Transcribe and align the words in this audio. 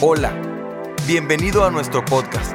Hola, 0.00 0.32
bienvenido 1.08 1.64
a 1.64 1.72
nuestro 1.72 2.04
podcast. 2.04 2.52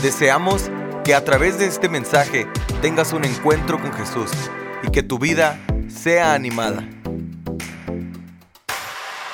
Deseamos 0.00 0.70
que 1.04 1.12
a 1.12 1.24
través 1.24 1.58
de 1.58 1.66
este 1.66 1.88
mensaje 1.88 2.46
tengas 2.80 3.12
un 3.12 3.24
encuentro 3.24 3.80
con 3.82 3.92
Jesús 3.92 4.30
y 4.86 4.92
que 4.92 5.02
tu 5.02 5.18
vida 5.18 5.58
sea 5.88 6.34
animada. 6.34 6.88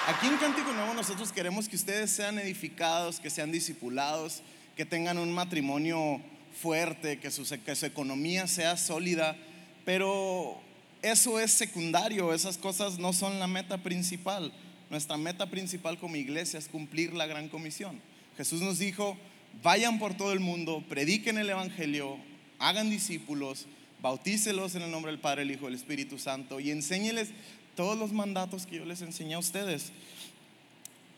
Aquí 0.08 0.26
en 0.26 0.38
Cántico 0.38 0.72
Nuevo 0.72 0.94
nosotros 0.94 1.32
queremos 1.32 1.68
que 1.68 1.76
ustedes 1.76 2.10
sean 2.10 2.38
edificados, 2.38 3.20
que 3.20 3.28
sean 3.28 3.52
discipulados, 3.52 4.40
que 4.74 4.86
tengan 4.86 5.18
un 5.18 5.30
matrimonio 5.30 6.22
fuerte, 6.62 7.18
que 7.18 7.30
su, 7.30 7.46
que 7.62 7.76
su 7.76 7.84
economía 7.84 8.46
sea 8.46 8.78
sólida, 8.78 9.36
pero 9.84 10.58
eso 11.02 11.38
es 11.38 11.52
secundario, 11.52 12.32
esas 12.32 12.56
cosas 12.56 12.98
no 12.98 13.12
son 13.12 13.38
la 13.38 13.46
meta 13.46 13.76
principal. 13.76 14.50
Nuestra 14.94 15.16
meta 15.16 15.50
principal 15.50 15.98
como 15.98 16.14
iglesia 16.14 16.56
es 16.56 16.68
cumplir 16.68 17.14
la 17.14 17.26
gran 17.26 17.48
comisión. 17.48 18.00
Jesús 18.36 18.60
nos 18.60 18.78
dijo, 18.78 19.16
vayan 19.60 19.98
por 19.98 20.16
todo 20.16 20.32
el 20.32 20.38
mundo, 20.38 20.84
prediquen 20.88 21.36
el 21.36 21.50
Evangelio, 21.50 22.16
hagan 22.60 22.90
discípulos, 22.90 23.66
bautícelos 24.00 24.76
en 24.76 24.82
el 24.82 24.92
nombre 24.92 25.10
del 25.10 25.20
Padre, 25.20 25.42
el 25.42 25.50
Hijo 25.50 25.66
el 25.66 25.74
Espíritu 25.74 26.16
Santo 26.16 26.60
y 26.60 26.70
enséñeles 26.70 27.30
todos 27.74 27.98
los 27.98 28.12
mandatos 28.12 28.66
que 28.66 28.76
yo 28.76 28.84
les 28.84 29.02
enseñé 29.02 29.34
a 29.34 29.40
ustedes. 29.40 29.90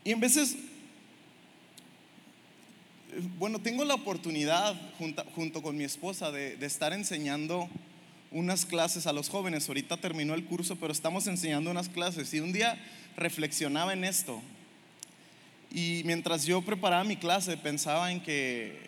Y 0.04 0.12
en 0.12 0.20
veces, 0.20 0.56
bueno, 3.38 3.58
tengo 3.58 3.84
la 3.84 3.96
oportunidad 3.96 4.74
junto, 4.96 5.62
con 5.62 5.76
mi 5.76 5.84
esposa 5.84 6.32
de, 6.32 6.56
de 6.56 6.64
estar 6.64 6.94
enseñando 6.94 7.68
unas 8.30 8.64
clases 8.64 9.06
a 9.06 9.12
los 9.12 9.28
jóvenes. 9.28 9.68
Ahorita 9.68 9.98
terminó 9.98 10.32
el 10.32 10.46
curso, 10.46 10.76
pero 10.76 10.94
estamos 10.94 11.26
enseñando 11.26 11.70
unas 11.70 11.90
clases. 11.90 12.32
Y 12.32 12.40
un 12.40 12.54
día 12.54 12.78
reflexionaba 13.16 13.92
en 13.92 14.04
esto. 14.04 14.42
Y 15.70 16.02
mientras 16.04 16.44
yo 16.44 16.62
preparaba 16.62 17.04
mi 17.04 17.16
clase, 17.16 17.56
pensaba 17.56 18.12
en 18.12 18.20
que 18.20 18.86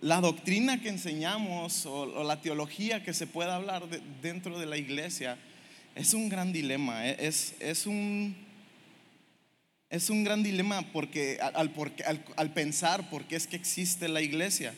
la 0.00 0.20
doctrina 0.20 0.80
que 0.80 0.90
enseñamos 0.90 1.86
o, 1.86 2.24
la 2.24 2.40
teología 2.40 3.02
que 3.02 3.14
se 3.14 3.26
pueda 3.26 3.56
hablar 3.56 3.88
dentro 4.20 4.58
de 4.58 4.66
la 4.66 4.76
iglesia 4.76 5.38
es 5.94 6.12
un 6.12 6.28
gran 6.28 6.52
dilema. 6.52 7.08
¿eh? 7.08 7.16
Es, 7.20 7.54
es, 7.60 7.86
un, 7.86 8.36
es 9.88 10.10
un 10.10 10.24
gran 10.24 10.42
dilema 10.42 10.82
porque 10.92 11.38
al, 11.40 11.72
al, 12.04 12.24
al 12.36 12.52
pensar 12.52 13.08
por 13.08 13.24
qué 13.24 13.36
es 13.36 13.46
que 13.46 13.56
existe 13.56 14.08
la 14.08 14.20
iglesia. 14.20 14.74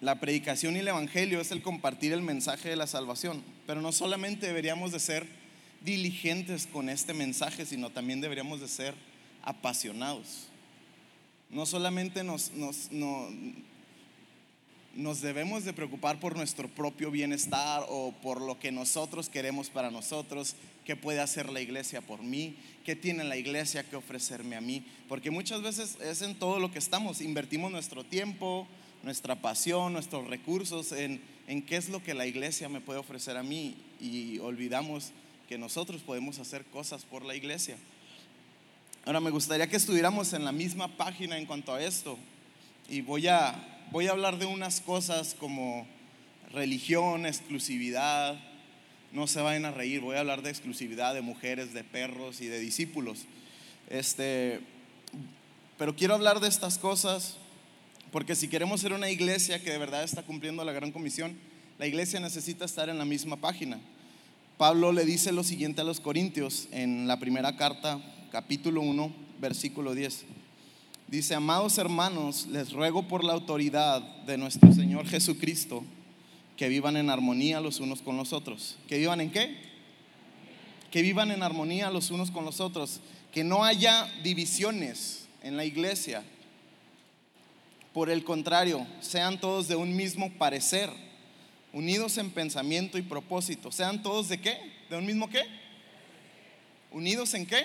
La 0.00 0.20
predicación 0.20 0.76
y 0.76 0.78
el 0.78 0.86
evangelio 0.86 1.40
es 1.40 1.50
el 1.50 1.60
compartir 1.60 2.12
el 2.12 2.22
mensaje 2.22 2.68
de 2.68 2.76
la 2.76 2.86
salvación, 2.86 3.42
pero 3.66 3.80
no 3.82 3.90
solamente 3.90 4.46
deberíamos 4.46 4.92
de 4.92 5.00
ser 5.00 5.26
diligentes 5.80 6.66
con 6.66 6.88
este 6.88 7.14
mensaje, 7.14 7.66
sino 7.66 7.90
también 7.90 8.20
deberíamos 8.20 8.60
de 8.60 8.68
ser 8.68 8.94
apasionados. 9.42 10.48
No 11.50 11.64
solamente 11.64 12.22
nos, 12.24 12.52
nos, 12.52 12.90
nos 14.94 15.20
debemos 15.20 15.64
de 15.64 15.72
preocupar 15.72 16.20
por 16.20 16.36
nuestro 16.36 16.68
propio 16.68 17.10
bienestar 17.10 17.84
o 17.88 18.12
por 18.22 18.40
lo 18.40 18.58
que 18.58 18.72
nosotros 18.72 19.28
queremos 19.28 19.70
para 19.70 19.90
nosotros, 19.90 20.56
qué 20.84 20.96
puede 20.96 21.20
hacer 21.20 21.50
la 21.50 21.60
iglesia 21.60 22.00
por 22.00 22.22
mí, 22.22 22.56
qué 22.84 22.96
tiene 22.96 23.24
la 23.24 23.36
iglesia 23.36 23.84
que 23.84 23.96
ofrecerme 23.96 24.56
a 24.56 24.60
mí, 24.60 24.84
porque 25.08 25.30
muchas 25.30 25.62
veces 25.62 25.96
es 26.02 26.22
en 26.22 26.34
todo 26.34 26.58
lo 26.58 26.70
que 26.70 26.78
estamos, 26.78 27.20
invertimos 27.20 27.70
nuestro 27.70 28.04
tiempo, 28.04 28.66
nuestra 29.02 29.40
pasión, 29.40 29.92
nuestros 29.92 30.26
recursos 30.26 30.92
en, 30.92 31.20
en 31.46 31.62
qué 31.62 31.76
es 31.76 31.88
lo 31.88 32.02
que 32.02 32.14
la 32.14 32.26
iglesia 32.26 32.68
me 32.68 32.80
puede 32.80 32.98
ofrecer 32.98 33.36
a 33.36 33.42
mí 33.42 33.76
y 34.00 34.38
olvidamos 34.40 35.12
que 35.48 35.58
nosotros 35.58 36.02
podemos 36.02 36.38
hacer 36.38 36.64
cosas 36.66 37.04
por 37.04 37.24
la 37.24 37.34
iglesia. 37.34 37.76
Ahora 39.06 39.20
me 39.20 39.30
gustaría 39.30 39.66
que 39.66 39.76
estuviéramos 39.76 40.34
en 40.34 40.44
la 40.44 40.52
misma 40.52 40.88
página 40.88 41.38
en 41.38 41.46
cuanto 41.46 41.72
a 41.72 41.82
esto. 41.82 42.18
Y 42.88 43.00
voy 43.00 43.28
a, 43.28 43.86
voy 43.90 44.06
a 44.06 44.10
hablar 44.10 44.38
de 44.38 44.44
unas 44.44 44.82
cosas 44.82 45.34
como 45.34 45.86
religión, 46.52 47.24
exclusividad. 47.24 48.38
No 49.10 49.26
se 49.26 49.40
vayan 49.40 49.64
a 49.64 49.70
reír, 49.70 50.02
voy 50.02 50.16
a 50.16 50.20
hablar 50.20 50.42
de 50.42 50.50
exclusividad 50.50 51.14
de 51.14 51.22
mujeres, 51.22 51.72
de 51.72 51.82
perros 51.82 52.42
y 52.42 52.46
de 52.46 52.60
discípulos. 52.60 53.24
Este, 53.88 54.60
pero 55.78 55.96
quiero 55.96 56.14
hablar 56.14 56.40
de 56.40 56.48
estas 56.48 56.76
cosas 56.76 57.38
porque 58.12 58.34
si 58.34 58.48
queremos 58.48 58.80
ser 58.80 58.92
una 58.92 59.10
iglesia 59.10 59.62
que 59.62 59.70
de 59.70 59.78
verdad 59.78 60.02
está 60.02 60.22
cumpliendo 60.22 60.64
la 60.64 60.72
gran 60.72 60.92
comisión, 60.92 61.36
la 61.78 61.86
iglesia 61.86 62.20
necesita 62.20 62.64
estar 62.64 62.88
en 62.88 62.98
la 62.98 63.04
misma 63.04 63.36
página. 63.36 63.78
Pablo 64.58 64.90
le 64.90 65.04
dice 65.04 65.30
lo 65.30 65.44
siguiente 65.44 65.82
a 65.82 65.84
los 65.84 66.00
Corintios 66.00 66.66
en 66.72 67.06
la 67.06 67.20
primera 67.20 67.54
carta, 67.54 68.00
capítulo 68.32 68.80
1, 68.80 69.12
versículo 69.40 69.94
10. 69.94 70.24
Dice, 71.06 71.36
amados 71.36 71.78
hermanos, 71.78 72.48
les 72.50 72.72
ruego 72.72 73.06
por 73.06 73.22
la 73.22 73.34
autoridad 73.34 74.02
de 74.26 74.36
nuestro 74.36 74.72
Señor 74.72 75.06
Jesucristo 75.06 75.84
que 76.56 76.68
vivan 76.68 76.96
en 76.96 77.08
armonía 77.08 77.60
los 77.60 77.78
unos 77.78 78.02
con 78.02 78.16
los 78.16 78.32
otros. 78.32 78.76
¿Que 78.88 78.98
vivan 78.98 79.20
en 79.20 79.30
qué? 79.30 79.56
Que 80.90 81.02
vivan 81.02 81.30
en 81.30 81.44
armonía 81.44 81.88
los 81.92 82.10
unos 82.10 82.32
con 82.32 82.44
los 82.44 82.58
otros. 82.58 82.98
Que 83.32 83.44
no 83.44 83.62
haya 83.62 84.12
divisiones 84.24 85.28
en 85.44 85.56
la 85.56 85.66
iglesia. 85.66 86.24
Por 87.94 88.10
el 88.10 88.24
contrario, 88.24 88.84
sean 89.00 89.38
todos 89.38 89.68
de 89.68 89.76
un 89.76 89.94
mismo 89.94 90.32
parecer 90.32 90.90
unidos 91.78 92.18
en 92.18 92.32
pensamiento 92.32 92.98
y 92.98 93.02
propósito. 93.02 93.70
¿Sean 93.70 94.02
todos 94.02 94.28
de 94.28 94.40
qué? 94.40 94.58
¿De 94.90 94.96
un 94.96 95.06
mismo 95.06 95.30
qué? 95.30 95.44
¿Unidos 96.90 97.34
en 97.34 97.46
qué? 97.46 97.64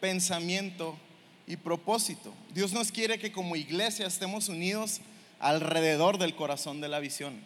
Pensamiento 0.00 0.98
y 1.46 1.54
propósito. 1.54 2.34
Dios 2.52 2.72
nos 2.72 2.90
quiere 2.90 3.20
que 3.20 3.30
como 3.30 3.54
iglesia 3.54 4.04
estemos 4.04 4.48
unidos 4.48 5.00
alrededor 5.38 6.18
del 6.18 6.34
corazón 6.34 6.80
de 6.80 6.88
la 6.88 6.98
visión. 6.98 7.38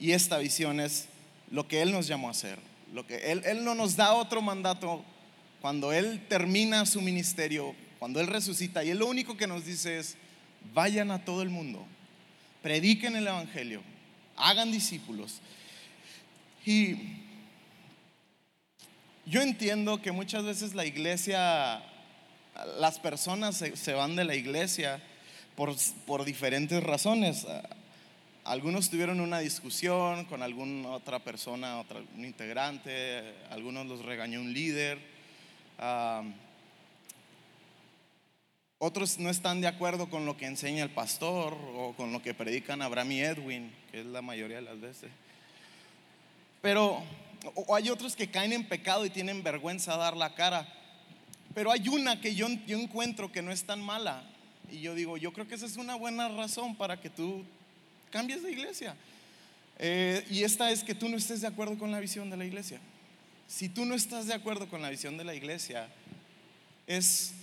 Y 0.00 0.12
esta 0.12 0.38
visión 0.38 0.80
es 0.80 1.06
lo 1.52 1.68
que 1.68 1.80
Él 1.80 1.92
nos 1.92 2.08
llamó 2.08 2.26
a 2.26 2.32
hacer. 2.32 2.58
Lo 2.92 3.06
que 3.06 3.30
Él, 3.30 3.42
Él 3.44 3.64
no 3.64 3.76
nos 3.76 3.94
da 3.94 4.14
otro 4.14 4.42
mandato 4.42 5.04
cuando 5.60 5.92
Él 5.92 6.26
termina 6.28 6.86
su 6.86 7.00
ministerio, 7.00 7.76
cuando 8.00 8.20
Él 8.20 8.26
resucita. 8.26 8.82
Y 8.82 8.90
Él 8.90 8.98
lo 8.98 9.06
único 9.06 9.36
que 9.36 9.46
nos 9.46 9.64
dice 9.64 10.00
es, 10.00 10.16
vayan 10.74 11.12
a 11.12 11.24
todo 11.24 11.40
el 11.42 11.50
mundo, 11.50 11.86
prediquen 12.62 13.14
el 13.14 13.28
Evangelio, 13.28 13.80
hagan 14.42 14.72
discípulos. 14.72 15.40
Y 16.64 16.96
yo 19.24 19.40
entiendo 19.40 20.02
que 20.02 20.12
muchas 20.12 20.44
veces 20.44 20.74
la 20.74 20.84
iglesia, 20.84 21.82
las 22.78 22.98
personas 22.98 23.56
se, 23.56 23.92
van 23.92 24.16
de 24.16 24.24
la 24.24 24.34
iglesia 24.34 25.00
por, 25.56 25.74
por, 26.06 26.24
diferentes 26.24 26.82
razones. 26.82 27.46
Algunos 28.44 28.90
tuvieron 28.90 29.20
una 29.20 29.38
discusión 29.38 30.24
con 30.24 30.42
alguna 30.42 30.90
otra 30.90 31.20
persona, 31.20 31.84
un 32.16 32.24
integrante, 32.24 33.34
algunos 33.50 33.86
los 33.86 34.04
regañó 34.04 34.40
un 34.40 34.52
líder. 34.52 34.98
Otros 38.84 39.20
no 39.20 39.30
están 39.30 39.60
de 39.60 39.68
acuerdo 39.68 40.10
con 40.10 40.26
lo 40.26 40.36
que 40.36 40.44
enseña 40.44 40.82
el 40.82 40.90
pastor 40.90 41.56
o 41.76 41.94
con 41.96 42.12
lo 42.12 42.20
que 42.20 42.34
predican 42.34 42.82
Abraham 42.82 43.12
y 43.12 43.20
Edwin, 43.20 43.72
que 43.92 44.00
es 44.00 44.06
la 44.06 44.22
mayoría 44.22 44.56
de 44.56 44.62
las 44.62 44.80
veces. 44.80 45.08
Pero 46.60 47.00
hay 47.72 47.90
otros 47.90 48.16
que 48.16 48.28
caen 48.28 48.52
en 48.52 48.66
pecado 48.66 49.06
y 49.06 49.10
tienen 49.10 49.44
vergüenza 49.44 49.94
a 49.94 49.98
dar 49.98 50.16
la 50.16 50.34
cara. 50.34 50.66
Pero 51.54 51.70
hay 51.70 51.86
una 51.86 52.20
que 52.20 52.34
yo, 52.34 52.48
yo 52.66 52.76
encuentro 52.76 53.30
que 53.30 53.40
no 53.40 53.52
es 53.52 53.62
tan 53.62 53.80
mala. 53.80 54.24
Y 54.68 54.80
yo 54.80 54.96
digo, 54.96 55.16
yo 55.16 55.32
creo 55.32 55.46
que 55.46 55.54
esa 55.54 55.66
es 55.66 55.76
una 55.76 55.94
buena 55.94 56.28
razón 56.28 56.74
para 56.74 57.00
que 57.00 57.08
tú 57.08 57.44
cambies 58.10 58.42
de 58.42 58.50
iglesia. 58.50 58.96
Eh, 59.78 60.26
y 60.28 60.42
esta 60.42 60.72
es 60.72 60.82
que 60.82 60.96
tú 60.96 61.08
no 61.08 61.16
estés 61.16 61.40
de 61.42 61.46
acuerdo 61.46 61.78
con 61.78 61.92
la 61.92 62.00
visión 62.00 62.30
de 62.30 62.36
la 62.36 62.44
iglesia. 62.44 62.80
Si 63.46 63.68
tú 63.68 63.84
no 63.84 63.94
estás 63.94 64.26
de 64.26 64.34
acuerdo 64.34 64.68
con 64.68 64.82
la 64.82 64.90
visión 64.90 65.16
de 65.16 65.22
la 65.22 65.36
iglesia, 65.36 65.86
es 66.88 67.34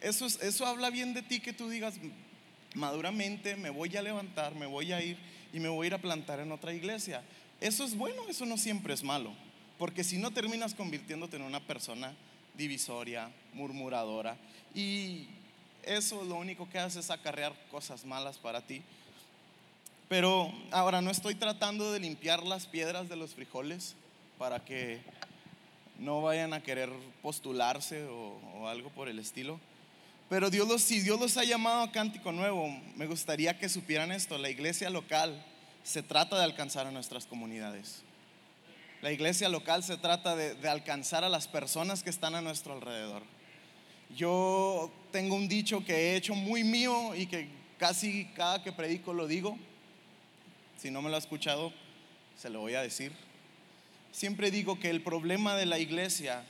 eso, 0.00 0.26
eso 0.26 0.66
habla 0.66 0.90
bien 0.90 1.14
de 1.14 1.22
ti 1.22 1.40
que 1.40 1.52
tú 1.52 1.68
digas, 1.68 1.94
maduramente 2.74 3.56
me 3.56 3.70
voy 3.70 3.96
a 3.96 4.02
levantar, 4.02 4.54
me 4.54 4.66
voy 4.66 4.92
a 4.92 5.02
ir 5.02 5.18
y 5.52 5.60
me 5.60 5.68
voy 5.68 5.86
a 5.86 5.88
ir 5.88 5.94
a 5.94 5.98
plantar 5.98 6.40
en 6.40 6.52
otra 6.52 6.72
iglesia. 6.72 7.22
Eso 7.60 7.84
es 7.84 7.96
bueno, 7.96 8.22
eso 8.28 8.46
no 8.46 8.56
siempre 8.56 8.94
es 8.94 9.02
malo, 9.02 9.32
porque 9.78 10.04
si 10.04 10.18
no 10.18 10.30
terminas 10.30 10.74
convirtiéndote 10.74 11.36
en 11.36 11.42
una 11.42 11.60
persona 11.60 12.14
divisoria, 12.56 13.30
murmuradora, 13.52 14.36
y 14.74 15.26
eso 15.82 16.24
lo 16.24 16.36
único 16.36 16.68
que 16.68 16.78
hace 16.78 17.00
es 17.00 17.10
acarrear 17.10 17.54
cosas 17.70 18.04
malas 18.04 18.38
para 18.38 18.60
ti. 18.60 18.82
Pero 20.08 20.52
ahora 20.70 21.00
no 21.00 21.10
estoy 21.10 21.34
tratando 21.34 21.92
de 21.92 22.00
limpiar 22.00 22.42
las 22.42 22.66
piedras 22.66 23.08
de 23.08 23.16
los 23.16 23.34
frijoles 23.34 23.94
para 24.38 24.64
que 24.64 25.00
no 25.98 26.22
vayan 26.22 26.54
a 26.54 26.62
querer 26.62 26.90
postularse 27.22 28.04
o, 28.04 28.38
o 28.54 28.68
algo 28.68 28.90
por 28.90 29.08
el 29.08 29.18
estilo. 29.18 29.60
Pero 30.28 30.50
Dios 30.50 30.68
los, 30.68 30.82
si 30.82 31.00
Dios 31.00 31.18
los 31.18 31.36
ha 31.38 31.44
llamado 31.44 31.82
a 31.82 31.92
cántico 31.92 32.32
nuevo, 32.32 32.68
me 32.96 33.06
gustaría 33.06 33.58
que 33.58 33.68
supieran 33.68 34.12
esto. 34.12 34.36
La 34.36 34.50
iglesia 34.50 34.90
local 34.90 35.44
se 35.82 36.02
trata 36.02 36.36
de 36.36 36.44
alcanzar 36.44 36.86
a 36.86 36.90
nuestras 36.90 37.24
comunidades. 37.24 38.02
La 39.00 39.10
iglesia 39.10 39.48
local 39.48 39.82
se 39.82 39.96
trata 39.96 40.36
de, 40.36 40.54
de 40.54 40.68
alcanzar 40.68 41.24
a 41.24 41.30
las 41.30 41.48
personas 41.48 42.02
que 42.02 42.10
están 42.10 42.34
a 42.34 42.42
nuestro 42.42 42.74
alrededor. 42.74 43.22
Yo 44.14 44.90
tengo 45.12 45.34
un 45.34 45.48
dicho 45.48 45.84
que 45.84 45.94
he 45.94 46.16
hecho 46.16 46.34
muy 46.34 46.62
mío 46.62 47.14
y 47.14 47.26
que 47.26 47.48
casi 47.78 48.26
cada 48.34 48.62
que 48.62 48.72
predico 48.72 49.14
lo 49.14 49.26
digo. 49.26 49.56
Si 50.76 50.90
no 50.90 51.00
me 51.00 51.08
lo 51.08 51.16
ha 51.16 51.20
escuchado, 51.20 51.72
se 52.36 52.50
lo 52.50 52.60
voy 52.60 52.74
a 52.74 52.82
decir. 52.82 53.12
Siempre 54.12 54.50
digo 54.50 54.78
que 54.78 54.90
el 54.90 55.02
problema 55.02 55.56
de 55.56 55.66
la 55.66 55.78
iglesia 55.78 56.44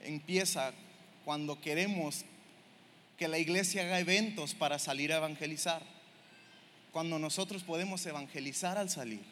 empieza 0.00 0.72
cuando 1.24 1.60
queremos 1.60 2.24
que 3.16 3.28
la 3.28 3.38
iglesia 3.38 3.82
haga 3.82 4.00
eventos 4.00 4.54
para 4.54 4.78
salir 4.78 5.12
a 5.12 5.16
evangelizar. 5.16 5.82
Cuando 6.92 7.18
nosotros 7.18 7.62
podemos 7.62 8.04
evangelizar 8.06 8.78
al 8.78 8.90
salir. 8.90 9.22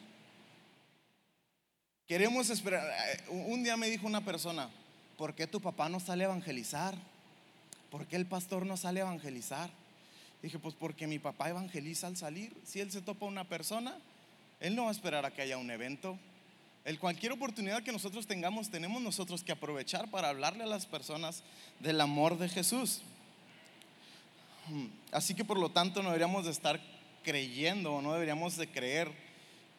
Queremos 2.07 2.49
esperar. 2.49 2.83
Un 3.29 3.63
día 3.63 3.77
me 3.77 3.89
dijo 3.89 4.05
una 4.05 4.23
persona, 4.23 4.69
¿por 5.17 5.33
qué 5.33 5.47
tu 5.47 5.61
papá 5.61 5.87
no 5.89 5.99
sale 5.99 6.23
a 6.23 6.27
evangelizar? 6.27 6.95
¿Por 7.89 8.05
qué 8.07 8.15
el 8.15 8.25
pastor 8.25 8.65
no 8.65 8.75
sale 8.75 8.99
a 8.99 9.03
evangelizar? 9.03 9.69
Dije, 10.41 10.59
pues 10.59 10.75
porque 10.75 11.07
mi 11.07 11.19
papá 11.19 11.49
evangeliza 11.49 12.07
al 12.07 12.17
salir. 12.17 12.53
Si 12.65 12.81
él 12.81 12.91
se 12.91 13.01
topa 13.01 13.25
una 13.25 13.45
persona, 13.45 13.97
él 14.59 14.75
no 14.75 14.83
va 14.83 14.89
a 14.89 14.91
esperar 14.91 15.25
a 15.25 15.31
que 15.31 15.41
haya 15.41 15.57
un 15.57 15.71
evento. 15.71 16.17
El 16.85 16.99
cualquier 16.99 17.31
oportunidad 17.31 17.81
que 17.81 17.93
nosotros 17.93 18.27
tengamos, 18.27 18.69
tenemos 18.69 19.01
nosotros 19.01 19.43
que 19.43 19.53
aprovechar 19.53 20.11
para 20.11 20.29
hablarle 20.29 20.63
a 20.63 20.67
las 20.67 20.85
personas 20.85 21.43
del 21.79 22.01
amor 22.01 22.37
de 22.37 22.49
Jesús. 22.49 23.01
Así 25.11 25.33
que 25.33 25.45
por 25.45 25.57
lo 25.57 25.69
tanto 25.69 26.03
no 26.03 26.09
deberíamos 26.09 26.45
de 26.45 26.51
estar 26.51 26.81
creyendo 27.23 27.93
o 27.93 28.01
no 28.01 28.13
deberíamos 28.13 28.57
de 28.57 28.67
creer 28.67 29.09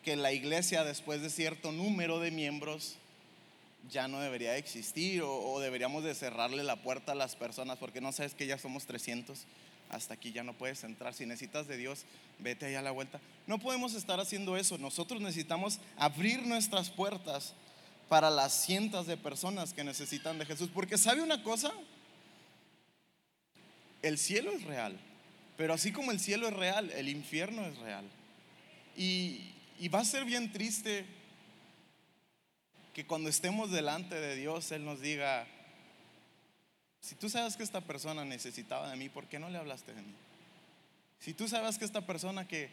que 0.03 0.17
la 0.17 0.33
iglesia 0.33 0.85
después 0.85 1.23
de 1.23 1.31
cierto 1.31 1.73
número 1.73 2.21
de 2.21 2.31
miembros 2.31 2.97
ya 3.91 4.09
no 4.09 4.21
debería 4.21 4.57
existir 4.57 5.23
o, 5.23 5.61
deberíamos 5.61 6.05
de 6.05 6.15
cerrarle 6.15 6.63
la 6.63 6.83
puerta 6.83 7.13
a 7.13 7.15
las 7.15 7.37
personas 7.37 7.79
porque 7.79 8.01
no 8.01 8.13
sabes 8.13 8.35
que 8.35 8.47
ya 8.47 8.59
somos 8.59 8.87
300 8.87 9.45
hasta 9.91 10.15
aquí 10.15 10.33
ya 10.33 10.43
no 10.43 10.55
puedes 10.55 10.83
entrar. 10.85 11.15
Si 11.15 11.27
necesitas 11.27 11.67
de 11.69 11.77
Dios, 11.77 12.05
vete 12.39 12.67
allá 12.67 12.81
a 12.81 12.83
la 12.83 12.91
vuelta. 12.91 13.21
No 13.47 13.59
podemos 13.59 13.95
estar 13.95 14.21
haciendo 14.21 14.57
eso. 14.57 14.79
Nosotros 14.79 15.21
necesitamos 15.21 15.79
abrir 15.97 16.47
nuestras 16.47 16.91
puertas 16.91 17.55
para 18.09 18.31
las 18.31 18.53
cientos 18.65 19.07
de 19.07 19.17
personas 19.17 19.73
que 19.73 19.85
necesitan 19.85 20.39
de 20.39 20.47
Jesús. 20.47 20.71
Porque 20.73 20.99
sabe 20.99 21.23
una 21.23 21.43
cosa, 21.43 21.73
el 24.03 24.19
cielo 24.19 24.53
es 24.53 24.63
real, 24.65 24.99
pero 25.57 25.75
así 25.75 25.93
como 25.93 26.11
el 26.11 26.21
cielo 26.21 26.49
es 26.49 26.55
real, 26.55 26.91
el 26.91 27.09
infierno 27.09 27.65
es 27.65 27.79
real. 27.79 28.05
Y, 28.97 29.53
y 29.79 29.89
va 29.89 30.01
a 30.01 30.05
ser 30.05 30.25
bien 30.25 30.53
triste 30.53 31.05
que 32.93 33.07
cuando 33.07 33.29
estemos 33.29 33.71
delante 33.71 34.15
de 34.15 34.37
Dios, 34.37 34.71
Él 34.71 34.85
nos 34.85 35.01
diga, 35.01 35.47
si 37.05 37.15
tú 37.17 37.29
sabes 37.29 37.55
que 37.55 37.63
esta 37.63 37.83
persona 37.83 38.25
necesitaba 38.25 38.89
de 38.89 38.97
mí, 38.97 39.11
¿por 39.11 39.27
qué 39.27 39.39
no 39.39 39.51
le 39.51 39.59
hablaste 39.59 39.93
de 39.93 40.01
mí? 40.01 40.15
Si 41.21 41.35
tú 41.35 41.47
sabes 41.49 41.77
que 41.77 41.85
esta 41.85 42.01
persona 42.01 42.49
que, 42.49 42.71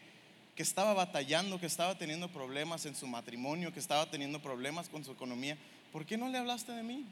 que 0.55 0.63
estaba 0.63 0.93
batallando, 0.93 1.59
que 1.59 1.65
estaba 1.65 1.97
teniendo 1.97 2.29
problemas 2.29 2.85
en 2.85 2.95
su 2.95 3.07
matrimonio, 3.07 3.73
que 3.73 3.79
estaba 3.79 4.09
teniendo 4.09 4.41
problemas 4.41 4.87
con 4.87 5.03
su 5.03 5.11
economía, 5.11 5.57
¿por 5.91 6.05
qué 6.05 6.15
no 6.15 6.29
le 6.29 6.37
hablaste 6.37 6.71
de 6.71 6.81
mí? 6.81 7.05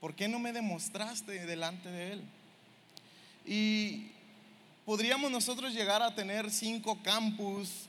¿Por 0.00 0.16
qué 0.16 0.26
no 0.26 0.40
me 0.40 0.52
demostraste 0.52 1.46
delante 1.46 1.88
de 1.92 2.14
él? 2.14 2.22
Y 3.46 4.10
podríamos 4.84 5.30
nosotros 5.30 5.72
llegar 5.72 6.02
a 6.02 6.16
tener 6.16 6.50
cinco 6.50 6.98
campus, 7.04 7.86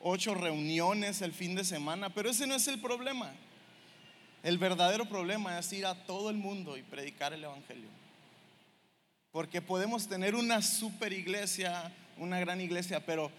ocho 0.00 0.32
reuniones 0.32 1.22
el 1.22 1.32
fin 1.32 1.56
de 1.56 1.64
semana, 1.64 2.08
pero 2.10 2.30
ese 2.30 2.46
no 2.46 2.54
es 2.54 2.68
el 2.68 2.80
problema. 2.80 3.32
El 4.46 4.58
verdadero 4.58 5.06
problema 5.06 5.58
es 5.58 5.72
ir 5.72 5.84
a 5.86 6.06
todo 6.06 6.30
el 6.30 6.36
mundo 6.36 6.76
y 6.76 6.82
predicar 6.82 7.32
el 7.32 7.42
Evangelio. 7.42 7.88
Porque 9.32 9.60
podemos 9.60 10.06
tener 10.06 10.36
una 10.36 10.62
super 10.62 11.12
iglesia, 11.12 11.92
una 12.16 12.38
gran 12.38 12.60
iglesia, 12.60 13.04
pero 13.04 13.32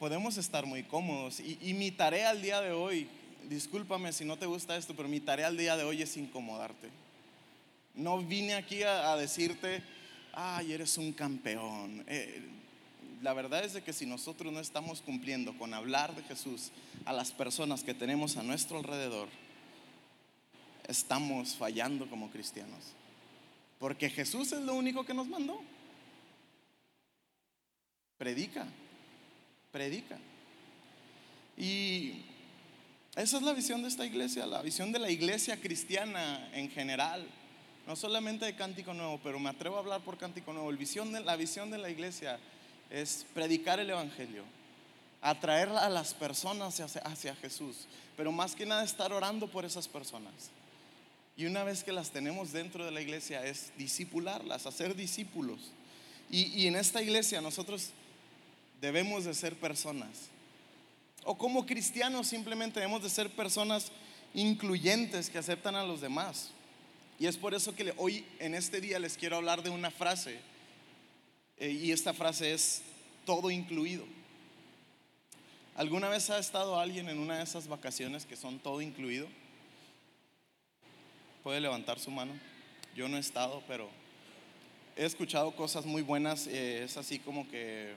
podemos 0.00 0.36
estar 0.36 0.66
muy 0.66 0.82
cómodos. 0.82 1.38
Y, 1.38 1.74
mi 1.74 1.92
tarea 1.92 2.30
al 2.30 2.42
día 2.42 2.60
de 2.60 2.72
hoy, 2.72 3.06
discúlpame 3.48 4.12
si 4.12 4.24
no 4.24 4.36
te 4.36 4.46
gusta 4.46 4.76
esto, 4.76 4.96
pero 4.96 5.08
mi 5.08 5.20
tarea 5.20 5.46
al 5.46 5.56
día 5.56 5.76
de 5.76 5.84
hoy 5.84 6.02
es 6.02 6.16
incomodarte. 6.16 6.90
No 7.94 8.18
vine 8.18 8.54
aquí 8.54 8.82
a, 8.82 9.14
decirte, 9.14 9.80
ay, 10.32 10.72
eres 10.72 10.98
un 10.98 11.12
campeón. 11.12 12.04
Eh, 12.08 12.42
la 13.22 13.32
verdad 13.32 13.64
es 13.64 13.74
de 13.74 13.84
que 13.84 13.92
si 13.92 14.06
nosotros 14.06 14.52
no 14.52 14.58
estamos 14.58 15.02
cumpliendo 15.02 15.56
con 15.56 15.72
hablar 15.72 16.16
de 16.16 16.24
Jesús 16.24 16.72
a 17.04 17.12
las 17.12 17.30
personas 17.30 17.84
que 17.84 17.94
tenemos 17.94 18.36
a 18.36 18.42
nuestro 18.42 18.78
alrededor, 18.78 19.28
estamos 20.88 21.54
fallando 21.54 22.08
como 22.08 22.30
cristianos. 22.30 22.80
Porque 23.78 24.08
Jesús 24.10 24.52
es 24.52 24.60
lo 24.60 24.74
único 24.74 25.04
que 25.04 25.14
nos 25.14 25.26
mandó. 25.26 25.60
Predica, 28.16 28.66
predica. 29.72 30.18
Y 31.56 32.22
esa 33.16 33.36
es 33.36 33.42
la 33.42 33.52
visión 33.52 33.82
de 33.82 33.88
esta 33.88 34.06
iglesia, 34.06 34.46
la 34.46 34.62
visión 34.62 34.92
de 34.92 34.98
la 34.98 35.10
iglesia 35.10 35.60
cristiana 35.60 36.48
en 36.52 36.70
general. 36.70 37.26
No 37.86 37.96
solamente 37.96 38.46
de 38.46 38.56
Cántico 38.56 38.94
Nuevo, 38.94 39.20
pero 39.22 39.38
me 39.38 39.50
atrevo 39.50 39.76
a 39.76 39.80
hablar 39.80 40.00
por 40.00 40.16
Cántico 40.16 40.52
Nuevo. 40.52 40.72
La 40.72 40.78
visión 40.78 41.12
de, 41.12 41.20
la 41.20 41.36
visión 41.36 41.70
de 41.70 41.76
la 41.76 41.90
iglesia 41.90 42.38
es 42.88 43.26
predicar 43.34 43.78
el 43.78 43.90
Evangelio, 43.90 44.44
atraer 45.20 45.68
a 45.68 45.88
las 45.90 46.14
personas 46.14 46.80
hacia, 46.80 47.02
hacia 47.02 47.34
Jesús, 47.36 47.86
pero 48.16 48.32
más 48.32 48.54
que 48.54 48.64
nada 48.64 48.84
estar 48.84 49.12
orando 49.12 49.48
por 49.48 49.64
esas 49.64 49.86
personas. 49.86 50.32
Y 51.36 51.46
una 51.46 51.64
vez 51.64 51.82
que 51.82 51.92
las 51.92 52.10
tenemos 52.10 52.52
dentro 52.52 52.84
de 52.84 52.92
la 52.92 53.00
iglesia 53.00 53.44
es 53.44 53.72
discipularlas, 53.76 54.66
hacer 54.66 54.94
discípulos. 54.94 55.72
Y, 56.30 56.66
en 56.66 56.76
esta 56.76 57.02
iglesia 57.02 57.40
nosotros 57.40 57.90
debemos 58.80 59.24
de 59.24 59.34
ser 59.34 59.54
personas. 59.56 60.28
O 61.24 61.36
como 61.36 61.66
cristianos 61.66 62.28
simplemente 62.28 62.80
debemos 62.80 63.02
de 63.02 63.10
ser 63.10 63.30
personas 63.30 63.90
incluyentes 64.32 65.28
que 65.28 65.38
aceptan 65.38 65.74
a 65.74 65.84
los 65.84 66.00
demás. 66.00 66.50
Y 67.18 67.26
es 67.26 67.36
por 67.36 67.54
eso 67.54 67.74
que 67.74 67.94
hoy 67.96 68.24
en 68.38 68.54
este 68.54 68.80
día 68.80 68.98
les 68.98 69.16
quiero 69.16 69.36
hablar 69.36 69.62
de 69.62 69.70
una 69.70 69.90
frase. 69.90 70.38
Eh, 71.56 71.70
y 71.70 71.92
esta 71.92 72.12
frase 72.12 72.52
es 72.52 72.82
todo 73.24 73.50
incluido. 73.50 74.04
¿Alguna 75.76 76.08
vez 76.08 76.30
ha 76.30 76.38
estado 76.38 76.78
alguien 76.78 77.08
en 77.08 77.18
una 77.18 77.38
de 77.38 77.44
esas 77.44 77.66
vacaciones 77.66 78.24
que 78.24 78.36
son 78.36 78.58
todo 78.60 78.80
incluido? 78.80 79.26
Puede 81.44 81.60
levantar 81.60 82.00
su 82.00 82.10
mano. 82.10 82.32
Yo 82.96 83.06
no 83.06 83.18
he 83.18 83.20
estado, 83.20 83.62
pero 83.68 83.90
he 84.96 85.04
escuchado 85.04 85.54
cosas 85.54 85.84
muy 85.84 86.00
buenas. 86.00 86.46
Eh, 86.46 86.82
es 86.84 86.96
así 86.96 87.18
como 87.18 87.46
que 87.50 87.94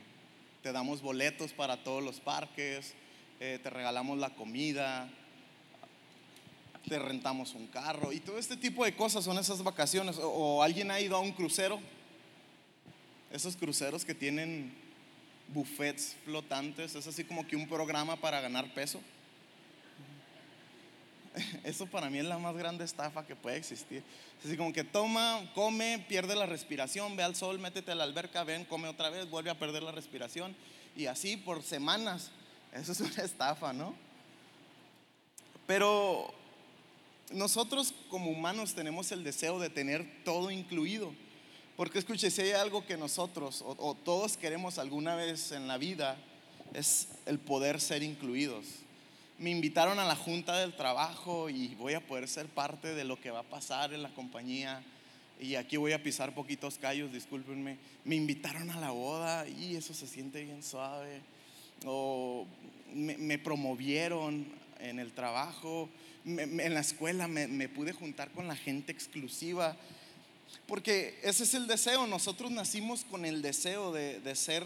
te 0.61 0.73
damos 0.73 1.01
boletos 1.01 1.53
para 1.53 1.81
todos 1.81 2.03
los 2.03 2.19
parques, 2.19 2.93
eh, 3.39 3.57
te 3.63 3.69
regalamos 3.69 4.17
la 4.17 4.31
comida, 4.31 5.09
te 6.89 6.99
rentamos 6.99 7.53
un 7.53 7.67
carro 7.67 8.11
y 8.11 8.19
todo 8.19 8.37
este 8.37 8.57
tipo 8.57 8.83
de 8.83 8.93
cosas 8.93 9.23
son 9.23 9.37
esas 9.37 9.63
vacaciones. 9.63 10.19
O, 10.21 10.61
alguien 10.61 10.91
ha 10.91 10.99
ido 10.99 11.15
a 11.15 11.21
un 11.21 11.31
crucero, 11.31 11.79
esos 13.31 13.55
cruceros 13.55 14.03
que 14.03 14.13
tienen 14.13 14.73
buffets 15.53 16.17
flotantes, 16.25 16.95
es 16.95 17.07
así 17.07 17.23
como 17.23 17.47
que 17.47 17.55
un 17.55 17.69
programa 17.69 18.17
para 18.17 18.41
ganar 18.41 18.73
peso. 18.73 18.99
Eso 21.63 21.85
para 21.85 22.09
mí 22.09 22.19
es 22.19 22.25
la 22.25 22.37
más 22.37 22.55
grande 22.55 22.85
estafa 22.85 23.25
que 23.25 23.35
puede 23.35 23.57
existir. 23.57 24.03
Así 24.43 24.57
como 24.57 24.73
que 24.73 24.83
toma, 24.83 25.49
come, 25.53 26.03
pierde 26.07 26.35
la 26.35 26.45
respiración, 26.45 27.15
ve 27.15 27.23
al 27.23 27.35
sol, 27.35 27.59
métete 27.59 27.91
a 27.91 27.95
la 27.95 28.03
alberca, 28.03 28.43
ven, 28.43 28.65
come 28.65 28.87
otra 28.87 29.09
vez, 29.09 29.29
vuelve 29.29 29.49
a 29.49 29.59
perder 29.59 29.83
la 29.83 29.91
respiración. 29.91 30.55
Y 30.95 31.05
así 31.07 31.37
por 31.37 31.63
semanas. 31.63 32.31
Eso 32.73 32.91
es 32.91 32.99
una 33.01 33.23
estafa, 33.23 33.73
¿no? 33.73 33.95
Pero 35.65 36.33
nosotros 37.31 37.93
como 38.09 38.31
humanos 38.31 38.73
tenemos 38.73 39.11
el 39.11 39.23
deseo 39.23 39.59
de 39.59 39.69
tener 39.69 40.23
todo 40.23 40.51
incluido. 40.51 41.13
Porque 41.75 41.99
escuche, 41.99 42.31
si 42.31 42.41
hay 42.41 42.51
algo 42.51 42.85
que 42.85 42.97
nosotros 42.97 43.63
o 43.63 43.95
todos 44.03 44.35
queremos 44.35 44.79
alguna 44.79 45.15
vez 45.15 45.51
en 45.51 45.67
la 45.67 45.77
vida, 45.77 46.17
es 46.73 47.09
el 47.27 47.37
poder 47.37 47.79
ser 47.79 48.01
incluidos 48.01 48.86
me 49.39 49.51
invitaron 49.51 49.99
a 49.99 50.05
la 50.05 50.15
junta 50.15 50.57
del 50.57 50.73
trabajo 50.73 51.49
y 51.49 51.75
voy 51.75 51.93
a 51.93 52.05
poder 52.05 52.27
ser 52.27 52.47
parte 52.47 52.95
de 52.95 53.03
lo 53.03 53.21
que 53.21 53.29
va 53.29 53.39
a 53.39 53.43
pasar 53.43 53.93
en 53.93 54.01
la 54.01 54.09
compañía. 54.09 54.81
Y 55.39 55.55
aquí 55.55 55.77
voy 55.77 55.93
a 55.93 56.01
pisar 56.01 56.33
poquitos 56.33 56.79
callos, 56.79 57.13
discúlpenme. 57.13 57.77
Me 58.03 58.15
invitaron 58.15 58.71
a 58.71 58.79
la 58.79 58.89
boda 58.89 59.47
y 59.47 59.75
eso 59.75 59.93
se 59.93 60.07
siente 60.07 60.43
bien 60.43 60.63
suave. 60.63 61.21
O 61.85 62.47
me, 62.95 63.37
promovieron 63.37 64.47
en 64.79 64.97
el 64.97 65.11
trabajo, 65.11 65.87
en 66.25 66.73
la 66.73 66.79
escuela 66.79 67.27
me, 67.27 67.69
pude 67.69 67.93
juntar 67.93 68.31
con 68.31 68.47
la 68.47 68.55
gente 68.55 68.91
exclusiva. 68.91 69.77
Porque 70.65 71.19
ese 71.21 71.43
es 71.43 71.53
el 71.53 71.67
deseo, 71.67 72.07
nosotros 72.07 72.49
nacimos 72.49 73.03
con 73.03 73.25
el 73.25 73.43
deseo 73.43 73.91
de, 73.91 74.19
de 74.19 74.35
ser, 74.35 74.63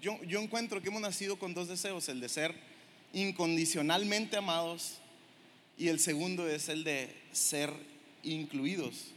yo, 0.00 0.22
yo 0.22 0.40
encuentro 0.40 0.80
que 0.80 0.88
hemos 0.88 1.02
nacido 1.02 1.38
con 1.38 1.54
dos 1.54 1.68
deseos, 1.68 2.08
el 2.08 2.20
de 2.20 2.28
ser 2.28 2.71
incondicionalmente 3.12 4.36
amados 4.36 4.98
y 5.76 5.88
el 5.88 6.00
segundo 6.00 6.48
es 6.48 6.68
el 6.68 6.84
de 6.84 7.14
ser 7.32 7.72
incluidos. 8.22 9.12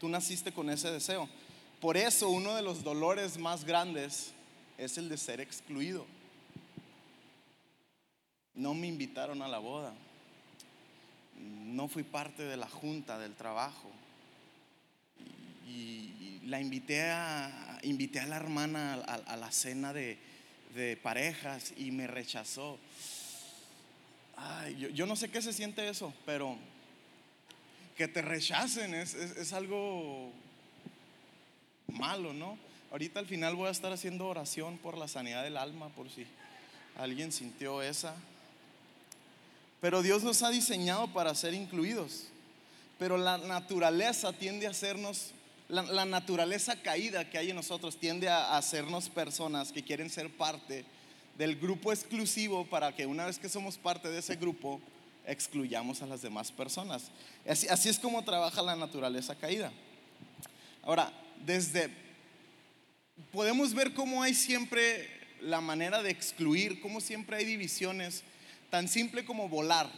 Tú 0.00 0.08
naciste 0.08 0.52
con 0.52 0.68
ese 0.70 0.90
deseo. 0.90 1.28
Por 1.80 1.96
eso 1.96 2.28
uno 2.28 2.54
de 2.54 2.62
los 2.62 2.84
dolores 2.84 3.38
más 3.38 3.64
grandes 3.64 4.32
es 4.78 4.98
el 4.98 5.08
de 5.08 5.16
ser 5.16 5.40
excluido. 5.40 6.06
No 8.54 8.74
me 8.74 8.86
invitaron 8.86 9.42
a 9.42 9.48
la 9.48 9.58
boda. 9.58 9.94
No 11.38 11.88
fui 11.88 12.02
parte 12.02 12.42
de 12.42 12.56
la 12.56 12.68
junta 12.68 13.18
del 13.18 13.34
trabajo. 13.34 13.90
Y, 15.66 16.40
la 16.44 16.60
invité 16.60 17.02
a, 17.02 17.78
invité 17.82 18.18
a 18.18 18.26
la 18.26 18.36
hermana 18.36 18.94
a, 18.94 19.36
la 19.36 19.52
cena 19.52 19.92
de, 19.92 20.18
parejas 21.02 21.72
y 21.76 21.90
me 21.90 22.06
rechazó. 22.06 22.78
yo, 24.94 25.06
no 25.06 25.16
sé 25.16 25.30
qué 25.30 25.42
se 25.42 25.52
siente 25.52 25.88
eso, 25.88 26.12
pero 26.26 26.56
que 27.96 28.08
te 28.08 28.22
rechacen 28.22 28.94
es 28.94 29.52
algo 29.52 30.32
malo, 31.88 32.32
¿no? 32.32 32.58
Ahorita 32.92 33.20
al 33.20 33.26
final 33.26 33.56
voy 33.56 33.68
a 33.68 33.70
estar 33.70 33.90
haciendo 33.90 34.26
oración 34.26 34.76
por 34.76 34.98
la 34.98 35.08
sanidad 35.08 35.42
del 35.42 35.56
alma, 35.56 35.88
por 35.90 36.10
si 36.10 36.26
alguien 36.98 37.32
sintió 37.32 37.80
esa. 37.80 38.14
Pero 39.80 40.02
Dios 40.02 40.22
nos 40.22 40.42
ha 40.42 40.50
diseñado 40.50 41.10
para 41.12 41.34
ser 41.34 41.54
incluidos. 41.54 42.24
Pero 42.98 43.16
la 43.16 43.38
naturaleza 43.38 44.34
tiende 44.34 44.66
a 44.66 44.70
hacernos, 44.70 45.32
la, 45.68 46.04
naturaleza 46.04 46.76
caída 46.82 47.28
que 47.30 47.38
hay 47.38 47.50
en 47.50 47.56
nosotros 47.56 47.98
tiende 47.98 48.28
a 48.28 48.56
hacernos 48.56 49.08
personas 49.08 49.72
que 49.72 49.82
quieren 49.82 50.10
ser 50.10 50.30
parte 50.30 50.84
del 51.38 51.56
grupo 51.56 51.92
exclusivo 51.92 52.66
para 52.66 52.94
que 52.94 53.06
una 53.06 53.26
vez 53.26 53.38
que 53.38 53.48
somos 53.48 53.78
parte 53.78 54.10
de 54.10 54.18
ese 54.18 54.36
grupo, 54.36 54.80
excluyamos 55.26 56.02
a 56.02 56.06
las 56.06 56.20
demás 56.20 56.52
personas. 56.52 57.10
Así, 57.48 57.68
así 57.68 57.88
es 57.88 57.98
como 57.98 58.22
trabaja 58.22 58.60
la 58.60 58.76
naturaleza 58.76 59.34
caída. 59.34 59.72
Ahora, 60.82 61.12
desde, 61.44 61.90
podemos 63.30 63.72
ver 63.72 63.94
cómo 63.94 64.22
hay 64.22 64.34
siempre 64.34 65.08
la 65.40 65.60
manera 65.60 66.02
de 66.02 66.10
excluir, 66.10 66.80
cómo 66.80 67.00
siempre 67.00 67.36
hay 67.36 67.44
divisiones, 67.44 68.22
tan 68.70 68.88
simple 68.88 69.24
como 69.24 69.48
volar, 69.48 69.90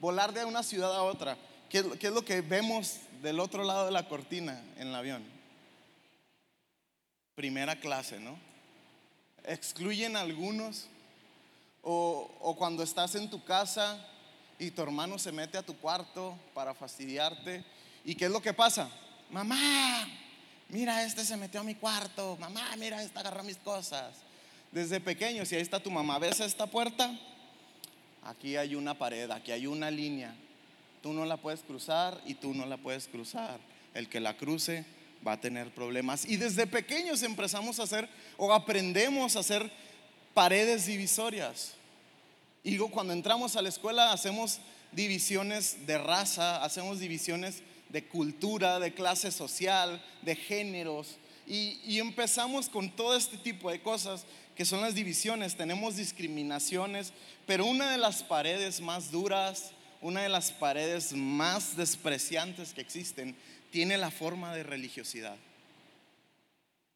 volar 0.00 0.32
de 0.32 0.44
una 0.44 0.62
ciudad 0.62 0.94
a 0.94 1.02
otra. 1.02 1.36
¿Qué, 1.68 1.78
es 2.00 2.12
lo 2.12 2.24
que 2.24 2.40
vemos 2.42 2.96
del 3.22 3.38
otro 3.38 3.62
lado 3.62 3.86
de 3.86 3.92
la 3.92 4.08
cortina 4.08 4.60
en 4.76 4.88
el 4.88 4.94
avión? 4.94 5.22
Primera 7.36 7.76
clase, 7.78 8.18
¿no? 8.18 8.36
Excluyen 9.44 10.16
algunos. 10.16 10.88
O, 11.84 12.54
cuando 12.58 12.82
estás 12.82 13.14
en 13.14 13.28
tu 13.28 13.42
casa 13.44 13.98
y 14.58 14.70
tu 14.70 14.82
hermano 14.82 15.18
se 15.18 15.32
mete 15.32 15.58
a 15.58 15.62
tu 15.62 15.76
cuarto 15.78 16.36
para 16.54 16.74
fastidiarte. 16.74 17.64
¿Y 18.04 18.14
qué 18.14 18.26
es 18.26 18.30
lo 18.30 18.42
que 18.42 18.52
pasa? 18.52 18.90
Mamá, 19.30 20.06
mira, 20.68 21.02
este 21.04 21.24
se 21.24 21.36
metió 21.36 21.60
a 21.60 21.64
mi 21.64 21.74
cuarto, 21.74 22.36
mamá, 22.38 22.76
mira, 22.76 23.02
esta 23.02 23.20
agarró 23.20 23.42
mis 23.42 23.56
cosas. 23.56 24.14
Desde 24.70 25.00
pequeño, 25.00 25.44
si 25.44 25.56
ahí 25.56 25.62
está 25.62 25.80
tu 25.80 25.90
mamá, 25.90 26.18
¿ves 26.18 26.38
esta 26.40 26.66
puerta? 26.66 27.18
Aquí 28.22 28.56
hay 28.56 28.74
una 28.74 28.94
pared, 28.94 29.30
aquí 29.30 29.50
hay 29.50 29.66
una 29.66 29.90
línea. 29.90 30.34
Tú 31.02 31.12
no 31.12 31.24
la 31.24 31.36
puedes 31.36 31.60
cruzar 31.60 32.20
y 32.24 32.34
tú 32.34 32.54
no 32.54 32.64
la 32.66 32.76
puedes 32.76 33.08
cruzar. 33.08 33.58
El 33.94 34.08
que 34.08 34.20
la 34.20 34.36
cruce 34.36 34.84
va 35.26 35.32
a 35.32 35.40
tener 35.40 35.72
problemas. 35.74 36.24
Y 36.24 36.36
desde 36.36 36.66
pequeños 36.66 37.22
empezamos 37.22 37.80
a 37.80 37.84
hacer 37.84 38.08
o 38.36 38.52
aprendemos 38.52 39.36
a 39.36 39.40
hacer 39.40 39.70
paredes 40.34 40.86
divisorias. 40.86 41.74
Y 42.64 42.78
cuando 42.78 43.12
entramos 43.12 43.56
a 43.56 43.62
la 43.62 43.68
escuela 43.68 44.12
hacemos 44.12 44.60
divisiones 44.92 45.86
de 45.86 45.98
raza, 45.98 46.62
hacemos 46.62 47.00
divisiones 47.00 47.62
de 47.88 48.04
cultura, 48.04 48.78
de 48.78 48.94
clase 48.94 49.30
social, 49.30 50.02
de 50.22 50.36
géneros. 50.36 51.16
Y, 51.46 51.98
empezamos 51.98 52.68
con 52.68 52.90
todo 52.90 53.16
este 53.16 53.36
tipo 53.36 53.70
de 53.70 53.82
cosas 53.82 54.24
que 54.54 54.64
son 54.64 54.80
las 54.80 54.94
divisiones. 54.94 55.56
Tenemos 55.56 55.96
discriminaciones, 55.96 57.12
pero 57.46 57.66
una 57.66 57.90
de 57.90 57.98
las 57.98 58.22
paredes 58.22 58.80
más 58.80 59.10
duras, 59.10 59.72
una 60.02 60.22
de 60.22 60.28
las 60.28 60.50
paredes 60.50 61.12
más 61.14 61.76
despreciantes 61.76 62.74
que 62.74 62.80
existen, 62.80 63.36
tiene 63.70 63.96
la 63.96 64.10
forma 64.10 64.54
de 64.54 64.64
religiosidad. 64.64 65.36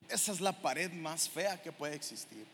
Esa 0.09 0.33
es 0.33 0.41
la 0.41 0.53
pared 0.53 0.93
más 0.93 1.29
fea 1.29 1.63
que 1.63 1.73
puede 1.73 1.95
existir. 1.95 2.45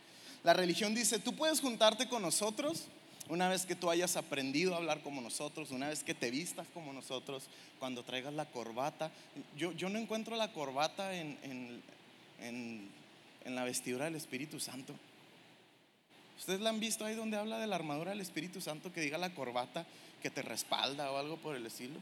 La 0.45 0.53
religión 0.53 0.95
dice, 0.95 1.19
tú 1.19 1.35
puedes 1.35 1.61
juntarte 1.61 2.09
con 2.09 2.23
nosotros, 2.23 2.85
una 3.29 3.49
vez 3.49 3.65
que 3.65 3.77
tú 3.77 3.91
hayas 3.91 4.17
aprendido 4.17 4.75
a 4.75 4.79
hablar 4.79 5.03
como 5.03 5.21
nosotros, 5.21 5.71
una 5.71 5.89
vez 5.89 6.03
que 6.03 6.15
te 6.15 6.31
vistas 6.31 6.67
como 6.75 6.93
nosotros, 6.93 7.45
cuando 7.79 8.03
traigas 8.03 8.35
la 8.35 8.47
corbata. 8.47 9.11
Yo, 9.57 9.73
yo 9.73 9.89
no 9.89 9.99
encuentro 9.99 10.37
la 10.37 10.53
corbata 10.53 11.15
en, 11.15 11.39
en, 11.43 12.91
en, 13.45 13.55
la 13.55 13.65
vestidura 13.65 14.07
del 14.07 14.17
Espíritu 14.17 14.61
Santo. 14.61 14.95
¿Ustedes 16.39 16.61
la 16.61 16.71
han 16.71 16.81
visto 16.81 17.05
ahí 17.05 17.15
donde 17.15 17.37
habla 17.37 17.59
de 17.59 17.67
la 17.67 17.77
armadura 17.77 18.11
del 18.11 18.21
Espíritu 18.21 18.61
Santo 18.61 18.93
que 18.93 19.01
diga 19.01 19.19
la 19.19 19.35
corbata 19.35 19.87
que 20.23 20.31
te 20.31 20.43
respalda 20.43 21.11
o 21.11 21.19
algo 21.19 21.37
por 21.37 21.57
el 21.57 21.67
estilo? 21.67 22.01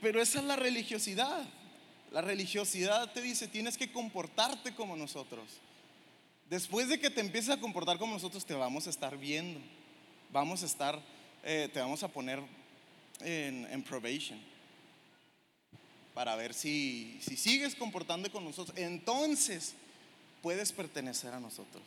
Pero 0.00 0.22
esa 0.22 0.38
es 0.38 0.44
la 0.44 0.56
religiosidad. 0.56 1.44
La 2.12 2.20
religiosidad 2.20 3.12
te 3.12 3.20
dice, 3.20 3.48
tienes 3.48 3.76
que 3.76 3.92
comportarte 3.92 4.74
como 4.74 4.96
nosotros. 4.96 5.44
Después 6.48 6.88
de 6.88 7.00
que 7.00 7.10
te 7.10 7.20
empieces 7.20 7.50
a 7.50 7.60
comportar 7.60 7.98
como 7.98 8.14
nosotros, 8.14 8.46
te 8.46 8.54
vamos 8.54 8.86
a 8.86 8.90
estar 8.90 9.18
viendo. 9.18 9.60
Vamos 10.32 10.62
a 10.62 10.66
estar, 10.66 11.00
eh, 11.42 11.68
te 11.72 11.80
vamos 11.80 12.02
a 12.02 12.08
poner 12.08 12.40
en, 13.20 13.82
probation 13.82 14.38
para 16.14 16.34
ver 16.36 16.54
si, 16.54 17.18
si 17.20 17.36
sigues 17.36 17.74
comportando 17.74 18.30
con 18.30 18.44
nosotros. 18.44 18.76
Entonces 18.78 19.74
puedes 20.42 20.72
pertenecer 20.72 21.34
a 21.34 21.40
nosotros. 21.40 21.82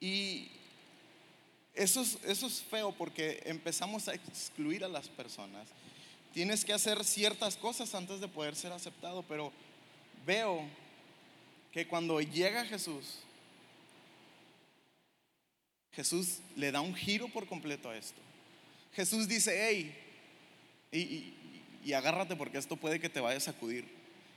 Y 0.00 0.50
eso 1.74 2.02
es, 2.02 2.62
feo 2.62 2.92
porque 2.92 3.42
empezamos 3.46 4.08
a 4.08 4.14
excluir 4.14 4.84
a 4.84 4.88
las 4.88 5.08
personas. 5.08 5.66
Tienes 6.32 6.64
que 6.64 6.72
hacer 6.72 7.04
ciertas 7.04 7.56
cosas 7.56 7.94
antes 7.94 8.20
de 8.20 8.28
poder 8.28 8.54
ser 8.54 8.72
aceptado, 8.72 9.22
pero 9.22 9.52
veo 10.24 10.62
que 11.72 11.86
cuando 11.86 12.20
llega 12.20 12.64
Jesús, 12.64 13.18
Jesús 15.92 16.38
le 16.56 16.72
da 16.72 16.80
un 16.80 16.94
giro 16.94 17.28
por 17.28 17.46
completo 17.46 17.90
a 17.90 17.96
esto. 17.96 18.20
Jesús 18.92 19.26
dice, 19.26 19.68
hey, 19.68 19.96
y, 20.92 21.92
agárrate 21.92 22.36
porque 22.36 22.58
esto 22.58 22.76
puede 22.76 23.00
que 23.00 23.08
te 23.08 23.20
vaya 23.20 23.38
a 23.38 23.40
sacudir. 23.40 23.84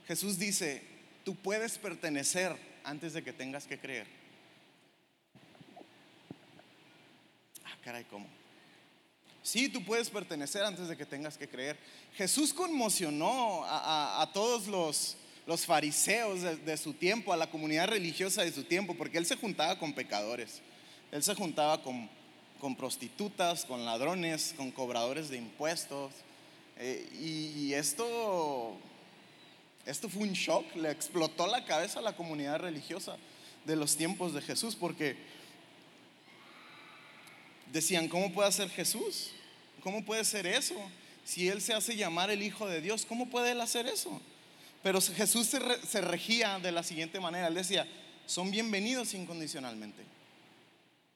Jesús 0.06 0.38
dice, 0.38 0.82
tú 1.24 1.34
puedes 1.36 1.78
pertenecer 1.78 2.56
antes 2.84 3.12
de 3.12 3.22
que 3.22 3.32
tengas 3.32 3.66
que 3.66 3.78
creer. 3.78 4.17
Caray, 7.88 8.04
¿cómo? 8.04 8.26
Sí, 9.42 9.70
tú 9.70 9.82
puedes 9.82 10.10
pertenecer 10.10 10.62
antes 10.62 10.88
de 10.88 10.96
que 10.98 11.06
tengas 11.06 11.38
que 11.38 11.48
creer. 11.48 11.78
Jesús 12.16 12.52
conmocionó 12.52 13.62
a 13.64 14.30
todos 14.34 14.66
los, 14.66 15.16
fariseos 15.64 16.42
de, 16.42 16.76
su 16.76 16.92
tiempo, 16.92 17.32
a 17.32 17.36
la 17.38 17.48
comunidad 17.48 17.88
religiosa 17.88 18.42
de 18.42 18.52
su 18.52 18.64
tiempo, 18.64 18.94
porque 18.94 19.16
él 19.16 19.24
se 19.24 19.36
juntaba 19.36 19.78
con 19.78 19.94
pecadores, 19.94 20.60
él 21.10 21.22
se 21.22 21.34
juntaba 21.34 21.80
con, 21.82 22.76
prostitutas, 22.76 23.64
con 23.64 23.86
ladrones, 23.86 24.52
con 24.54 24.70
cobradores 24.70 25.30
de 25.30 25.38
impuestos. 25.38 26.12
Eh, 26.76 27.08
y, 27.18 27.72
esto, 27.72 28.76
esto 29.86 30.10
fue 30.10 30.24
un 30.24 30.34
shock, 30.34 30.76
le 30.76 30.90
explotó 30.90 31.46
la 31.46 31.64
cabeza 31.64 32.00
a 32.00 32.02
la 32.02 32.14
comunidad 32.14 32.58
religiosa 32.58 33.16
de 33.64 33.76
los 33.76 33.96
tiempos 33.96 34.34
de 34.34 34.42
Jesús, 34.42 34.76
porque 34.76 35.37
decían, 37.72 38.08
¿cómo 38.08 38.32
puede 38.32 38.50
ser 38.52 38.70
Jesús? 38.70 39.30
¿Cómo 39.82 40.04
puede 40.04 40.24
ser 40.24 40.46
eso? 40.46 40.74
Si 41.24 41.48
Él 41.48 41.60
se 41.60 41.74
hace 41.74 41.96
llamar 41.96 42.30
el 42.30 42.42
Hijo 42.42 42.66
de 42.66 42.80
Dios, 42.80 43.04
¿cómo 43.06 43.28
puede 43.28 43.52
Él 43.52 43.60
hacer 43.60 43.86
eso? 43.86 44.20
Pero 44.82 45.00
Jesús 45.00 45.46
se, 45.46 46.00
regía 46.00 46.58
de 46.58 46.72
la 46.72 46.82
siguiente 46.82 47.20
manera. 47.20 47.48
Él 47.48 47.54
decía, 47.54 47.86
son 48.26 48.50
bienvenidos 48.50 49.12
incondicionalmente. 49.14 50.02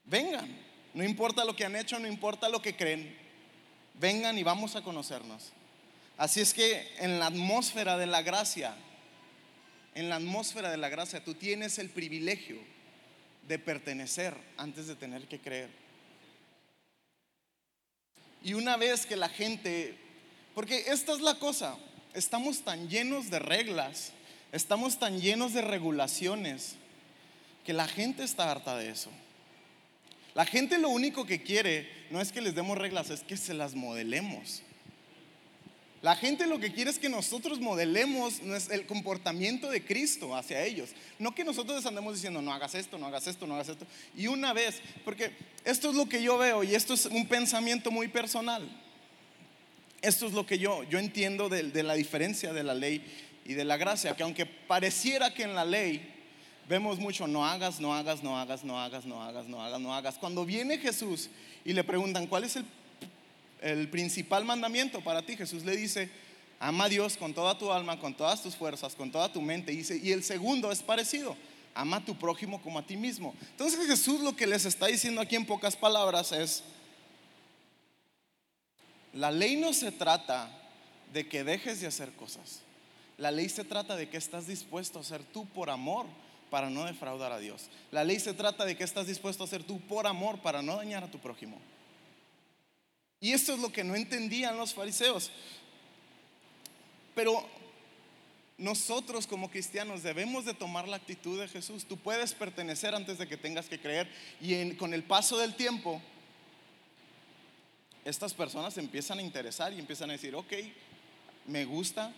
Vengan, 0.05 0.49
no 0.95 1.05
importa 1.05 1.45
lo 1.45 1.55
que 1.55 1.65
han 1.65 1.77
hecho, 1.77 1.99
no 1.99 2.09
importa 2.09 2.49
lo 2.49 2.61
que 2.61 2.77
creen. 2.77 3.17
Vengan 3.95 4.37
y 4.37 4.43
vamos 4.43 4.75
a 4.77 4.83
conocernos. 4.83 5.53
Así 6.19 6.41
es 6.41 6.53
que 6.53 6.89
en 6.99 7.19
la 7.19 7.27
atmósfera 7.27 7.97
de 7.97 8.07
la 8.07 8.23
gracia, 8.23 8.75
en 9.95 10.09
la 10.09 10.17
atmósfera 10.17 10.71
de 10.71 10.77
la 10.77 10.89
gracia, 10.89 11.25
tú 11.25 11.35
tienes 11.35 11.79
el 11.79 11.89
privilegio 11.89 12.59
de 13.49 13.59
pertenecer 13.59 14.35
antes 14.57 14.87
de 14.87 14.97
tener 14.97 15.27
que 15.29 15.39
creer. 15.39 15.82
Y 18.45 18.55
una 18.55 18.77
vez 18.77 19.07
que 19.07 19.17
la 19.17 19.29
gente, 19.29 19.97
porque 20.55 20.85
esta 20.89 21.13
es 21.13 21.21
la 21.21 21.39
cosa, 21.39 21.77
estamos 22.15 22.63
tan 22.63 22.89
llenos 22.89 23.31
de 23.31 23.39
reglas, 23.39 24.13
estamos 24.51 24.99
tan 24.99 25.21
llenos 25.21 25.53
de 25.53 25.63
regulaciones, 25.63 26.77
que 27.65 27.73
la 27.73 27.87
gente 27.87 28.25
está 28.25 28.51
harta 28.51 28.77
de 28.77 28.91
eso. 28.91 29.11
La 30.35 30.45
gente 30.45 30.79
lo 30.79 30.89
único 30.89 31.27
que 31.27 31.43
quiere 31.43 31.89
no 32.11 32.21
es 32.21 32.33
que 32.33 32.41
les 32.41 32.55
demos 32.55 32.79
reglas, 32.79 33.11
es 33.11 33.21
que 33.21 33.37
se 33.37 33.55
las 33.55 33.75
modelemos. 33.75 34.63
La 36.03 36.17
gente 36.17 36.49
lo 36.49 36.59
que 36.59 36.73
quiere 36.73 36.91
es 36.91 36.99
que 36.99 37.09
nosotros 37.09 37.61
modelemos 37.61 38.41
el 38.73 38.87
comportamiento 38.87 39.71
de 39.71 39.85
Cristo 39.85 40.35
hacia 40.35 40.65
ellos. 40.65 40.91
No 41.21 41.33
que 41.33 41.45
nosotros 41.45 41.77
les 41.77 41.87
andemos 41.87 42.15
diciendo, 42.15 42.43
no 42.43 42.53
hagas 42.53 42.75
esto, 42.75 42.99
no 42.99 43.07
hagas 43.07 43.29
esto, 43.29 43.47
no 43.47 43.55
hagas 43.55 43.69
esto. 43.69 43.87
Y 44.17 44.27
una 44.27 44.53
vez, 44.53 44.83
porque 45.05 45.31
esto 45.65 45.91
es 45.91 45.95
lo 45.95 46.09
que 46.09 46.21
yo 46.21 46.39
veo 46.39 46.65
y 46.65 46.75
esto 46.75 46.95
es 46.95 47.07
un 47.07 47.29
pensamiento 47.29 47.93
muy 47.93 48.09
personal. 48.09 48.69
Esto 50.01 50.27
es 50.27 50.33
lo 50.33 50.45
que 50.45 50.59
yo, 50.59 50.83
yo 50.83 50.99
entiendo 50.99 51.49
de, 51.49 51.83
la 51.85 51.95
diferencia 51.95 52.53
de 52.53 52.65
la 52.65 52.75
ley 52.75 53.01
y 53.45 53.55
de 53.55 53.65
la 53.65 53.77
gracia, 53.77 54.17
que 54.17 54.25
aunque 54.25 54.45
pareciera 54.45 55.33
que 55.33 55.45
en 55.45 55.55
la 55.55 55.65
ley 55.65 56.05
vemos 56.69 56.99
mucho, 56.99 57.29
no 57.29 57.47
hagas, 57.47 57.79
no 57.79 57.95
hagas, 57.95 58.25
no 58.25 58.37
hagas, 58.37 58.65
no 58.65 58.81
hagas, 58.81 59.07
no 59.07 59.23
hagas, 59.23 59.47
no 59.47 59.63
hagas, 59.63 59.81
no 59.81 59.95
hagas. 59.95 60.19
Cuando 60.19 60.45
viene 60.45 60.79
Jesús 60.79 61.31
y 61.65 61.73
le 61.73 61.85
preguntan, 61.85 62.27
¿cuál 62.27 62.43
es 62.43 62.57
el 62.57 62.65
el 63.63 63.89
principal 63.89 64.45
mandamiento 64.45 65.01
para 65.01 65.23
ti, 65.23 65.37
Jesús 65.37 65.65
le 65.65 65.77
dice, 65.77 66.11
ama 66.59 66.85
a 66.85 66.89
Dios 66.89 67.17
con 67.17 67.33
toda 67.33 67.57
tu 67.57 67.73
alma, 67.73 67.99
con 67.99 68.15
todas 68.15 68.43
tus 68.43 68.57
fuerzas, 68.57 68.95
con 68.95 69.11
toda 69.11 69.33
tu 69.33 69.41
mente. 69.41 69.73
Y, 69.73 70.13
el 70.13 70.23
segundo 70.23 70.71
es 70.71 70.83
parecido, 70.83 71.37
ama 71.75 71.99
a 71.99 72.05
tu 72.05 72.17
prójimo 72.17 72.61
como 72.63 72.79
a 72.79 72.87
ti 72.87 72.97
mismo. 72.97 73.35
Entonces 73.51 73.87
Jesús 73.87 74.21
lo 74.21 74.37
que 74.37 74.47
les 74.47 74.65
está 74.65 74.87
diciendo 74.87 75.21
aquí 75.21 75.37
en 75.37 75.47
pocas 75.47 75.77
palabras 75.77 76.33
es, 76.33 76.63
la 79.13 79.31
ley 79.31 79.57
no 79.57 79.73
se 79.73 79.93
trata 79.93 80.51
de 81.13 81.29
que 81.29 81.45
dejes 81.45 81.81
de 81.81 81.87
hacer 81.87 82.13
cosas. 82.13 82.61
La 83.19 83.31
ley 83.31 83.49
se 83.49 83.65
trata 83.65 83.95
de 83.95 84.09
que 84.09 84.17
estás 84.17 84.47
dispuesto 84.47 84.99
a 84.99 85.03
hacer 85.03 85.23
tú 85.23 85.47
por 85.47 85.71
amor 85.71 86.07
para 86.51 86.71
no 86.71 86.85
defraudar 86.85 87.33
a 87.33 87.39
Dios. 87.39 87.69
La 87.91 88.05
ley 88.05 88.19
se 88.19 88.35
trata 88.35 88.65
de 88.65 88.77
que 88.77 88.85
estás 88.85 89.07
dispuesto 89.07 89.43
a 89.43 89.47
hacer 89.47 89.63
tú 89.63 89.81
por 89.81 90.07
amor 90.07 90.39
para 90.39 90.63
no 90.63 90.77
dañar 90.77 91.05
a 91.05 91.11
tu 91.11 91.19
prójimo. 91.19 91.59
Y 93.23 93.33
esto 93.33 93.55
es 93.55 93.61
lo 93.61 93.73
que 93.73 93.85
no 93.85 93.95
entendían 93.95 94.59
los 94.59 94.75
fariseos. 94.75 95.31
Pero 97.15 97.47
nosotros 98.59 99.29
como 99.29 99.49
cristianos 99.49 100.03
debemos 100.03 100.45
de 100.45 100.55
tomar 100.55 100.89
la 100.89 100.97
actitud 100.97 101.39
de 101.39 101.47
Jesús. 101.47 101.85
Tú 101.85 101.97
puedes 101.97 102.35
pertenecer 102.35 102.97
antes 102.97 103.19
de 103.19 103.29
que 103.29 103.37
tengas 103.37 103.69
que 103.69 103.81
creer. 103.81 104.11
Y 104.41 104.73
con 104.73 104.93
el 104.93 105.05
paso 105.05 105.39
del 105.39 105.55
tiempo, 105.55 106.03
estas 108.05 108.35
personas 108.35 108.77
empiezan 108.77 109.21
a 109.21 109.23
interesar 109.23 109.73
y 109.73 109.79
empiezan 109.79 110.11
a 110.11 110.15
decir, 110.15 110.35
ok, 110.35 110.53
me 111.47 111.65
gusta. 111.65 112.13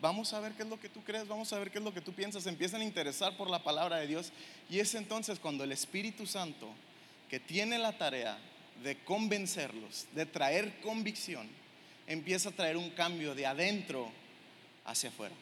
Vamos 0.00 0.32
a 0.32 0.40
ver 0.40 0.54
qué 0.54 0.64
es 0.64 0.68
lo 0.68 0.80
que 0.80 0.88
tú 0.88 1.04
crees, 1.04 1.28
vamos 1.28 1.52
a 1.52 1.58
ver 1.60 1.70
qué 1.70 1.78
es 1.78 1.84
lo 1.84 1.94
que 1.94 2.00
tú 2.00 2.12
piensas. 2.12 2.46
Empiezan 2.46 2.80
a 2.80 2.84
interesar 2.84 3.36
por 3.36 3.48
la 3.48 3.62
palabra 3.62 3.98
de 3.98 4.08
Dios. 4.08 4.32
Y 4.68 4.80
es 4.80 4.92
entonces 4.96 5.38
cuando 5.38 5.62
el 5.62 5.70
Espíritu 5.70 6.26
Santo, 6.26 6.68
que 7.30 7.38
tiene 7.38 7.78
la 7.78 7.96
tarea 7.96 8.36
de 8.82 8.96
convencerlos, 9.04 10.06
de 10.14 10.26
traer 10.26 10.80
convicción, 10.80 11.48
empieza 12.06 12.50
a 12.50 12.52
traer 12.52 12.76
un 12.76 12.90
cambio 12.90 13.34
de 13.34 13.46
adentro 13.46 14.10
hacia 14.84 15.10
afuera. 15.10 15.34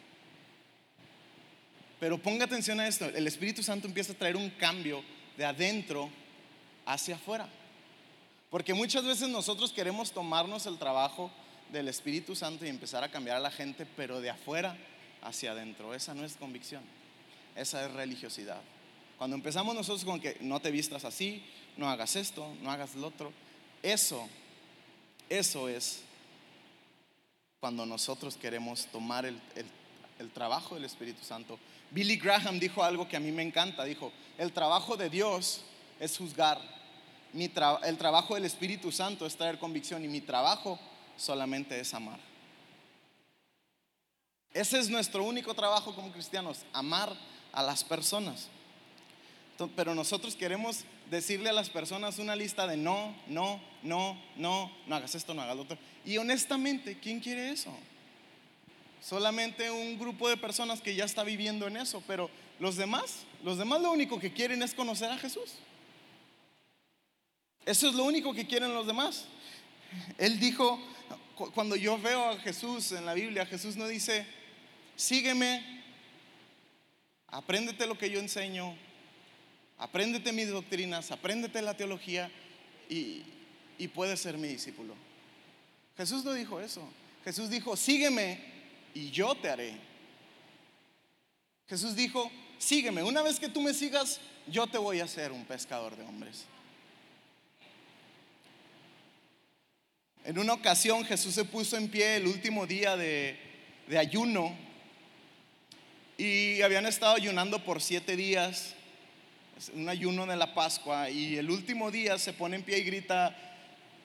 Pero 2.00 2.19
ponga 2.19 2.45
atención 2.45 2.81
a 2.81 2.88
esto, 2.88 3.07
el 3.07 3.26
Espíritu 3.26 3.62
Santo 3.62 3.87
empieza 3.87 4.12
a 4.12 4.17
traer 4.17 4.37
un 4.37 4.50
cambio 4.50 5.03
de 5.37 5.45
adentro 5.45 6.11
hacia 6.87 7.17
afuera. 7.17 7.49
Porque 8.50 8.75
muchas 8.75 9.05
veces 9.05 9.29
nosotros 9.29 9.73
queremos 9.73 10.12
tomarnos 10.12 10.67
el 10.67 10.79
trabajo 10.79 11.31
del 11.73 11.88
Espíritu 11.88 12.37
Santo 12.37 12.64
y 12.64 12.69
empezar 12.69 13.03
a 13.03 13.11
cambiar 13.11 13.37
a 13.37 13.41
la 13.41 13.50
gente, 13.50 13.87
pero 13.97 14.21
de 14.21 14.31
afuera 14.31 14.76
hacia 15.23 15.53
adentro. 15.53 15.95
Esa 15.95 16.14
no 16.14 16.25
es 16.25 16.37
convicción, 16.37 16.83
esa 17.57 17.85
es 17.85 17.93
religiosidad. 17.93 18.61
Cuando 19.18 19.37
empezamos 19.37 19.75
nosotros 19.75 20.04
con 20.04 20.21
que 20.21 20.37
no 20.40 20.61
te 20.61 20.71
vistas 20.71 21.04
así, 21.04 21.44
no 21.76 21.88
hagas 21.88 22.16
esto, 22.16 22.54
no 22.62 22.71
hagas 22.71 22.94
lo 22.94 23.06
otro, 23.09 23.33
eso, 23.83 24.28
eso 25.28 25.68
es 25.68 26.02
cuando 27.60 27.86
nosotros 27.86 28.36
queremos 28.36 28.86
tomar 28.86 29.25
el, 29.25 29.41
trabajo 30.32 30.75
del 30.75 30.84
Espíritu 30.84 31.25
Santo. 31.25 31.58
Billy 31.91 32.17
Graham 32.17 32.58
dijo 32.58 32.82
algo 32.82 33.08
que 33.08 33.17
a 33.17 33.21
mí 33.21 33.30
me 33.32 33.43
encanta, 33.43 33.84
dijo, 33.84 34.12
el 34.39 34.52
trabajo 34.52 34.97
de 34.97 35.10
Dios 35.10 35.62
es 36.00 36.17
juzgar, 36.17 36.60
el 37.32 37.99
trabajo 37.99 38.34
del 38.34 38.45
Espíritu 38.45 38.93
Santo 38.93 39.26
es 39.26 39.36
traer 39.36 39.58
convicción 39.58 40.04
y 40.04 40.08
mi 40.08 40.21
trabajo 40.21 40.78
solamente 41.17 41.78
es 41.78 41.95
amar. 41.95 42.19
Ese 44.52 44.78
es 44.78 44.89
nuestro 44.89 45.25
único 45.25 45.52
trabajo 45.54 45.95
como 45.95 46.12
cristianos, 46.12 46.58
amar 46.73 47.12
a 47.52 47.62
las 47.62 47.82
personas. 47.82 48.49
Pero 49.76 49.95
nosotros 49.95 50.34
queremos 50.34 50.84
decirle 51.10 51.50
a 51.50 51.52
las 51.52 51.71
personas 51.71 52.19
una 52.19 52.34
lista 52.34 52.67
de 52.67 52.76
no, 52.76 53.14
no, 53.28 53.60
no, 53.82 54.21
no, 54.36 54.71
no 54.86 54.97
hagas 54.97 55.14
esto, 55.14 55.32
no 55.34 55.43
hagas 55.43 55.56
lo 55.56 55.62
otro. 55.62 55.78
Y 56.04 56.17
honestamente, 56.17 56.99
¿quién 56.99 57.21
quiere 57.21 57.50
eso? 57.50 57.73
Solamente 59.00 59.71
un 59.71 59.99
grupo 59.99 60.28
de 60.28 60.36
personas 60.36 60.80
que 60.80 60.95
ya 60.95 61.04
está 61.04 61.23
viviendo 61.23 61.67
en 61.67 61.76
eso, 61.76 62.02
pero 62.06 62.30
los 62.58 62.76
demás, 62.76 63.25
los 63.45 63.58
demás 63.58 63.80
lo 63.80 63.93
único 63.93 64.19
que 64.19 64.32
quieren 64.32 64.62
es 64.62 64.75
conocer 64.75 65.10
a 65.10 65.19
Jesús. 65.19 65.54
Eso 67.67 67.88
es 67.88 67.95
lo 67.95 68.04
único 68.04 68.34
que 68.34 68.47
quieren 68.47 68.75
los 68.75 68.86
demás. 68.86 69.26
Él 70.19 70.40
dijo, 70.40 70.80
cuando 71.54 71.76
yo 71.76 71.99
veo 71.99 72.30
a 72.30 72.38
Jesús 72.38 72.93
en 72.93 73.06
la 73.06 73.14
Biblia, 73.14 73.47
Jesús 73.47 73.76
no 73.76 73.86
dice, 73.86 74.26
sígueme, 74.97 75.82
apréndete 77.28 77.86
lo 77.86 77.97
que 77.97 78.10
yo 78.10 78.21
enseño, 78.21 78.76
apréndete 79.78 80.32
mis 80.32 80.49
doctrinas, 80.49 81.10
apréndete 81.10 81.63
la 81.63 81.76
teología 81.76 82.30
y, 82.89 83.23
y 83.78 83.89
puedes 83.89 84.21
ser 84.21 84.39
mi 84.39 84.49
discípulo. 84.49 84.95
Jesús 85.97 86.25
no 86.25 86.32
dijo 86.32 86.60
eso. 86.60 86.87
Jesús 87.25 87.49
dijo, 87.49 87.76
sígueme 87.76 88.39
y 88.95 89.10
yo 89.10 89.34
te 89.34 89.49
haré. 89.49 89.75
Jesús 91.69 91.97
dijo, 91.97 92.30
sígueme. 92.58 93.02
Una 93.02 93.23
vez 93.23 93.41
que 93.41 93.49
tú 93.49 93.60
me 93.60 93.73
sigas, 93.73 94.21
yo 94.47 94.67
te 94.67 94.78
voy 94.78 95.00
a 95.00 95.04
hacer 95.04 95.32
un 95.32 95.45
pescador 95.45 95.97
de 95.97 96.04
hombres. 96.04 96.45
En 100.25 100.39
una 100.39 100.54
ocasión 100.54 101.04
Jesús 101.04 101.34
se 101.34 101.45
puso 101.45 101.76
en 101.76 101.89
pie 101.89 102.17
el 102.17 102.26
último 102.26 102.67
día 102.67 102.97
de, 102.97 103.39
de 103.87 103.99
ayuno 103.99 104.56
y 106.17 106.63
habían 106.63 106.87
estado 106.87 107.15
ayunando 107.15 107.63
por 107.63 107.82
siete 107.82 108.17
días 108.17 108.75
un 109.73 109.88
ayuno 109.88 110.26
de 110.26 110.36
la 110.36 110.54
Pascua, 110.54 111.10
y 111.10 111.36
el 111.36 111.50
último 111.50 111.90
día 111.90 112.19
se 112.19 112.32
pone 112.32 112.56
en 112.56 112.62
pie 112.62 112.78
y 112.78 112.84
grita, 112.84 113.36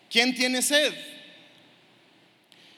¿quién 0.10 0.36
tiene 0.36 0.62
sed? 0.62 0.94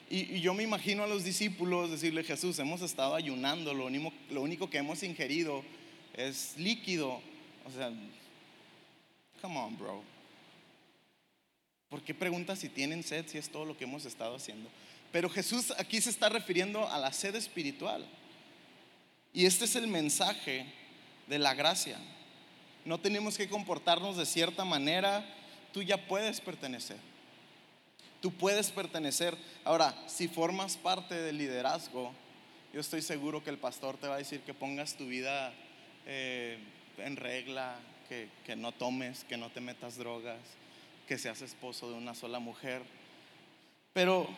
Y, 0.08 0.40
yo 0.40 0.54
me 0.54 0.62
imagino 0.62 1.02
a 1.02 1.06
los 1.06 1.24
discípulos 1.24 1.90
decirle, 1.90 2.24
Jesús, 2.24 2.58
hemos 2.58 2.82
estado 2.82 3.14
ayunando, 3.14 3.72
lo 3.74 3.86
único, 3.86 4.12
lo 4.30 4.42
único 4.42 4.68
que 4.68 4.78
hemos 4.78 5.02
ingerido 5.02 5.64
es 6.14 6.54
líquido. 6.58 7.20
O 7.64 7.70
sea, 7.70 7.90
come 9.40 9.58
on, 9.58 9.78
bro. 9.78 10.02
¿Por 11.88 12.02
qué 12.02 12.14
preguntas 12.14 12.58
si 12.58 12.68
tienen 12.68 13.02
sed 13.02 13.26
si 13.26 13.38
es 13.38 13.50
todo 13.50 13.64
lo 13.64 13.76
que 13.76 13.84
hemos 13.84 14.04
estado 14.06 14.36
haciendo? 14.36 14.70
Pero 15.12 15.28
Jesús 15.28 15.72
aquí 15.76 16.00
se 16.00 16.10
está 16.10 16.30
refiriendo 16.30 16.88
a 16.88 16.98
la 16.98 17.12
sed 17.12 17.34
espiritual. 17.34 18.06
Y 19.34 19.46
este 19.46 19.66
es 19.66 19.76
el 19.76 19.86
mensaje 19.86 20.66
de 21.26 21.38
la 21.38 21.54
gracia 21.54 21.98
no 22.84 22.98
tenemos 22.98 23.36
que 23.36 23.48
comportarnos 23.48 24.16
de 24.16 24.26
cierta 24.26 24.64
manera, 24.64 25.24
tú 25.72 25.82
ya 25.82 25.96
puedes 26.08 26.40
pertenecer. 26.40 26.98
Tú 28.20 28.32
puedes 28.32 28.70
pertenecer. 28.70 29.36
Ahora, 29.64 29.94
si 30.06 30.28
formas 30.28 30.76
parte 30.76 31.14
del 31.14 31.38
liderazgo, 31.38 32.12
yo 32.72 32.80
estoy 32.80 33.02
seguro 33.02 33.42
que 33.42 33.50
el 33.50 33.58
pastor 33.58 33.96
te 33.98 34.08
va 34.08 34.14
a 34.14 34.18
decir 34.18 34.40
que 34.40 34.54
pongas 34.54 34.94
tu 34.94 35.06
vida 35.06 35.52
eh, 36.06 36.58
en 36.98 37.16
regla, 37.16 37.76
que, 38.08 38.28
que 38.44 38.56
no 38.56 38.72
tomes, 38.72 39.24
que 39.24 39.36
no 39.36 39.50
te 39.50 39.60
metas 39.60 39.96
drogas, 39.96 40.38
que 41.06 41.18
seas 41.18 41.42
esposo 41.42 41.90
de 41.90 41.96
una 41.96 42.14
sola 42.14 42.38
mujer. 42.38 42.82
Pero 43.92 44.28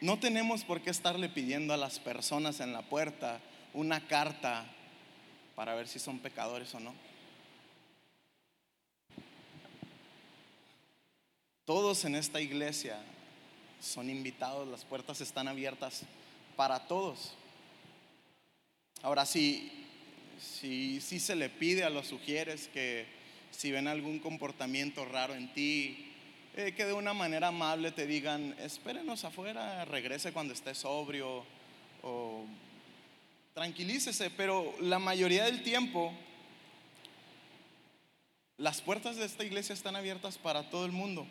no 0.00 0.18
tenemos 0.18 0.64
por 0.64 0.80
qué 0.80 0.90
estarle 0.90 1.28
pidiendo 1.28 1.74
a 1.74 1.76
las 1.76 1.98
personas 1.98 2.60
en 2.60 2.72
la 2.72 2.82
puerta 2.82 3.40
una 3.74 4.06
carta 4.06 4.66
para 5.60 5.74
ver 5.74 5.86
si 5.86 5.98
son 5.98 6.18
pecadores 6.20 6.74
o 6.74 6.80
no. 6.80 6.94
Todos 11.66 12.02
en 12.06 12.14
esta 12.14 12.40
iglesia 12.40 12.98
son 13.78 14.08
invitados, 14.08 14.66
las 14.66 14.86
puertas 14.86 15.20
están 15.20 15.48
abiertas 15.48 16.04
para 16.56 16.86
todos. 16.86 17.34
Ahora, 19.02 19.26
si, 19.26 19.70
si, 20.40 20.98
se 20.98 21.36
le 21.36 21.50
pide 21.50 21.84
a 21.84 21.90
los 21.90 22.06
sugieres 22.06 22.68
que 22.68 23.04
si 23.50 23.70
ven 23.70 23.86
algún 23.86 24.18
comportamiento 24.18 25.04
raro 25.04 25.34
en 25.34 25.52
ti, 25.52 26.10
eh, 26.56 26.72
que 26.74 26.86
de 26.86 26.94
una 26.94 27.12
manera 27.12 27.48
amable 27.48 27.92
te 27.92 28.06
digan, 28.06 28.56
espérenos 28.60 29.26
afuera, 29.26 29.84
regrese 29.84 30.32
cuando 30.32 30.54
esté 30.54 30.74
sobrio, 30.74 31.44
o 32.02 32.46
tranquilícese, 33.54 34.30
pero 34.30 34.74
la 34.80 34.98
mayoría 34.98 35.44
del 35.44 35.62
tiempo 35.62 36.12
las 38.60 38.82
puertas 38.82 39.16
de 39.16 39.24
esta 39.24 39.42
iglesia 39.42 39.72
están 39.72 39.96
abiertas 39.96 40.36
para 40.36 40.68
todo 40.68 40.84
el 40.84 40.92
mundo. 40.92 41.26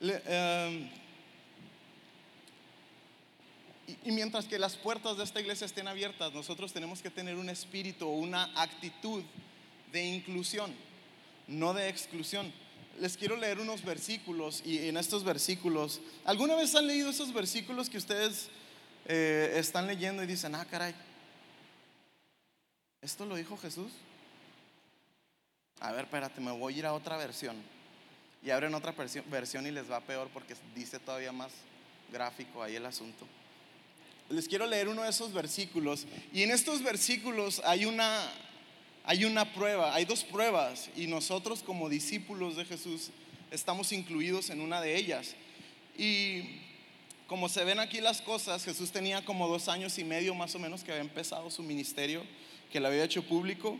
Em, 0.00 0.88
y, 4.04 4.12
mientras 4.12 4.46
que 4.46 4.58
las 4.58 4.74
puertas 4.74 5.18
de 5.18 5.24
esta 5.24 5.38
iglesia 5.38 5.66
estén 5.66 5.86
abiertas, 5.86 6.32
nosotros 6.32 6.72
tenemos 6.72 7.02
que 7.02 7.10
tener 7.10 7.36
un 7.36 7.50
espíritu 7.50 8.06
o 8.06 8.12
una 8.12 8.44
actitud 8.58 9.22
de 9.92 10.02
inclusión, 10.02 10.74
no 11.46 11.74
de 11.74 11.90
exclusión. 11.90 12.50
Les 12.98 13.18
quiero 13.18 13.36
leer 13.36 13.60
unos 13.60 13.84
versículos 13.84 14.62
y 14.64 14.88
en 14.88 14.96
estos 14.96 15.24
versículos, 15.24 16.00
¿alguna 16.24 16.54
vez 16.54 16.74
han 16.74 16.86
leído 16.86 17.10
esos 17.10 17.34
versículos 17.34 17.90
que 17.90 17.98
ustedes 17.98 18.48
eh, 19.08 19.52
están 19.56 19.86
leyendo 19.86 20.22
y 20.22 20.26
dicen, 20.26 20.54
ah, 20.54 20.66
caray, 20.68 20.94
¿esto 23.00 23.24
lo 23.24 23.36
dijo 23.36 23.56
Jesús? 23.56 23.92
A 25.80 25.92
ver, 25.92 26.04
espérate, 26.06 26.40
me 26.40 26.50
voy 26.50 26.74
a 26.74 26.78
ir 26.78 26.86
a 26.86 26.92
otra 26.92 27.16
versión. 27.16 27.56
Y 28.42 28.50
abren 28.50 28.74
otra 28.74 28.94
versión 29.30 29.66
y 29.66 29.70
les 29.70 29.90
va 29.90 30.00
peor 30.00 30.28
porque 30.32 30.54
dice 30.74 30.98
todavía 30.98 31.32
más 31.32 31.52
gráfico 32.12 32.62
ahí 32.62 32.76
el 32.76 32.86
asunto. 32.86 33.26
Les 34.28 34.48
quiero 34.48 34.66
leer 34.66 34.88
uno 34.88 35.02
de 35.02 35.10
esos 35.10 35.32
versículos. 35.32 36.06
Y 36.32 36.42
en 36.42 36.50
estos 36.50 36.82
versículos 36.82 37.60
hay 37.64 37.84
una, 37.84 38.28
hay 39.04 39.24
una 39.24 39.52
prueba, 39.52 39.94
hay 39.94 40.04
dos 40.04 40.24
pruebas. 40.24 40.90
Y 40.96 41.06
nosotros 41.06 41.62
como 41.62 41.88
discípulos 41.88 42.56
de 42.56 42.64
Jesús 42.64 43.10
estamos 43.50 43.92
incluidos 43.92 44.50
en 44.50 44.60
una 44.60 44.80
de 44.80 44.96
ellas. 44.96 45.34
Y 45.96 46.65
como 47.26 47.48
se 47.48 47.64
ven 47.64 47.80
aquí 47.80 48.00
las 48.00 48.20
cosas, 48.20 48.64
Jesús 48.64 48.92
tenía 48.92 49.24
como 49.24 49.48
dos 49.48 49.68
años 49.68 49.98
y 49.98 50.04
medio 50.04 50.34
más 50.34 50.54
o 50.54 50.58
menos 50.58 50.84
que 50.84 50.92
había 50.92 51.02
empezado 51.02 51.50
su 51.50 51.62
ministerio, 51.62 52.22
que 52.70 52.78
lo 52.78 52.88
había 52.88 53.04
hecho 53.04 53.22
público. 53.22 53.78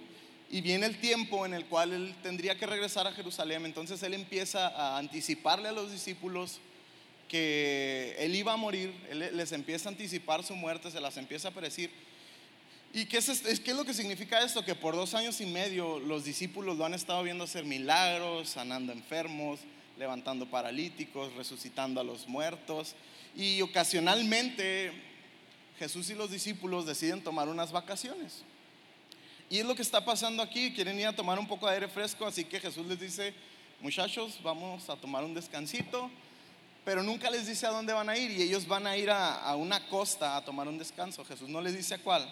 Y 0.50 0.60
viene 0.60 0.86
el 0.86 0.98
tiempo 0.98 1.46
en 1.46 1.54
el 1.54 1.66
cual 1.66 1.92
él 1.92 2.14
tendría 2.22 2.56
que 2.56 2.66
regresar 2.66 3.06
a 3.06 3.12
Jerusalén. 3.12 3.64
Entonces 3.64 4.02
él 4.02 4.14
empieza 4.14 4.68
a 4.68 4.98
anticiparle 4.98 5.68
a 5.68 5.72
los 5.72 5.92
discípulos 5.92 6.60
que 7.28 8.16
él 8.18 8.34
iba 8.34 8.52
a 8.52 8.56
morir. 8.56 8.92
Él 9.10 9.30
les 9.36 9.52
empieza 9.52 9.88
a 9.88 9.92
anticipar 9.92 10.42
su 10.44 10.54
muerte, 10.54 10.90
se 10.90 11.00
las 11.00 11.16
empieza 11.16 11.48
a 11.48 11.50
predecir. 11.52 11.90
¿Y 12.92 13.06
qué 13.06 13.18
es, 13.18 13.60
qué 13.60 13.70
es 13.70 13.76
lo 13.76 13.84
que 13.84 13.94
significa 13.94 14.42
esto? 14.42 14.64
Que 14.64 14.74
por 14.74 14.94
dos 14.96 15.14
años 15.14 15.40
y 15.40 15.46
medio 15.46 15.98
los 16.00 16.24
discípulos 16.24 16.76
lo 16.76 16.84
han 16.84 16.94
estado 16.94 17.22
viendo 17.22 17.44
hacer 17.44 17.64
milagros, 17.64 18.50
sanando 18.50 18.92
enfermos, 18.92 19.60
levantando 19.98 20.46
paralíticos, 20.46 21.32
resucitando 21.34 22.00
a 22.00 22.04
los 22.04 22.26
muertos. 22.28 22.94
Y 23.36 23.60
ocasionalmente 23.60 24.92
Jesús 25.78 26.08
y 26.08 26.14
los 26.14 26.30
discípulos 26.30 26.86
deciden 26.86 27.22
tomar 27.22 27.48
unas 27.48 27.70
vacaciones. 27.70 28.42
Y 29.50 29.58
es 29.58 29.66
lo 29.66 29.74
que 29.76 29.82
está 29.82 30.04
pasando 30.04 30.42
aquí, 30.42 30.72
quieren 30.72 30.98
ir 30.98 31.06
a 31.06 31.14
tomar 31.14 31.38
un 31.38 31.46
poco 31.46 31.68
de 31.68 31.74
aire 31.74 31.88
fresco, 31.88 32.26
así 32.26 32.44
que 32.44 32.58
Jesús 32.58 32.86
les 32.86 32.98
dice, 32.98 33.32
muchachos, 33.80 34.40
vamos 34.42 34.88
a 34.88 34.96
tomar 34.96 35.22
un 35.22 35.34
descansito, 35.34 36.10
pero 36.84 37.02
nunca 37.02 37.30
les 37.30 37.46
dice 37.46 37.66
a 37.66 37.70
dónde 37.70 37.92
van 37.92 38.08
a 38.08 38.16
ir 38.16 38.30
y 38.32 38.42
ellos 38.42 38.66
van 38.66 38.86
a 38.86 38.96
ir 38.96 39.10
a, 39.10 39.54
una 39.54 39.86
costa 39.88 40.36
a 40.36 40.44
tomar 40.44 40.66
un 40.66 40.78
descanso, 40.78 41.24
Jesús 41.24 41.48
no 41.48 41.60
les 41.60 41.76
dice 41.76 41.94
a 41.94 41.98
cuál. 41.98 42.26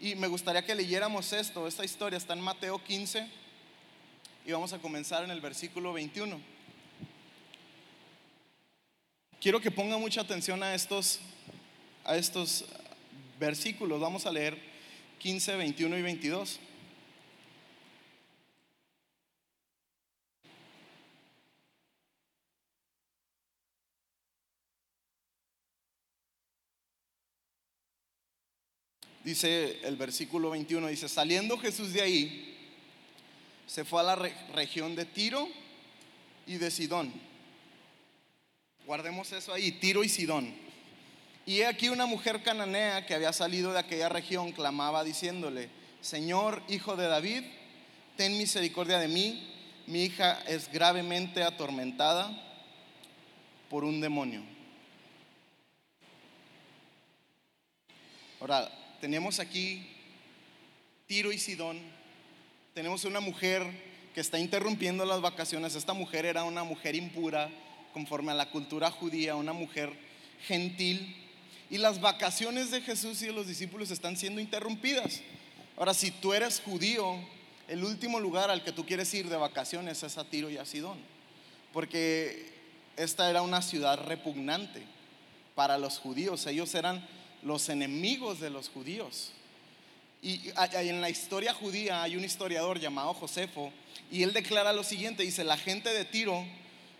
Y 0.00 0.14
me 0.14 0.28
gustaría 0.28 0.64
que 0.64 0.74
leyéramos 0.74 1.32
esto, 1.32 1.66
esta 1.66 1.84
historia 1.84 2.16
está 2.16 2.32
en 2.32 2.40
Mateo 2.40 2.82
15 2.82 3.26
y 4.46 4.52
vamos 4.52 4.72
a 4.72 4.78
comenzar 4.78 5.24
en 5.24 5.30
el 5.30 5.40
versículo 5.40 5.92
21. 5.92 6.55
Quiero 9.46 9.60
que 9.60 9.70
pongan 9.70 10.00
mucha 10.00 10.22
atención 10.22 10.60
a 10.64 10.74
estos, 10.74 11.20
a 12.02 12.16
estos 12.16 12.64
versículos, 13.38 14.00
vamos 14.00 14.26
a 14.26 14.32
leer 14.32 14.60
15, 15.20 15.54
21 15.54 15.98
y 15.98 16.02
22. 16.02 16.58
Dice 29.22 29.78
el 29.84 29.94
versículo 29.94 30.50
21, 30.50 30.88
dice, 30.88 31.08
saliendo 31.08 31.56
Jesús 31.56 31.92
de 31.92 32.02
ahí, 32.02 32.58
se 33.68 33.84
fue 33.84 34.00
a 34.00 34.02
la 34.02 34.16
región 34.16 34.96
de 34.96 35.04
Tiro 35.04 35.48
y 36.48 36.56
de 36.56 36.68
Sidón. 36.72 37.35
Guardemos 38.86 39.32
eso 39.32 39.52
ahí, 39.52 39.72
Tiro 39.72 40.04
y 40.04 40.08
Sidón. 40.08 40.54
Y 41.44 41.58
he 41.58 41.66
aquí 41.66 41.88
una 41.88 42.06
mujer 42.06 42.44
cananea 42.44 43.04
que 43.04 43.14
había 43.14 43.32
salido 43.32 43.72
de 43.72 43.80
aquella 43.80 44.08
región 44.08 44.52
clamaba 44.52 45.02
diciéndole, 45.02 45.68
Señor, 46.00 46.62
hijo 46.68 46.94
de 46.94 47.08
David, 47.08 47.42
ten 48.16 48.38
misericordia 48.38 49.00
de 49.00 49.08
mí, 49.08 49.44
mi 49.88 50.04
hija 50.04 50.40
es 50.46 50.70
gravemente 50.70 51.42
atormentada 51.42 52.30
por 53.68 53.82
un 53.82 54.00
demonio. 54.00 54.44
Ahora, 58.38 58.70
tenemos 59.00 59.40
aquí 59.40 59.84
Tiro 61.08 61.32
y 61.32 61.38
Sidón, 61.38 61.80
tenemos 62.72 63.04
una 63.04 63.18
mujer 63.18 63.66
que 64.14 64.20
está 64.20 64.38
interrumpiendo 64.38 65.04
las 65.04 65.20
vacaciones, 65.20 65.74
esta 65.74 65.92
mujer 65.92 66.24
era 66.24 66.44
una 66.44 66.62
mujer 66.62 66.94
impura 66.94 67.50
conforme 67.96 68.30
a 68.30 68.34
la 68.34 68.50
cultura 68.50 68.90
judía, 68.90 69.36
una 69.36 69.54
mujer 69.54 69.90
gentil 70.46 71.16
y 71.70 71.78
las 71.78 71.98
vacaciones 71.98 72.70
de 72.70 72.82
Jesús 72.82 73.22
y 73.22 73.26
de 73.28 73.32
los 73.32 73.46
discípulos 73.46 73.90
están 73.90 74.18
siendo 74.18 74.38
interrumpidas. 74.38 75.22
Ahora, 75.78 75.94
si 75.94 76.10
tú 76.10 76.34
eres 76.34 76.60
judío, 76.60 77.16
el 77.68 77.82
último 77.82 78.20
lugar 78.20 78.50
al 78.50 78.62
que 78.62 78.70
tú 78.70 78.84
quieres 78.84 79.14
ir 79.14 79.30
de 79.30 79.36
vacaciones 79.36 80.02
es 80.02 80.18
a 80.18 80.28
Tiro 80.28 80.50
y 80.50 80.58
a 80.58 80.66
Sidón, 80.66 80.98
porque 81.72 82.52
esta 82.98 83.30
era 83.30 83.40
una 83.40 83.62
ciudad 83.62 83.98
repugnante 84.04 84.82
para 85.54 85.78
los 85.78 85.98
judíos, 85.98 86.46
ellos 86.46 86.74
eran 86.74 87.02
los 87.42 87.70
enemigos 87.70 88.40
de 88.40 88.50
los 88.50 88.68
judíos. 88.68 89.32
Y 90.20 90.50
en 90.74 91.00
la 91.00 91.08
historia 91.08 91.54
judía 91.54 92.02
hay 92.02 92.14
un 92.14 92.24
historiador 92.24 92.78
llamado 92.78 93.14
Josefo 93.14 93.72
y 94.10 94.22
él 94.22 94.34
declara 94.34 94.74
lo 94.74 94.84
siguiente, 94.84 95.22
dice, 95.22 95.44
la 95.44 95.56
gente 95.56 95.88
de 95.94 96.04
Tiro 96.04 96.44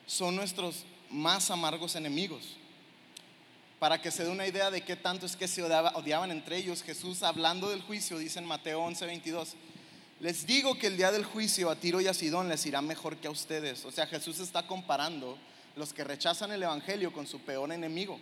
son 0.07 0.37
nuestros 0.37 0.85
más 1.11 1.51
amargos 1.51 1.97
enemigos 1.97 2.57
para 3.79 4.01
que 4.01 4.11
se 4.11 4.25
dé 4.25 4.31
una 4.31 4.47
idea 4.47 4.71
de 4.71 4.83
qué 4.83 4.97
tanto 4.97 5.27
es 5.27 5.37
que 5.37 5.49
se 5.49 5.63
odiaban 5.63 6.31
entre 6.31 6.57
ellos, 6.57 6.83
Jesús 6.83 7.23
hablando 7.23 7.69
del 7.69 7.83
juicio 7.83 8.19
dice 8.19 8.39
en 8.39 8.47
Mateo 8.47 8.81
11, 8.81 9.05
22, 9.05 9.55
les 10.21 10.47
digo 10.47 10.79
que 10.79 10.87
el 10.87 10.97
día 10.97 11.13
del 11.13 11.25
juicio 11.25 11.71
a 11.71 11.77
Tiro 11.77 12.01
y 12.01 12.07
a 12.07 12.15
Sidón 12.15 12.49
les 12.49 12.65
irá 12.65 12.81
mejor 12.81 13.19
que 13.19 13.29
a 13.29 13.31
ustedes. 13.31 13.85
O 13.85 13.93
sea, 13.93 14.07
Jesús 14.07 14.41
está 14.41 14.67
comparando 14.67 15.37
los 15.77 15.93
que 15.93 16.05
rechazan 16.05 16.53
el 16.53 16.63
Evangelio 16.63 17.13
con 17.13 17.27
su 17.27 17.41
peor 17.41 17.71
enemigo. 17.71 18.19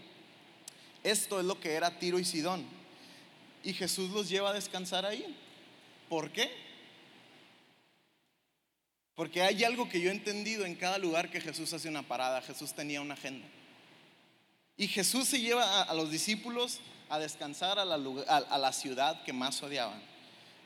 Esto 1.05 1.39
es 1.39 1.47
lo 1.47 1.61
que 1.61 1.75
era 1.75 1.99
Tiro 2.01 2.19
y 2.19 2.25
Sidón. 2.25 2.65
Y 3.63 3.75
Jesús 3.75 4.11
los 4.11 4.29
lleva 4.29 4.51
a 4.51 4.55
descansar 4.55 5.07
ahí. 5.07 5.37
¿Por 6.09 6.33
qué? 6.33 6.51
Porque 9.15 9.43
hay 9.43 9.63
algo 9.63 9.89
que 9.89 10.01
yo 10.01 10.11
he 10.11 10.13
entendido 10.13 10.65
en 10.65 10.75
cada 10.75 10.99
lugar 10.99 11.31
que 11.31 11.41
Jesús 11.41 11.73
hace 11.73 11.89
una 11.89 12.03
parada. 12.03 12.43
Jesús 12.43 12.75
tenía 12.75 13.01
una 13.01 13.15
agenda. 13.15 13.47
Y 14.77 14.89
Jesús 14.89 15.29
se 15.29 15.41
lleva 15.41 15.83
a, 15.83 15.95
los 15.95 16.11
discípulos 16.11 16.81
a 17.09 17.21
descansar 17.21 17.79
a 17.79 17.85
la, 17.85 18.73
ciudad 18.73 19.23
que 19.23 19.33
más 19.33 19.63
odiaban. 19.63 20.03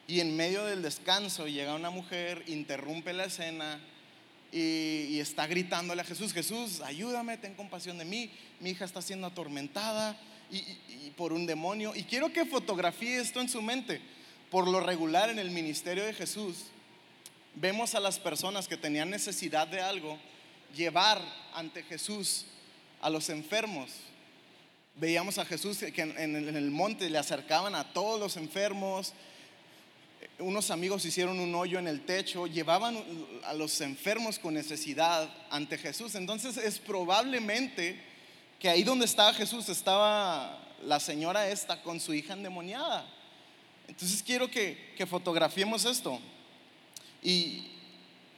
Y 0.06 0.20
en 0.20 0.34
medio 0.34 0.64
del 0.64 0.80
descanso 0.80 1.46
llega 1.46 1.74
una 1.74 1.90
mujer, 1.90 2.42
interrumpe 2.46 3.12
la 3.12 3.26
escena 3.26 3.78
y, 4.50 5.20
está 5.20 5.46
gritándole 5.46 6.00
a 6.00 6.06
Jesús, 6.06 6.32
Jesús, 6.32 6.80
ayúdame, 6.80 7.37
ten 7.37 7.54
compasión 7.54 7.98
de 7.98 8.06
mí, 8.06 8.30
mi 8.61 8.70
hija 8.70 8.87
está 8.87 9.02
siendo 9.02 9.26
atormentada 9.26 10.18
y, 10.50 11.11
por 11.11 11.34
un 11.34 11.44
demonio. 11.44 11.94
Y 11.94 12.04
quiero 12.04 12.32
que 12.32 12.46
fotografíe 12.46 13.20
esto 13.20 13.42
en 13.42 13.50
su 13.50 13.61
mente. 13.61 14.00
Por 14.50 14.66
lo 14.66 14.80
regular 14.80 15.28
en 15.28 15.38
el 15.38 15.50
ministerio 15.50 16.06
de 16.06 16.14
Jesús, 16.14 16.64
vemos 17.61 17.94
a 17.94 18.01
las 18.01 18.18
personas 18.18 18.68
que 18.68 18.77
tenían 18.77 19.11
necesidad 19.11 19.66
de 19.66 19.81
algo 19.81 20.18
llevar 20.75 21.21
ante 21.55 21.83
Jesús 21.83 22.47
a 23.01 23.11
los 23.11 23.29
enfermos. 23.31 23.90
Veíamos 24.94 25.38
a 25.38 25.44
Jesús 25.44 25.79
que 25.79 26.03
en, 26.03 26.57
el 26.57 26.71
monte 26.71 27.09
le 27.09 27.18
acercaban 27.18 27.75
a 27.75 27.92
todos 27.92 28.18
los 28.18 28.37
enfermos. 28.37 29.12
Unos 30.38 30.71
amigos 30.71 31.05
hicieron 31.05 31.38
un 31.38 31.55
hoyo 31.55 31.79
en 31.79 31.87
el 31.87 32.05
techo, 32.05 32.47
llevaban 32.47 33.03
a 33.44 33.55
los 33.55 33.81
enfermos 33.81 34.38
con 34.38 34.55
necesidad 34.55 35.29
ante 35.51 35.79
Jesús. 35.79 36.14
Entonces 36.14 36.57
es 36.57 36.79
probablemente 36.79 38.01
que 38.59 38.68
ahí 38.68 38.83
donde 38.83 39.05
estaba 39.05 39.33
Jesús 39.35 39.68
estaba 39.68 40.59
la 40.85 41.01
señora 41.01 41.49
esta 41.49 41.83
con 41.83 42.01
su 42.01 42.12
hija 42.14 42.35
endemoniada. 42.35 43.07
Entonces 43.87 44.23
quiero 44.23 44.51
que, 44.51 44.94
que 44.97 45.07
fotografiemos 45.07 45.85
esto. 45.85 46.21
Y 47.22 47.70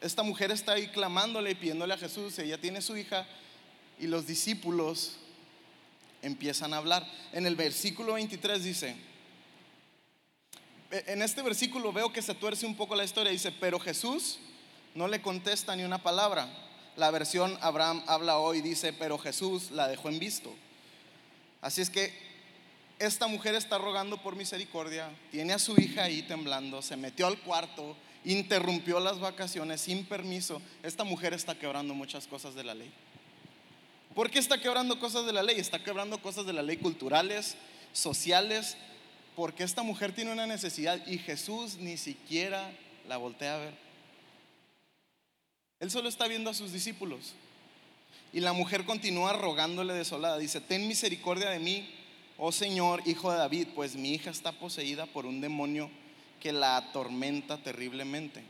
esta 0.01 0.23
mujer 0.23 0.51
está 0.51 0.73
ahí 0.73 0.89
clamándole 0.89 1.51
y 1.51 1.55
pidiéndole 1.55 1.95
a 1.95 1.99
Jesús, 1.99 2.39
ella 2.39 2.59
tiene 2.59 2.81
su 2.81 2.97
hija 2.97 3.27
y 3.99 4.07
los 4.07 4.27
discípulos 4.27 5.17
empiezan 6.23 6.73
a 6.73 6.79
hablar. 6.79 7.07
En 7.33 7.47
el 7.47 7.57
versículo 7.57 8.15
23 8.15 8.65
dice, 8.65 8.97
e, 10.91 11.05
en 11.07 11.23
este 11.23 11.43
versículo 11.43 11.93
veo 11.93 12.13
que 12.13 12.23
se 12.23 12.35
tuerce 12.35 12.67
un 12.67 12.77
poco 12.77 12.95
la 12.95 13.05
historia, 13.05 13.31
dice, 13.31 13.53
pero 13.53 13.79
Jesús 13.79 14.39
no 14.95 15.07
le 15.07 15.21
contesta 15.21 15.77
ni 15.77 15.85
una 15.85 16.03
palabra. 16.03 16.49
La 16.97 17.11
versión 17.11 17.57
Abraham 17.61 18.03
habla 18.07 18.39
hoy, 18.39 18.63
dice, 18.63 18.93
pero 18.93 19.19
Jesús 19.19 19.71
la 19.71 19.87
dejó 19.87 20.09
en 20.09 20.19
visto. 20.19 20.53
Así 21.61 21.83
es 21.83 21.91
que 21.91 22.13
esta 22.99 23.27
mujer 23.27 23.55
está 23.55 23.79
rogando 23.79 24.21
por 24.23 24.37
misericordia, 24.37 25.11
tiene 25.31 25.53
a 25.53 25.59
su 25.59 25.79
hija 25.81 26.05
ahí 26.05 26.23
temblando, 26.23 26.83
se 26.83 26.97
metió 26.97 27.27
al 27.27 27.39
cuarto, 27.39 27.97
interrumpió 28.25 29.01
las 29.01 29.19
vacaciones 29.21 29.81
sin 29.81 30.05
permiso. 30.05 30.61
Esta 30.83 31.05
mujer 31.05 31.33
está 31.35 31.55
quebrando 31.59 31.95
muchas 31.95 32.27
cosas 32.27 32.55
de 32.55 32.65
la 32.65 32.75
ley. 32.75 32.93
¿Por 34.15 34.31
qué 34.31 34.39
está 34.39 34.61
quebrando 34.61 34.99
cosas 34.99 35.27
de 35.27 35.33
la 35.33 35.43
ley? 35.43 35.59
Está 35.59 35.83
quebrando 35.83 36.21
cosas 36.21 36.45
de 36.45 36.53
la 36.53 36.63
ley 36.63 36.77
culturales, 36.77 37.57
sociales, 37.93 38.77
porque 39.37 39.63
esta 39.63 39.83
mujer 39.83 40.13
tiene 40.13 40.33
una 40.33 40.47
necesidad 40.47 41.07
y 41.07 41.19
Jesús 41.19 41.77
ni 41.77 41.97
siquiera 41.97 42.73
la 43.09 43.17
voltea 43.17 43.55
a 43.55 43.59
ver. 43.59 43.75
Él 45.79 45.91
solo 45.91 46.09
está 46.09 46.27
viendo 46.27 46.51
a 46.51 46.55
sus 46.55 46.73
discípulos. 46.73 47.33
Y 48.33 48.41
la 48.41 48.53
mujer 48.53 48.85
continúa 48.85 49.33
rogándole 49.33 49.95
desolada. 49.95 50.39
Dice, 50.39 50.61
ten 50.61 50.87
misericordia 50.87 51.51
de 51.51 51.59
mí, 51.59 51.89
oh 52.37 52.53
Señor, 52.53 53.03
hijo 53.07 53.33
de 53.33 53.39
David, 53.39 53.69
pues 53.75 53.97
mi 53.97 54.13
hija 54.13 54.31
está 54.31 54.53
poseída 54.53 55.07
por 55.07 55.27
un 55.27 55.41
demonio 55.41 55.91
que 56.41 56.53
la 56.53 56.77
atormenta 56.77 57.59
terriblemente. 57.59 58.43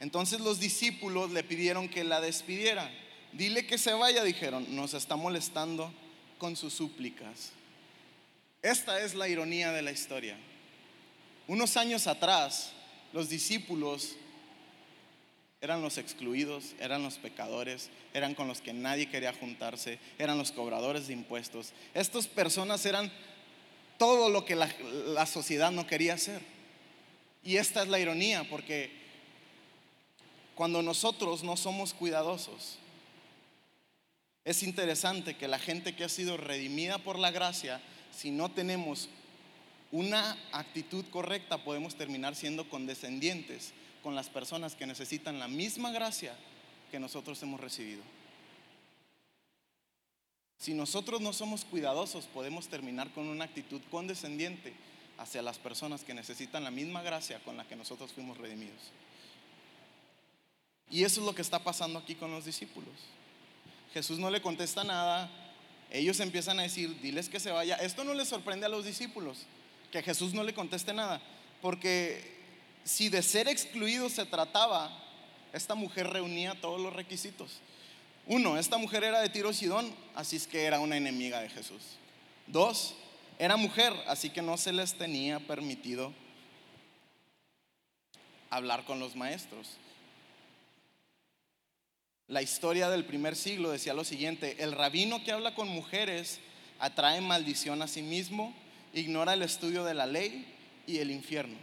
Entonces 0.00 0.40
los 0.40 0.58
discípulos 0.58 1.30
le 1.30 1.44
pidieron 1.44 1.88
que 1.88 2.04
la 2.04 2.20
despidiera. 2.20 2.90
Dile 3.32 3.66
que 3.66 3.78
se 3.78 3.92
vaya, 3.92 4.24
dijeron, 4.24 4.74
nos 4.74 4.94
está 4.94 5.16
molestando 5.16 5.92
con 6.38 6.56
sus 6.56 6.72
súplicas. 6.72 7.50
Esta 8.62 9.00
es 9.00 9.14
la 9.14 9.28
ironía 9.28 9.70
de 9.72 9.82
la 9.82 9.92
historia. 9.92 10.36
Unos 11.46 11.76
años 11.76 12.06
atrás, 12.06 12.72
los 13.12 13.28
discípulos 13.28 14.16
eran 15.60 15.82
los 15.82 15.98
excluidos, 15.98 16.74
eran 16.78 17.02
los 17.02 17.18
pecadores, 17.18 17.90
eran 18.14 18.34
con 18.34 18.46
los 18.46 18.60
que 18.60 18.72
nadie 18.72 19.08
quería 19.08 19.32
juntarse, 19.32 19.98
eran 20.18 20.38
los 20.38 20.52
cobradores 20.52 21.08
de 21.08 21.14
impuestos. 21.14 21.72
Estas 21.94 22.28
personas 22.28 22.86
eran 22.86 23.10
todo 23.98 24.30
lo 24.30 24.44
que 24.44 24.54
la, 24.54 24.72
la 25.06 25.26
sociedad 25.26 25.72
no 25.72 25.86
quería 25.86 26.14
hacer. 26.14 26.40
Y 27.42 27.56
esta 27.56 27.82
es 27.82 27.88
la 27.88 27.98
ironía, 27.98 28.44
porque 28.48 28.90
cuando 30.54 30.82
nosotros 30.82 31.42
no 31.44 31.56
somos 31.56 31.94
cuidadosos, 31.94 32.78
es 34.44 34.62
interesante 34.62 35.36
que 35.36 35.46
la 35.46 35.58
gente 35.58 35.94
que 35.94 36.04
ha 36.04 36.08
sido 36.08 36.36
redimida 36.36 36.98
por 36.98 37.18
la 37.18 37.30
gracia, 37.30 37.80
si 38.10 38.30
no 38.30 38.50
tenemos 38.50 39.08
una 39.92 40.36
actitud 40.52 41.04
correcta, 41.10 41.64
podemos 41.64 41.96
terminar 41.96 42.34
siendo 42.34 42.68
condescendientes 42.68 43.72
con 44.02 44.14
las 44.14 44.28
personas 44.28 44.74
que 44.74 44.86
necesitan 44.86 45.38
la 45.38 45.48
misma 45.48 45.90
gracia 45.90 46.34
que 46.90 46.98
nosotros 46.98 47.42
hemos 47.42 47.60
recibido. 47.60 48.02
Si 50.58 50.74
nosotros 50.74 51.20
no 51.20 51.32
somos 51.32 51.64
cuidadosos, 51.64 52.24
podemos 52.26 52.68
terminar 52.68 53.12
con 53.12 53.28
una 53.28 53.44
actitud 53.44 53.80
condescendiente 53.90 54.72
hacia 55.18 55.42
las 55.42 55.58
personas 55.58 56.04
que 56.04 56.14
necesitan 56.14 56.64
la 56.64 56.70
misma 56.70 57.02
gracia 57.02 57.40
con 57.44 57.56
la 57.56 57.66
que 57.66 57.76
nosotros 57.76 58.12
fuimos 58.12 58.38
redimidos. 58.38 58.80
Y 60.90 61.04
eso 61.04 61.20
es 61.20 61.26
lo 61.26 61.34
que 61.34 61.42
está 61.42 61.58
pasando 61.58 61.98
aquí 61.98 62.14
con 62.14 62.30
los 62.30 62.44
discípulos. 62.44 62.94
Jesús 63.92 64.18
no 64.18 64.30
le 64.30 64.40
contesta 64.40 64.84
nada, 64.84 65.30
ellos 65.90 66.20
empiezan 66.20 66.58
a 66.58 66.62
decir, 66.62 67.00
diles 67.00 67.28
que 67.28 67.40
se 67.40 67.50
vaya. 67.50 67.76
Esto 67.76 68.04
no 68.04 68.14
les 68.14 68.28
sorprende 68.28 68.66
a 68.66 68.68
los 68.68 68.84
discípulos, 68.84 69.38
que 69.90 70.02
Jesús 70.02 70.34
no 70.34 70.44
le 70.44 70.54
conteste 70.54 70.92
nada, 70.92 71.20
porque 71.60 72.38
si 72.84 73.08
de 73.08 73.22
ser 73.22 73.48
excluido 73.48 74.08
se 74.08 74.24
trataba, 74.24 74.90
esta 75.52 75.74
mujer 75.74 76.08
reunía 76.08 76.60
todos 76.60 76.80
los 76.80 76.92
requisitos. 76.92 77.60
Uno, 78.26 78.58
esta 78.58 78.76
mujer 78.76 79.04
era 79.04 79.20
de 79.20 79.30
Tiro 79.30 79.52
Sidón, 79.52 79.94
así 80.14 80.36
es 80.36 80.46
que 80.46 80.64
era 80.64 80.80
una 80.80 80.96
enemiga 80.96 81.40
de 81.40 81.48
Jesús. 81.48 81.82
Dos, 82.46 82.94
era 83.38 83.56
mujer, 83.56 83.94
así 84.06 84.30
que 84.30 84.42
no 84.42 84.56
se 84.56 84.72
les 84.72 84.94
tenía 84.94 85.38
permitido 85.38 86.12
hablar 88.50 88.84
con 88.84 88.98
los 88.98 89.14
maestros. 89.14 89.76
La 92.26 92.42
historia 92.42 92.90
del 92.90 93.04
primer 93.04 93.36
siglo 93.36 93.70
decía 93.70 93.94
lo 93.94 94.04
siguiente, 94.04 94.56
el 94.62 94.72
rabino 94.72 95.22
que 95.24 95.32
habla 95.32 95.54
con 95.54 95.68
mujeres 95.68 96.40
atrae 96.78 97.20
maldición 97.20 97.80
a 97.80 97.88
sí 97.88 98.02
mismo, 98.02 98.54
ignora 98.92 99.34
el 99.34 99.42
estudio 99.42 99.84
de 99.84 99.94
la 99.94 100.06
ley 100.06 100.54
y 100.86 100.98
el 100.98 101.10
infierno. 101.10 101.56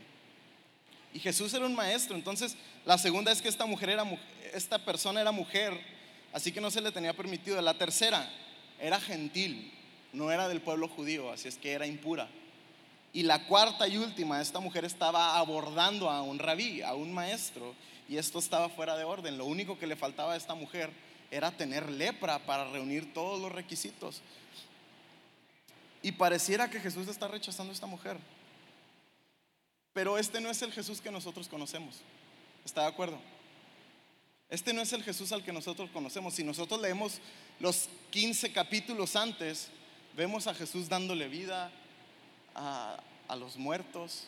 Y 1.14 1.20
Jesús 1.20 1.54
era 1.54 1.66
un 1.66 1.76
maestro, 1.76 2.16
entonces 2.16 2.56
la 2.86 2.98
segunda 2.98 3.32
es 3.32 3.42
que 3.42 3.50
esta 3.50 3.66
mujer 3.66 3.90
era 3.90 4.06
esta 4.54 4.80
persona 4.84 5.22
era 5.22 5.32
mujer, 5.32 5.78
así 6.32 6.52
que 6.52 6.62
no 6.62 6.72
se 6.72 6.82
le 6.82 6.92
tenía 6.92 7.14
permitido. 7.14 7.62
La 7.62 7.78
tercera 7.78 8.30
era 8.80 9.00
gentil, 9.00 9.72
no 10.16 10.32
era 10.32 10.48
del 10.48 10.62
pueblo 10.62 10.88
judío, 10.88 11.32
así 11.32 11.48
es 11.48 11.58
que 11.58 11.74
era 11.74 11.86
impura. 11.86 12.28
Y 13.14 13.24
la 13.24 13.48
cuarta 13.48 13.88
y 13.88 13.98
última, 13.98 14.42
esta 14.42 14.60
mujer 14.60 14.84
estaba 14.84 15.38
abordando 15.38 16.10
a 16.10 16.22
un 16.22 16.40
rabí, 16.40 16.82
a 16.82 16.96
un 16.96 17.14
maestro, 17.14 17.74
y 18.10 18.18
esto 18.18 18.40
estaba 18.40 18.70
fuera 18.70 18.98
de 18.98 19.04
orden. 19.04 19.38
Lo 19.38 19.46
único 19.46 19.80
que 19.80 19.88
le 19.88 19.96
faltaba 19.96 20.34
a 20.34 20.38
esta 20.38 20.56
mujer 20.56 20.90
era 21.32 21.52
tener 21.52 21.90
lepra 21.90 22.40
para 22.40 22.70
reunir 22.70 23.14
todos 23.14 23.40
los 23.40 23.52
requisitos. 23.52 24.22
Y 26.02 26.12
pareciera 26.12 26.70
que 26.70 26.80
Jesús 26.80 27.08
está 27.08 27.28
rechazando 27.28 27.72
a 27.72 27.74
esta 27.74 27.88
mujer. 27.88 28.18
Pero 29.94 30.18
este 30.18 30.42
no 30.42 30.50
es 30.50 30.62
el 30.62 30.72
Jesús 30.72 31.00
que 31.02 31.10
nosotros 31.10 31.48
conocemos. 31.48 31.96
¿Está 32.66 32.82
de 32.82 32.88
acuerdo? 32.88 33.18
Este 34.50 34.74
no 34.74 34.82
es 34.82 34.92
el 34.94 35.04
Jesús 35.04 35.32
al 35.32 35.44
que 35.44 35.54
nosotros 35.54 35.90
conocemos. 35.92 36.34
Si 36.34 36.44
nosotros 36.44 36.80
leemos 36.82 37.20
los 37.60 37.90
15 38.12 38.52
capítulos 38.52 39.16
antes, 39.16 39.70
vemos 40.16 40.48
a 40.48 40.54
Jesús 40.54 40.90
dándole 40.90 41.28
vida 41.28 41.72
a, 42.54 43.00
a 43.28 43.36
los 43.36 43.58
muertos, 43.58 44.28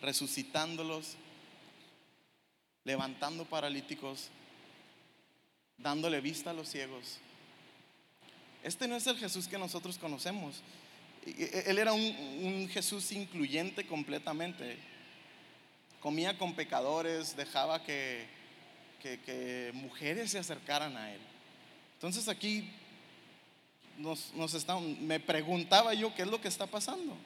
resucitándolos, 0.00 1.16
levantando 2.84 3.44
paralíticos, 3.44 4.28
dándole 5.78 6.20
vista 6.20 6.50
a 6.50 6.54
los 6.54 6.68
ciegos. 6.68 7.18
Este 8.62 8.88
no 8.88 8.96
es 8.96 9.06
el 9.06 9.16
Jesús 9.16 9.46
que 9.46 9.58
nosotros 9.58 9.98
conocemos. 9.98 10.62
Él 11.24 11.78
era 11.78 11.92
un, 11.92 12.68
Jesús 12.72 13.12
incluyente 13.12 13.86
completamente. 13.86 14.76
Comía 16.00 16.38
con 16.38 16.54
pecadores, 16.54 17.36
dejaba 17.36 17.82
que, 17.82 18.26
que, 19.02 19.70
mujeres 19.74 20.30
se 20.30 20.38
acercaran 20.38 20.96
a 20.96 21.12
Él. 21.12 21.20
Entonces 21.94 22.28
aquí 22.28 22.70
nos, 23.98 24.32
me 25.00 25.20
preguntaba 25.20 25.94
yo 25.94 26.14
qué 26.14 26.22
es 26.22 26.28
lo 26.28 26.40
que 26.40 26.48
está 26.48 26.66
pasando. 26.66 27.16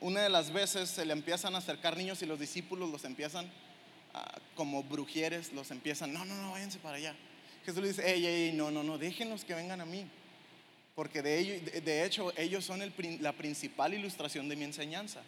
una 0.00 0.20
de 0.22 0.28
las 0.28 0.52
veces 0.52 0.90
se 0.90 1.06
le 1.06 1.12
empiezan 1.12 1.54
a 1.54 1.58
acercar 1.58 1.96
niños 1.96 2.20
y 2.22 2.26
los 2.26 2.38
discípulos 2.38 2.90
los 2.90 3.04
empiezan 3.04 3.48
como 4.56 4.82
brujieres, 4.82 5.52
los 5.52 5.70
empiezan, 5.70 6.12
no, 6.12 6.24
no, 6.24 6.34
no, 6.34 6.50
váyanse 6.50 6.78
para 6.78 6.96
allá. 6.96 7.14
Jesús 7.64 7.80
le 7.80 7.88
dice, 7.88 8.12
ey, 8.12 8.26
ey, 8.26 8.52
no, 8.52 8.70
no, 8.70 8.82
no, 8.82 8.98
déjenlos 8.98 9.44
que 9.44 9.54
vengan 9.54 9.80
a 9.80 9.86
mí. 9.86 10.06
Porque 10.94 11.22
de, 11.22 11.60
de 11.82 12.04
hecho 12.04 12.32
ellos 12.36 12.64
son 12.64 12.82
la 13.20 13.32
principal 13.32 13.94
ilustración 13.94 14.48
de 14.48 14.56
mi 14.56 14.64
enseñanza. 14.64 15.22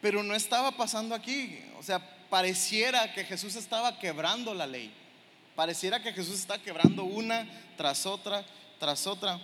Pero 0.00 0.22
no 0.22 0.34
estaba 0.34 0.76
pasando 0.76 1.14
aquí. 1.14 1.58
O 1.78 1.82
sea, 1.82 2.28
pareciera 2.30 3.12
que 3.12 3.24
Jesús 3.24 3.56
estaba 3.56 3.98
quebrando 3.98 4.54
la 4.54 4.66
ley. 4.66 4.92
Pareciera 5.60 6.02
que 6.02 6.14
Jesús 6.14 6.36
está 6.36 6.56
quebrando 6.56 7.04
una 7.04 7.46
tras 7.76 8.06
otra, 8.06 8.46
tras 8.78 9.06
otra, 9.06 9.38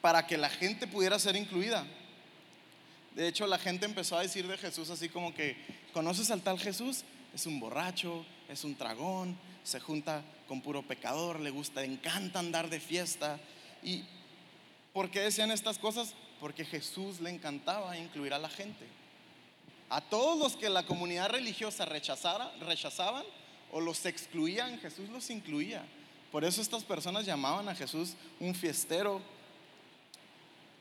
para 0.00 0.26
que 0.26 0.36
la 0.36 0.50
gente 0.50 0.88
pudiera 0.88 1.16
ser 1.16 1.36
incluida. 1.36 1.86
De 3.14 3.28
hecho, 3.28 3.46
la 3.46 3.56
gente 3.56 3.86
empezó 3.86 4.18
a 4.18 4.22
decir 4.22 4.48
de 4.48 4.58
Jesús 4.58 4.90
así 4.90 5.08
como 5.08 5.32
que, 5.32 5.56
¿conoces 5.92 6.32
al 6.32 6.42
tal 6.42 6.58
Jesús? 6.58 7.04
Es 7.32 7.46
un 7.46 7.60
borracho, 7.60 8.26
es 8.48 8.64
un 8.64 8.74
tragón, 8.74 9.38
se 9.62 9.78
junta 9.78 10.24
con 10.48 10.60
puro 10.60 10.82
pecador, 10.82 11.38
le 11.38 11.50
gusta, 11.50 11.82
le 11.82 11.86
encanta 11.86 12.40
andar 12.40 12.68
de 12.68 12.80
fiesta. 12.80 13.38
¿Y 13.84 14.02
por 14.92 15.08
qué 15.08 15.20
decían 15.20 15.52
estas 15.52 15.78
cosas? 15.78 16.14
Porque 16.40 16.64
Jesús 16.64 17.20
le 17.20 17.30
encantaba 17.30 17.96
incluir 17.96 18.34
a 18.34 18.40
la 18.40 18.48
gente. 18.48 18.86
A 19.88 20.00
todos 20.00 20.36
los 20.36 20.56
que 20.56 20.68
la 20.68 20.84
comunidad 20.84 21.30
religiosa 21.30 21.84
rechazara, 21.84 22.50
rechazaban 22.58 23.22
o 23.72 23.80
los 23.80 24.06
excluían, 24.06 24.78
Jesús 24.78 25.08
los 25.08 25.28
incluía. 25.30 25.84
Por 26.30 26.44
eso 26.44 26.62
estas 26.62 26.84
personas 26.84 27.26
llamaban 27.26 27.68
a 27.68 27.74
Jesús 27.74 28.14
un 28.38 28.54
fiestero. 28.54 29.20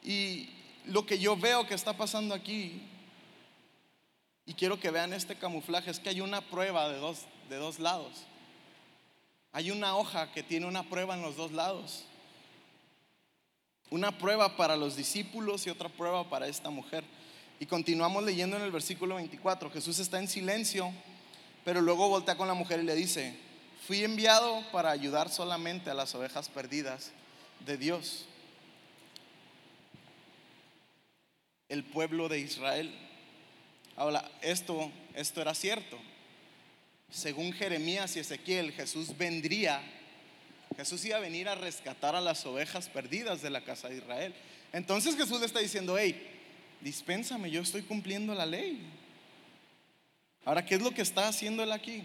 Y, 0.03 0.49
lo 0.85 1.05
que 1.05 1.19
yo 1.19 1.37
veo 1.37 1.67
que 1.67 1.73
está 1.73 1.95
pasando 1.95 2.33
aquí, 2.33 2.81
y 4.45 4.53
quiero 4.53 4.79
que 4.79 4.91
vean 4.91 5.13
este 5.13 5.35
camuflaje, 5.35 5.91
es 5.91 5.99
que 5.99 6.09
hay 6.09 6.21
una 6.21 6.41
prueba 6.41 6.89
de 6.89 6.97
dos, 6.97 7.25
de 7.49 7.57
dos 7.57 7.79
lados. 7.79 8.11
Hay 9.51 9.71
una 9.71 9.95
hoja 9.95 10.31
que 10.31 10.43
tiene 10.43 10.65
una 10.65 10.83
prueba 10.83 11.15
en 11.15 11.21
los 11.21 11.35
dos 11.35 11.51
lados. 11.51 12.05
Una 13.89 14.17
prueba 14.17 14.55
para 14.55 14.75
los 14.75 14.95
discípulos 14.95 15.67
y 15.67 15.69
otra 15.69 15.89
prueba 15.89 16.29
para 16.29 16.47
esta 16.47 16.69
mujer. 16.69 17.03
Y 17.59 17.65
continuamos 17.65 18.23
leyendo 18.23 18.55
en 18.55 18.63
el 18.63 18.71
versículo 18.71 19.15
24. 19.15 19.69
Jesús 19.69 19.99
está 19.99 20.17
en 20.19 20.27
silencio, 20.27 20.91
pero 21.63 21.81
luego 21.81 22.09
voltea 22.09 22.37
con 22.37 22.47
la 22.47 22.53
mujer 22.53 22.79
y 22.79 22.83
le 22.83 22.95
dice, 22.95 23.35
fui 23.87 24.03
enviado 24.03 24.63
para 24.71 24.91
ayudar 24.91 25.29
solamente 25.29 25.89
a 25.89 25.93
las 25.93 26.13
ovejas 26.15 26.49
perdidas 26.49 27.11
de 27.65 27.77
Dios. 27.77 28.25
El 31.69 31.83
pueblo 31.83 32.27
de 32.29 32.39
Israel. 32.39 32.93
Ahora, 33.95 34.29
esto, 34.41 34.91
esto 35.13 35.41
era 35.41 35.53
cierto. 35.53 35.97
Según 37.09 37.53
Jeremías 37.53 38.15
y 38.15 38.19
Ezequiel, 38.19 38.71
Jesús 38.71 39.17
vendría 39.17 39.81
Jesús 40.77 41.03
iba 41.05 41.17
a 41.17 41.19
venir 41.19 41.49
a 41.49 41.55
rescatar 41.55 42.15
a 42.15 42.21
las 42.21 42.45
ovejas 42.45 42.87
perdidas 42.87 43.41
de 43.41 43.49
la 43.49 43.61
casa 43.61 43.89
de 43.89 43.97
Israel. 43.97 44.33
Entonces 44.71 45.15
Jesús 45.17 45.39
le 45.39 45.45
está 45.45 45.59
diciendo, 45.59 45.97
hey, 45.97 46.27
dispénsame, 46.79 47.51
yo 47.51 47.61
estoy 47.61 47.81
cumpliendo 47.81 48.33
la 48.33 48.45
ley. 48.45 48.81
Ahora, 50.43 50.65
¿qué 50.65 50.75
es 50.75 50.81
lo 50.81 50.91
que 50.91 51.01
está 51.01 51.27
haciendo 51.27 51.63
él 51.63 51.71
aquí? 51.71 52.03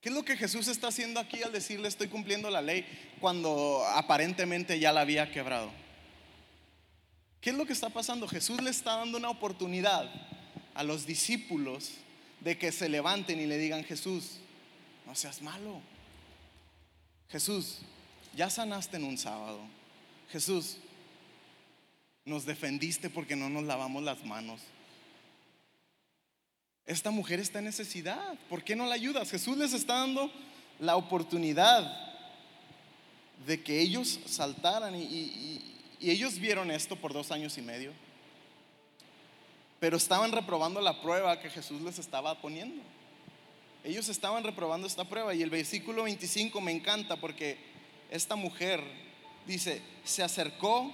¿Qué 0.00 0.08
es 0.10 0.14
lo 0.14 0.24
que 0.24 0.36
Jesús 0.36 0.68
está 0.68 0.88
haciendo 0.88 1.18
aquí 1.18 1.42
al 1.42 1.52
decirle 1.52 1.88
estoy 1.88 2.08
cumpliendo 2.08 2.50
la 2.50 2.60
ley 2.60 2.84
cuando 3.20 3.82
aparentemente 3.94 4.78
ya 4.78 4.92
la 4.92 5.00
había 5.00 5.32
quebrado? 5.32 5.70
¿Qué 7.40 7.50
es 7.50 7.56
lo 7.56 7.64
que 7.64 7.72
está 7.72 7.88
pasando? 7.88 8.28
Jesús 8.28 8.60
le 8.62 8.70
está 8.70 8.96
dando 8.96 9.16
una 9.16 9.30
oportunidad 9.30 10.10
a 10.74 10.82
los 10.82 11.06
discípulos 11.06 11.92
de 12.40 12.58
que 12.58 12.72
se 12.72 12.88
levanten 12.88 13.40
y 13.40 13.46
le 13.46 13.56
digan, 13.56 13.84
Jesús, 13.84 14.38
no 15.06 15.14
seas 15.14 15.40
malo. 15.40 15.80
Jesús, 17.30 17.78
ya 18.36 18.50
sanaste 18.50 18.96
en 18.96 19.04
un 19.04 19.16
sábado. 19.16 19.60
Jesús, 20.30 20.78
nos 22.24 22.44
defendiste 22.44 23.08
porque 23.08 23.36
no 23.36 23.48
nos 23.48 23.64
lavamos 23.64 24.02
las 24.02 24.24
manos. 24.24 24.60
Esta 26.86 27.10
mujer 27.10 27.40
está 27.40 27.60
en 27.60 27.66
necesidad. 27.66 28.34
¿Por 28.48 28.62
qué 28.62 28.76
no 28.76 28.86
la 28.86 28.94
ayudas? 28.94 29.30
Jesús 29.30 29.56
les 29.56 29.72
está 29.72 29.94
dando 29.94 30.30
la 30.78 30.96
oportunidad 30.96 32.04
de 33.46 33.62
que 33.62 33.80
ellos 33.80 34.20
saltaran 34.26 34.94
y, 34.94 35.70
ellos 36.00 36.38
vieron 36.38 36.70
esto 36.70 36.96
por 36.96 37.14
dos 37.14 37.30
años 37.30 37.56
y 37.56 37.62
medio. 37.62 37.92
Pero 39.80 39.96
estaban 39.96 40.32
reprobando 40.32 40.82
la 40.82 41.00
prueba 41.00 41.40
que 41.40 41.48
Jesús 41.48 41.80
les 41.80 41.98
estaba 41.98 42.40
poniendo. 42.42 42.82
Ellos 43.82 44.10
estaban 44.10 44.44
reprobando 44.44 44.86
esta 44.86 45.08
prueba 45.08 45.34
y 45.34 45.42
el 45.42 45.48
versículo 45.48 46.04
25 46.04 46.60
me 46.60 46.72
encanta 46.72 47.16
porque 47.16 47.56
esta 48.10 48.36
mujer 48.36 48.82
dice, 49.46 49.80
se 50.04 50.22
acercó 50.22 50.92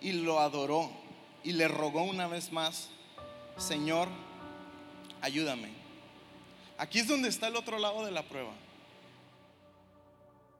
y 0.00 0.12
lo 0.12 0.38
adoró 0.38 0.90
y 1.42 1.52
le 1.52 1.66
rogó 1.66 2.02
una 2.04 2.28
vez 2.28 2.52
más, 2.52 2.88
Señor, 3.58 4.08
ayúdame. 5.20 5.70
Aquí 6.78 6.98
es 6.98 7.08
donde 7.08 7.28
está 7.28 7.48
el 7.48 7.56
otro 7.56 7.78
lado 7.78 8.04
de 8.04 8.10
la 8.10 8.22
prueba. 8.22 8.52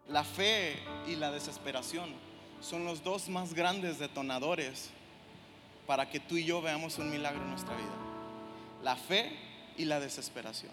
La 0.08 0.24
fe 0.24 0.76
y 1.06 1.16
la 1.16 1.30
desesperación 1.30 2.10
son 2.60 2.84
los 2.84 3.02
dos 3.02 3.28
más 3.28 3.54
grandes 3.54 3.98
detonadores 3.98 4.90
para 5.86 6.10
que 6.10 6.20
tú 6.20 6.36
y 6.36 6.44
yo 6.44 6.60
veamos 6.60 6.98
un 6.98 7.10
milagro 7.10 7.42
en 7.42 7.50
nuestra 7.50 7.74
vida. 7.74 7.94
La 8.82 8.96
fe 8.96 9.32
y 9.76 9.84
la 9.84 9.98
desesperación. 9.98 10.72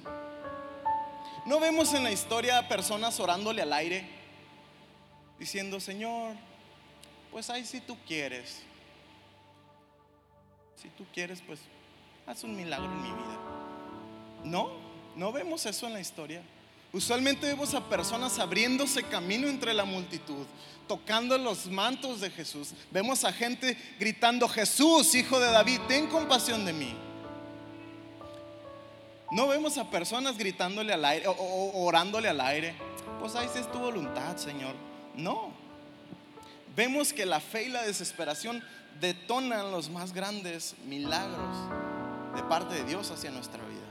No 1.46 1.60
vemos 1.60 1.94
en 1.94 2.04
la 2.04 2.12
historia 2.12 2.68
personas 2.68 3.20
orándole 3.20 3.62
al 3.62 3.72
aire, 3.72 4.06
diciendo, 5.40 5.80
Señor, 5.80 6.36
pues 7.32 7.50
ahí 7.50 7.66
si 7.66 7.80
tú 7.80 7.98
quieres. 8.06 8.64
Si 10.76 10.90
tú 10.90 11.06
quieres, 11.14 11.42
pues 11.42 11.60
haz 12.26 12.44
un 12.44 12.56
milagro 12.56 12.92
en 12.92 13.02
mi 13.02 13.10
vida. 13.10 13.57
No, 14.48 14.72
no 15.16 15.32
vemos 15.32 15.66
eso 15.66 15.88
en 15.88 15.94
la 15.94 16.00
historia. 16.00 16.42
Usualmente 16.94 17.46
vemos 17.48 17.74
a 17.74 17.84
personas 17.84 18.40
abriéndose 18.40 19.04
camino 19.04 19.48
entre 19.48 19.74
la 19.74 19.84
multitud, 19.84 20.46
tocando 20.88 21.38
los 21.38 21.68
mantos 21.68 22.22
de 22.22 22.30
Jesús. 22.30 22.70
Vemos 22.92 23.24
a 23.26 23.34
gente 23.34 23.78
gritando, 24.00 24.48
Jesús, 24.48 25.14
hijo 25.16 25.40
de 25.40 25.52
David, 25.52 25.82
ten 25.88 26.08
compasión 26.08 26.66
de 26.66 26.74
mí. 26.74 26.96
No 29.32 29.48
vemos 29.48 29.78
a 29.78 29.90
personas 29.90 30.38
gritándole 30.38 30.94
al 30.94 31.04
aire 31.04 31.28
o, 31.28 31.84
orándole 31.84 32.30
al 32.30 32.40
aire. 32.40 32.74
Pues 33.20 33.36
ahí 33.36 33.50
es 33.54 33.70
tu 33.72 33.80
voluntad, 33.80 34.38
Señor. 34.38 34.74
No. 35.14 35.52
Vemos 36.76 37.12
que 37.12 37.26
la 37.26 37.42
fe 37.42 37.64
y 37.64 37.70
la 37.70 37.84
desesperación 37.84 38.64
detonan 39.02 39.72
los 39.72 39.90
más 39.90 40.14
grandes 40.14 40.76
milagros 40.86 41.58
de 42.36 42.44
parte 42.44 42.76
de 42.76 42.86
Dios 42.86 43.12
hacia 43.12 43.32
nuestra 43.32 43.64
vida. 43.66 43.87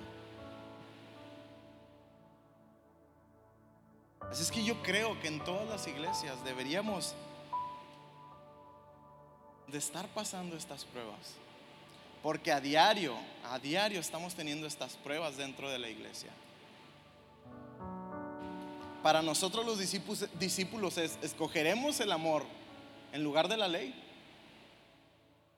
Así 4.30 4.42
es 4.42 4.50
que 4.50 4.64
yo 4.64 4.82
creo 4.82 5.18
que 5.20 5.28
en 5.28 5.42
todas 5.44 5.68
las 5.68 5.86
iglesias 5.86 6.42
deberíamos 6.44 7.14
de 9.68 9.78
estar 9.78 10.06
pasando 10.08 10.56
estas 10.56 10.84
pruebas. 10.84 11.34
Porque 12.22 12.52
a 12.52 12.60
diario, 12.60 13.14
a 13.44 13.58
diario 13.58 14.00
estamos 14.00 14.34
teniendo 14.34 14.66
estas 14.66 14.94
pruebas 14.96 15.36
dentro 15.36 15.70
de 15.70 15.78
la 15.78 15.88
iglesia. 15.88 16.30
Para 19.02 19.22
nosotros 19.22 19.64
los 19.64 19.78
discípulos, 19.78 20.98
es, 20.98 21.18
escogeremos 21.22 22.00
el 22.00 22.10
amor 22.10 22.44
en 23.12 23.22
lugar 23.22 23.46
de 23.48 23.56
la 23.56 23.68
ley. 23.68 23.94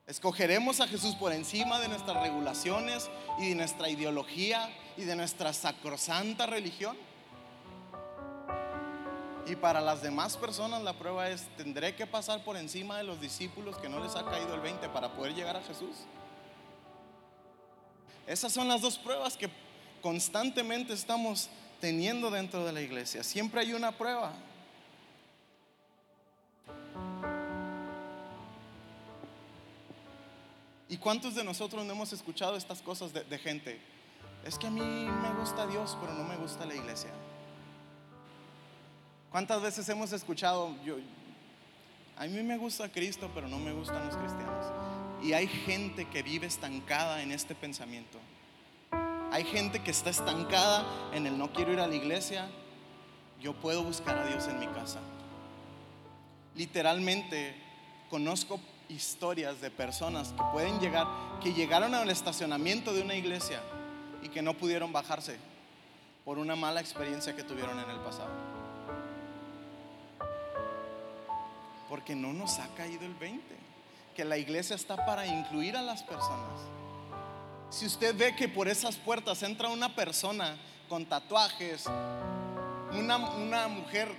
Escogeremos 0.05 0.79
a 0.79 0.87
Jesús 0.87 1.15
por 1.15 1.33
encima 1.33 1.79
de 1.79 1.87
nuestras 1.87 2.21
regulaciones 2.21 3.09
y 3.39 3.49
de 3.49 3.55
nuestra 3.55 3.89
ideología 3.89 4.69
y 4.97 5.03
de 5.03 5.15
nuestra 5.15 5.53
sacrosanta 5.53 6.45
religión. 6.45 6.95
Y 9.49 9.55
para 9.55 9.81
las 9.81 10.03
demás 10.03 10.37
personas 10.37 10.83
la 10.83 10.93
prueba 10.93 11.27
es, 11.27 11.47
¿tendré 11.57 11.95
que 11.95 12.05
pasar 12.05 12.43
por 12.43 12.55
encima 12.55 12.97
de 12.97 13.03
los 13.03 13.19
discípulos 13.19 13.77
que 13.77 13.89
no 13.89 13.99
les 13.99 14.15
ha 14.15 14.23
caído 14.23 14.53
el 14.53 14.61
20 14.61 14.87
para 14.89 15.11
poder 15.11 15.33
llegar 15.33 15.57
a 15.57 15.63
Jesús? 15.63 15.95
Esas 18.27 18.53
son 18.53 18.67
las 18.67 18.81
dos 18.81 18.99
pruebas 18.99 19.35
que 19.35 19.49
constantemente 20.03 20.93
estamos 20.93 21.49
teniendo 21.81 22.29
dentro 22.29 22.63
de 22.63 22.71
la 22.71 22.81
iglesia. 22.81 23.23
Siempre 23.23 23.61
hay 23.61 23.73
una 23.73 23.91
prueba. 23.91 24.33
¿Y 30.87 30.97
cuántos 30.97 31.33
de 31.33 31.43
nosotros 31.43 31.83
no 31.85 31.93
hemos 31.93 32.13
escuchado 32.13 32.55
estas 32.55 32.83
cosas 32.83 33.13
de, 33.13 33.37
gente? 33.39 33.81
Es 34.45 34.59
que 34.59 34.67
a 34.67 34.69
mí 34.69 34.79
me 34.79 35.33
gusta 35.39 35.65
Dios, 35.65 35.97
pero 35.99 36.13
no 36.13 36.23
me 36.23 36.35
gusta 36.35 36.67
la 36.67 36.75
iglesia. 36.75 37.09
¿Cuántas 39.31 39.61
veces 39.61 39.87
hemos 39.89 40.11
escuchado, 40.11 40.75
yo, 40.83 40.95
a 42.17 42.25
mí 42.25 42.41
me 42.41 42.57
gusta 42.57 42.89
Cristo, 42.89 43.29
pero 43.35 43.47
no 43.47 43.59
me 43.59 43.71
gustan 43.71 44.05
los 44.07 44.17
cristianos? 44.17 44.65
Y 45.21 45.33
hay 45.33 45.47
gente 45.47 46.05
que 46.05 46.23
vive 46.23 46.47
estancada 46.47 47.21
en 47.21 47.31
este 47.31 47.53
pensamiento. 47.53 48.17
Hay 49.31 49.43
gente 49.43 49.83
que 49.83 49.91
está 49.91 50.09
estancada 50.09 50.83
en 51.13 51.27
el 51.27 51.37
no 51.37 51.53
quiero 51.53 51.71
ir 51.71 51.79
a 51.79 51.87
la 51.87 51.93
iglesia, 51.93 52.49
yo 53.39 53.53
puedo 53.53 53.83
buscar 53.83 54.17
a 54.17 54.25
Dios 54.25 54.47
en 54.47 54.59
mi 54.59 54.67
casa. 54.67 54.99
Literalmente 56.55 57.55
conozco 58.09 58.59
historias 58.89 59.61
de 59.61 59.69
personas 59.69 60.29
que 60.33 60.41
pueden 60.51 60.79
llegar, 60.79 61.05
que 61.43 61.53
llegaron 61.53 61.93
al 61.93 62.09
estacionamiento 62.09 62.93
de 62.93 63.03
una 63.03 63.13
iglesia 63.13 63.61
y 64.23 64.29
que 64.29 64.41
no 64.41 64.55
pudieron 64.55 64.91
bajarse 64.91 65.37
por 66.25 66.39
una 66.39 66.55
mala 66.55 66.81
experiencia 66.81 67.35
que 67.35 67.43
tuvieron 67.43 67.79
en 67.79 67.89
el 67.91 67.99
pasado. 67.99 68.48
Porque 71.89 72.15
no 72.15 72.31
nos 72.31 72.59
ha 72.59 72.67
caído 72.75 73.05
el 73.05 73.15
20 73.15 73.69
que 74.15 74.25
la 74.25 74.37
iglesia 74.37 74.75
está 74.75 75.05
para 75.05 75.25
incluir 75.25 75.77
a 75.77 75.81
las 75.81 76.03
personas. 76.03 76.59
Si 77.69 77.85
usted 77.85 78.17
ve 78.17 78.35
que 78.35 78.49
por 78.49 78.67
esas 78.67 78.97
puertas 78.97 79.43
entra 79.43 79.69
una 79.69 79.95
persona 79.95 80.57
con 80.89 81.05
tatuajes, 81.05 81.85
una, 82.91 83.17
una 83.17 83.67
mujer 83.67 84.13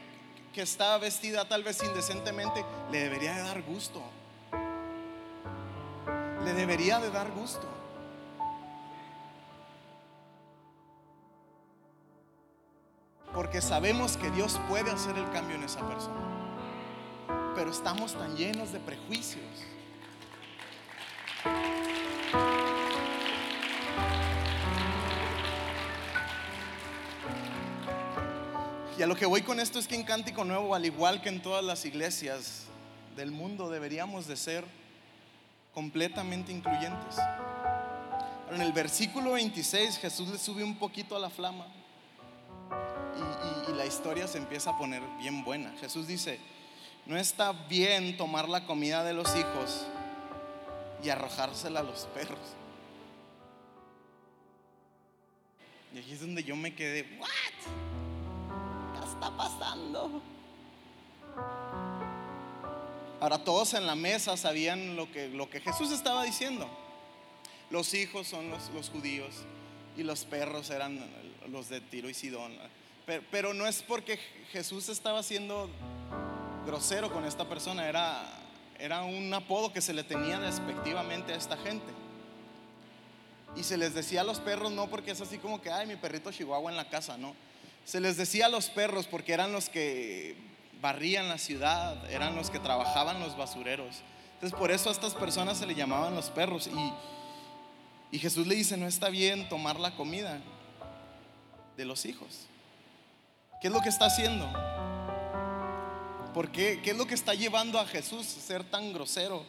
que 0.55 0.63
está 0.63 0.97
vestida 0.99 1.47
tal 1.47 1.63
vez 1.63 1.83
indecentemente, 1.83 2.65
le 2.91 3.01
debería 3.01 3.35
de 3.35 3.43
dar 3.43 3.63
gusto. 3.63 4.03
Le 6.45 6.55
debería 6.55 6.99
de 6.99 7.11
dar 7.11 7.31
gusto. 7.33 7.69
Porque 13.35 13.61
sabemos 13.61 14.17
que 14.17 14.31
Dios 14.31 14.59
puede 14.69 14.91
hacer 14.91 15.17
el 15.19 15.31
cambio 15.31 15.57
en 15.57 15.65
esa 15.65 15.87
persona. 15.87 16.30
Pero 17.61 17.73
estamos 17.73 18.15
tan 18.15 18.39
llenos 18.39 18.73
de 18.73 18.81
prejuicios. 18.81 19.45
Y 28.97 29.03
a 29.03 29.07
lo 29.07 29.15
que 29.15 29.27
voy 29.27 29.43
con 29.43 29.61
esto 29.61 29.79
es 29.79 29.87
que 29.87 29.95
en 29.95 30.05
Cántico 30.05 30.43
Nuevo, 30.43 30.75
al 30.75 30.87
igual 30.87 31.21
que 31.21 31.29
en 31.29 31.43
todas 31.43 31.63
las 31.63 31.85
iglesias 31.85 32.65
del 33.15 33.31
mundo, 33.31 33.69
deberíamos 33.69 34.27
de 34.27 34.39
ser 34.39 34.65
completamente 35.75 36.53
incluyentes. 36.53 37.17
Pero 38.47 38.57
en 38.57 38.63
el 38.63 38.73
versículo 38.73 39.33
26 39.33 39.99
Jesús 39.99 40.31
le 40.31 40.39
sube 40.39 40.65
un 40.65 40.79
poquito 40.79 41.15
a 41.15 41.19
la 41.19 41.29
flama 41.29 41.67
y, 43.69 43.71
y 43.71 43.75
la 43.75 43.85
historia 43.85 44.27
se 44.27 44.39
empieza 44.39 44.71
a 44.71 44.79
poner 44.79 45.03
bien 45.19 45.45
buena. 45.45 45.75
Jesús 45.79 46.07
dice, 46.07 46.41
no 47.11 47.19
está 47.19 47.51
bien 47.69 48.17
tomar 48.17 48.49
la 48.49 48.65
comida 48.65 49.03
de 49.03 49.13
los 49.13 49.35
hijos 49.35 49.85
y 51.03 51.09
arrojársela 51.09 51.81
a 51.81 51.83
los 51.83 52.07
perros. 52.15 52.39
Y 55.93 55.99
aquí 55.99 56.13
es 56.13 56.21
donde 56.21 56.45
yo 56.45 56.55
me 56.55 56.73
quedé, 56.73 57.19
¿what? 57.19 57.29
¿Qué 58.95 59.09
está 59.09 59.37
pasando? 59.37 60.23
Ahora 63.19 63.43
todos 63.43 63.75
en 63.75 63.89
la 63.89 63.97
mesa 63.97 64.37
sabían 64.37 64.95
lo 64.95 65.11
que, 65.11 65.31
lo 65.31 65.51
que 65.51 65.61
Jesús 65.61 65.91
estaba 65.91 66.23
diciendo. 66.23 66.71
Los 67.71 67.93
hijos 67.93 68.29
son 68.29 68.51
los, 68.51 68.71
los 68.71 68.89
judíos 68.89 69.35
y 69.97 70.05
los 70.05 70.25
perros 70.25 70.71
eran 70.71 71.05
los 71.49 71.69
de 71.69 71.81
Tiro 71.81 72.09
y 72.09 72.15
Sidón. 72.15 72.57
Pero, 73.05 73.25
pero 73.33 73.53
no 73.53 73.67
es 73.67 73.83
porque 73.83 74.17
Jesús 74.53 74.89
estaba 74.89 75.25
siendo 75.25 75.69
grosero 76.71 77.13
con 77.13 77.25
esta 77.25 77.45
persona, 77.47 77.89
era, 77.89 78.23
era 78.79 79.03
un 79.03 79.35
apodo 79.35 79.73
que 79.73 79.81
se 79.81 79.93
le 79.93 80.05
tenía 80.05 80.39
despectivamente 80.39 81.33
a 81.33 81.37
esta 81.37 81.57
gente. 81.57 81.93
Y 83.57 83.65
se 83.65 83.77
les 83.77 83.93
decía 83.93 84.21
a 84.21 84.25
los 84.25 84.39
perros 84.39 84.71
no 84.71 84.87
porque 84.87 85.11
es 85.11 85.21
así 85.21 85.39
como 85.39 85.61
que, 85.61 85.73
ay, 85.73 85.89
mi 85.89 85.97
perrito 85.97 86.31
chihuahua 86.31 86.71
en 86.71 86.77
la 86.77 86.89
casa, 86.89 87.19
no. 87.19 87.35
Se 87.85 88.01
les 88.01 88.17
decía 88.17 88.47
a 88.47 88.49
los 88.49 88.69
perros 88.69 89.09
porque 89.09 89.33
eran 89.33 89.51
los 89.51 89.69
que 89.69 90.37
barrían 90.81 91.29
la 91.29 91.39
ciudad, 91.39 92.09
eran 92.09 92.37
los 92.37 92.51
que 92.51 92.61
trabajaban 92.61 93.19
los 93.19 93.37
basureros. 93.37 93.97
Entonces 94.35 94.57
por 94.57 94.71
eso 94.71 94.91
a 94.91 94.93
estas 94.93 95.15
personas 95.15 95.59
se 95.59 95.67
le 95.67 95.75
llamaban 95.75 96.15
los 96.15 96.31
perros. 96.31 96.69
Y, 96.69 98.17
y 98.17 98.19
Jesús 98.21 98.47
le 98.47 98.55
dice, 98.55 98.77
no 98.77 98.87
está 98.87 99.09
bien 99.09 99.49
tomar 99.49 99.81
la 99.81 99.97
comida 99.97 100.39
de 101.77 101.85
los 101.85 102.07
hijos. 102.07 102.47
¿Qué 103.61 103.67
es 103.67 103.73
lo 103.73 103.81
que 103.81 103.89
está 103.89 104.07
haciendo? 104.07 104.49
¿Por 106.35 106.53
qué? 106.53 106.81
¿Qué 106.83 106.91
es 106.91 106.97
lo 106.97 107.07
que 107.07 107.15
está 107.15 107.35
llevando 107.35 107.81
a 107.81 107.87
Jesús 107.87 108.37
a 108.37 108.41
ser 108.41 108.63
tan 108.63 108.93
grosero? 108.93 109.45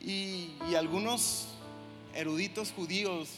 Y, 0.00 0.52
algunos 0.76 1.48
eruditos 2.14 2.72
judíos 2.72 3.28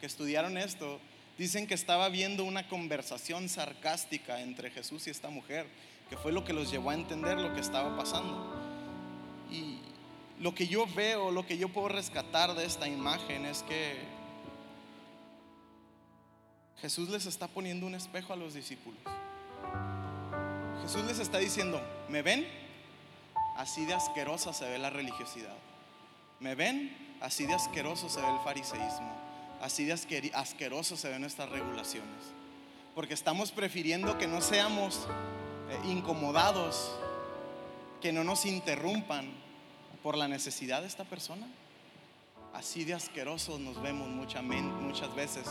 que 0.00 0.06
estudiaron 0.06 0.56
esto 0.58 1.00
dicen 1.38 1.66
que 1.66 1.74
estaba 1.74 2.08
viendo 2.08 2.44
una 2.44 2.68
conversación 2.68 3.48
sarcástica 3.48 4.40
entre 4.40 4.70
Jesús 4.70 5.06
y 5.06 5.10
esta 5.10 5.30
mujer, 5.30 5.66
que 6.10 6.16
fue 6.16 6.30
lo 6.32 6.44
que 6.44 6.52
los 6.52 6.70
llevó 6.70 6.90
a 6.90 6.94
entender 6.94 7.38
lo 7.38 7.54
que 7.54 7.60
estaba 7.60 7.96
pasando. 7.96 8.54
Y 9.50 9.78
lo 10.40 10.54
que 10.54 10.66
yo 10.66 10.86
veo, 10.94 11.30
lo 11.30 11.46
que 11.46 11.56
yo 11.56 11.70
puedo 11.70 11.88
rescatar 11.88 12.54
de 12.54 12.66
esta 12.66 12.86
imagen 12.86 13.46
es 13.46 13.62
que 13.62 13.96
Jesús 16.80 17.08
les 17.08 17.26
está 17.26 17.48
poniendo 17.48 17.86
un 17.86 17.94
espejo 17.94 18.32
a 18.34 18.36
los 18.36 18.52
discípulos. 18.52 19.00
Jesús 20.82 21.04
les 21.04 21.20
está 21.20 21.38
diciendo, 21.38 21.80
¿me 22.08 22.22
ven? 22.22 22.46
Así 23.56 23.86
de 23.86 23.94
asquerosa 23.94 24.52
se 24.52 24.68
ve 24.68 24.78
la 24.78 24.90
religiosidad. 24.90 25.54
¿Me 26.40 26.56
ven? 26.56 27.16
Así 27.20 27.46
de 27.46 27.54
asqueroso 27.54 28.08
se 28.08 28.20
ve 28.20 28.26
el 28.28 28.40
fariseísmo. 28.40 29.12
Así 29.60 29.84
de 29.84 29.92
asqueroso 30.34 30.96
se 30.96 31.08
ven 31.08 31.20
nuestras 31.20 31.48
regulaciones. 31.50 32.24
Porque 32.96 33.14
estamos 33.14 33.52
prefiriendo 33.52 34.18
que 34.18 34.26
no 34.26 34.40
seamos 34.40 35.06
eh, 35.70 35.78
incomodados, 35.88 36.92
que 38.00 38.12
no 38.12 38.24
nos 38.24 38.44
interrumpan 38.44 39.32
por 40.02 40.16
la 40.16 40.26
necesidad 40.26 40.80
de 40.80 40.88
esta 40.88 41.04
persona. 41.04 41.46
Así 42.52 42.84
de 42.84 42.94
asquerosos 42.94 43.60
nos 43.60 43.80
vemos 43.80 44.08
muchas 44.08 45.14
veces 45.14 45.46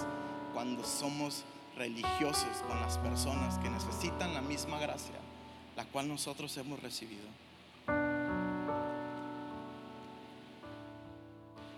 cuando 0.54 0.84
somos 0.84 1.46
religiosos 1.76 2.58
con 2.68 2.80
las 2.82 2.98
personas 2.98 3.58
que 3.60 3.70
necesitan 3.70 4.34
la 4.34 4.42
misma 4.42 4.80
gracia, 4.80 5.16
la 5.76 5.86
cual 5.86 6.08
nosotros 6.08 6.56
hemos 6.58 6.82
recibido. 6.82 7.28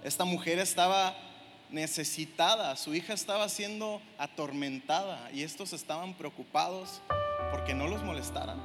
Esta 0.04 0.26
mujer 0.26 0.60
estaba 0.60 1.16
necesitada, 1.70 2.76
su 2.76 2.94
hija 2.94 3.14
estaba 3.14 3.48
siendo 3.50 4.02
atormentada 4.18 5.32
y 5.32 5.44
estos 5.44 5.74
estaban 5.74 6.14
preocupados 6.14 7.02
porque 7.52 7.74
no 7.74 7.88
los 7.88 8.04
molestaran. 8.04 8.60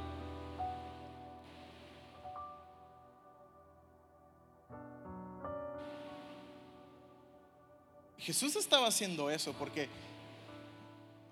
Jesús 8.19 8.57
estaba 8.57 8.89
haciendo 8.89 9.31
eso 9.31 9.55
porque 9.55 9.89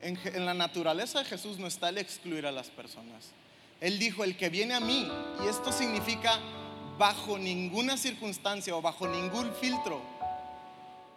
en, 0.01 0.47
la 0.47 0.55
naturaleza 0.55 1.21
de 1.21 1.25
Jesús 1.25 1.59
no 1.59 1.67
está 1.67 1.89
el 1.89 1.99
excluir 1.99 2.47
a 2.47 2.53
las 2.53 2.69
personas. 2.69 3.31
Él 3.81 3.99
dijo, 3.99 4.25
el 4.25 4.37
que 4.37 4.49
viene 4.49 4.75
a 4.75 4.81
mí, 4.81 5.11
y 5.45 5.49
esto 5.49 5.73
significa 5.73 6.39
bajo 6.99 7.39
ninguna 7.39 7.97
circunstancia 7.97 8.75
o 8.75 8.83
bajo 8.83 9.07
ningún 9.07 9.53
filtro, 9.55 10.01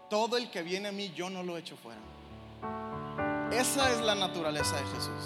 todo 0.09 0.37
el 0.37 0.49
que 0.49 0.63
viene 0.63 0.89
a 0.89 0.91
mí 0.91 1.11
yo 1.15 1.29
no 1.29 1.43
lo 1.43 1.57
echo 1.57 1.77
fuera. 1.77 2.01
Esa 3.51 3.91
es 3.93 4.01
la 4.01 4.15
naturaleza 4.15 4.75
de 4.75 4.83
Jesús. 4.83 5.25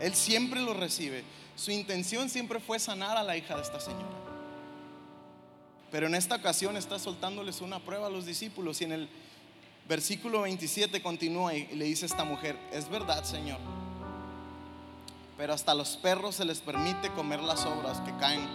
Él 0.00 0.14
siempre 0.14 0.60
lo 0.60 0.74
recibe. 0.74 1.24
Su 1.56 1.70
intención 1.70 2.28
siempre 2.30 2.58
fue 2.58 2.78
sanar 2.78 3.16
a 3.16 3.22
la 3.22 3.36
hija 3.36 3.56
de 3.56 3.62
esta 3.62 3.80
señora. 3.80 4.06
Pero 5.90 6.06
en 6.06 6.14
esta 6.14 6.36
ocasión 6.36 6.76
está 6.76 6.98
soltándoles 6.98 7.60
una 7.60 7.80
prueba 7.80 8.06
a 8.06 8.10
los 8.10 8.24
discípulos 8.24 8.80
y 8.80 8.84
en 8.84 8.92
el 8.92 9.08
versículo 9.90 10.42
27 10.42 11.02
continúa 11.02 11.52
y 11.52 11.66
le 11.74 11.84
dice 11.84 12.04
a 12.04 12.06
esta 12.06 12.22
mujer, 12.22 12.56
es 12.72 12.88
verdad 12.88 13.24
Señor, 13.24 13.58
pero 15.36 15.52
hasta 15.52 15.74
los 15.74 15.96
perros 15.96 16.36
se 16.36 16.44
les 16.44 16.60
permite 16.60 17.10
comer 17.10 17.40
las 17.40 17.66
obras 17.66 18.00
que 18.02 18.16
caen 18.18 18.46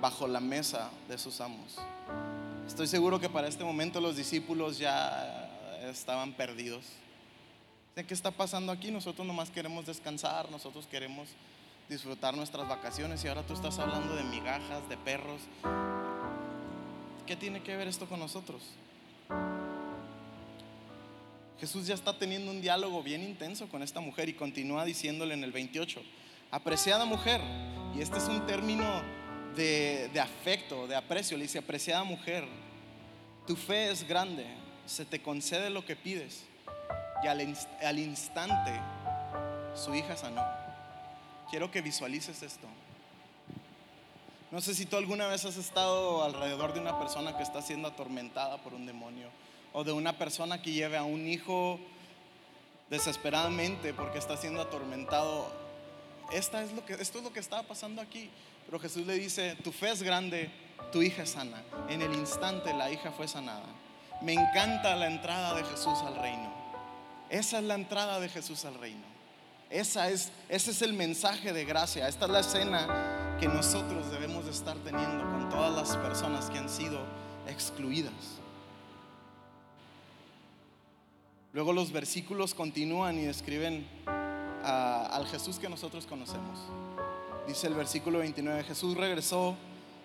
bajo 0.00 0.26
la 0.26 0.40
mesa 0.40 0.90
de 1.06 1.18
sus 1.18 1.42
amos. 1.42 1.76
Estoy 2.66 2.86
seguro 2.86 3.20
que 3.20 3.28
para 3.28 3.46
este 3.46 3.62
momento 3.62 4.00
los 4.00 4.16
discípulos 4.16 4.78
ya 4.78 5.50
estaban 5.82 6.32
perdidos. 6.32 6.86
¿Qué 7.94 8.14
está 8.14 8.30
pasando 8.30 8.72
aquí? 8.72 8.90
Nosotros 8.90 9.26
nomás 9.26 9.50
queremos 9.50 9.84
descansar, 9.84 10.50
nosotros 10.50 10.86
queremos 10.86 11.28
disfrutar 11.90 12.34
nuestras 12.34 12.66
vacaciones 12.66 13.22
y 13.22 13.28
ahora 13.28 13.42
tú 13.42 13.52
estás 13.52 13.78
hablando 13.78 14.16
de 14.16 14.24
migajas, 14.24 14.88
de 14.88 14.96
perros. 14.96 15.42
¿Qué 17.26 17.36
tiene 17.36 17.62
que 17.62 17.76
ver 17.76 17.86
esto 17.86 18.06
con 18.06 18.18
nosotros? 18.18 18.62
Jesús 21.60 21.86
ya 21.86 21.94
está 21.94 22.18
teniendo 22.18 22.50
un 22.50 22.62
diálogo 22.62 23.02
bien 23.02 23.22
intenso 23.22 23.68
con 23.68 23.82
esta 23.82 24.00
mujer 24.00 24.30
y 24.30 24.32
continúa 24.32 24.86
diciéndole 24.86 25.34
en 25.34 25.44
el 25.44 25.52
28, 25.52 26.00
apreciada 26.50 27.04
mujer, 27.04 27.42
y 27.94 28.00
este 28.00 28.16
es 28.16 28.24
un 28.28 28.46
término 28.46 29.02
de, 29.54 30.10
afecto, 30.20 30.86
de 30.86 30.96
aprecio. 30.96 31.36
Le 31.36 31.42
dice, 31.42 31.58
apreciada 31.58 32.02
mujer, 32.02 32.46
tu 33.46 33.56
fe 33.56 33.90
es 33.90 34.08
grande, 34.08 34.46
se 34.86 35.04
te 35.04 35.20
concede 35.20 35.68
lo 35.68 35.84
que 35.84 35.96
pides. 35.96 36.44
Y 37.22 37.26
al, 37.26 37.54
al 37.82 37.98
instante 37.98 38.72
su 39.74 39.94
hija 39.94 40.16
sanó. 40.16 40.42
Quiero 41.50 41.70
que 41.70 41.82
visualices 41.82 42.42
esto. 42.42 42.66
No 44.50 44.62
sé 44.62 44.74
si 44.74 44.86
tú 44.86 44.96
alguna 44.96 45.26
vez 45.26 45.44
has 45.44 45.58
estado 45.58 46.24
alrededor 46.24 46.72
de 46.72 46.80
una 46.80 46.98
persona 46.98 47.36
que 47.36 47.42
está 47.42 47.60
siendo 47.60 47.88
atormentada 47.88 48.56
por 48.62 48.72
un 48.72 48.86
demonio 48.86 49.28
o 49.72 49.84
de 49.84 49.92
una 49.92 50.18
persona 50.18 50.60
que 50.62 50.72
lleve 50.72 50.96
a 50.96 51.04
un 51.04 51.26
hijo 51.26 51.78
desesperadamente 52.90 53.94
porque 53.94 54.18
está 54.18 54.36
siendo 54.36 54.60
atormentado. 54.60 55.50
Esta 56.32 56.62
es 56.62 56.72
lo 56.72 56.84
que, 56.84 56.94
esto 56.94 57.18
es 57.18 57.24
lo 57.24 57.32
que 57.32 57.40
estaba 57.40 57.62
pasando 57.62 58.02
aquí. 58.02 58.30
Pero 58.66 58.78
Jesús 58.78 59.06
le 59.06 59.14
dice, 59.14 59.56
tu 59.64 59.72
fe 59.72 59.90
es 59.90 60.02
grande, 60.02 60.50
tu 60.92 61.02
hija 61.02 61.22
es 61.22 61.30
sana. 61.30 61.62
En 61.88 62.02
el 62.02 62.12
instante 62.14 62.72
la 62.74 62.90
hija 62.90 63.12
fue 63.12 63.26
sanada. 63.26 63.66
Me 64.20 64.34
encanta 64.34 64.94
la 64.96 65.06
entrada 65.06 65.54
de 65.54 65.64
Jesús 65.64 65.98
al 66.04 66.16
reino. 66.16 66.52
Esa 67.30 67.58
es 67.58 67.64
la 67.64 67.74
entrada 67.74 68.20
de 68.20 68.28
Jesús 68.28 68.64
al 68.64 68.74
reino. 68.74 69.10
Esa 69.70 70.10
es, 70.10 70.32
ese 70.48 70.72
es 70.72 70.82
el 70.82 70.92
mensaje 70.92 71.52
de 71.52 71.64
gracia. 71.64 72.08
Esta 72.08 72.26
es 72.26 72.30
la 72.30 72.40
escena 72.40 73.36
que 73.38 73.46
nosotros 73.46 74.10
debemos 74.10 74.44
de 74.44 74.50
estar 74.50 74.76
teniendo 74.78 75.24
con 75.30 75.48
todas 75.48 75.72
las 75.72 75.96
personas 75.96 76.50
que 76.50 76.58
han 76.58 76.68
sido 76.68 77.00
excluidas. 77.46 78.40
Luego 81.52 81.72
los 81.72 81.90
versículos 81.90 82.54
continúan 82.54 83.18
y 83.18 83.22
describen 83.22 83.86
al 84.62 85.26
Jesús 85.26 85.58
que 85.58 85.68
nosotros 85.68 86.06
conocemos. 86.06 86.58
Dice 87.48 87.66
el 87.66 87.74
versículo 87.74 88.20
29, 88.20 88.62
Jesús 88.62 88.96
regresó 88.96 89.56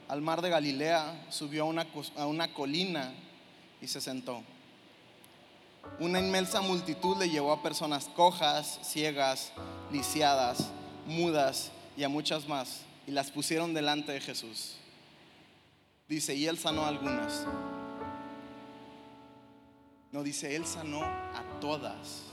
al 0.08 0.22
mar 0.22 0.42
de 0.42 0.50
Galilea, 0.50 1.28
subió 1.30 1.64
a 1.64 1.66
una, 1.66 1.86
a 2.18 2.26
una 2.26 2.54
colina 2.54 3.14
y 3.82 3.88
se 3.88 4.02
sentó. 4.02 4.42
Una 6.00 6.20
inmensa 6.20 6.62
multitud 6.62 7.18
le 7.18 7.30
llevó 7.30 7.52
a 7.52 7.62
personas 7.62 8.06
cojas, 8.16 8.80
ciegas, 8.82 9.52
lisiadas, 9.92 10.72
mudas 11.06 11.72
y 11.96 12.04
a 12.04 12.10
muchas 12.10 12.48
más, 12.48 12.82
y 13.06 13.12
las 13.12 13.30
pusieron 13.30 13.74
delante 13.74 14.12
de 14.12 14.20
Jesús. 14.20 14.78
Dice, 16.08 16.36
y 16.36 16.48
él 16.48 16.58
sanó 16.58 16.86
a 16.86 16.88
algunas. 16.88 17.46
No, 20.12 20.24
dice, 20.24 20.56
él 20.56 20.66
sanó 20.66 21.04
a 21.04 21.44
todas. 21.60 22.24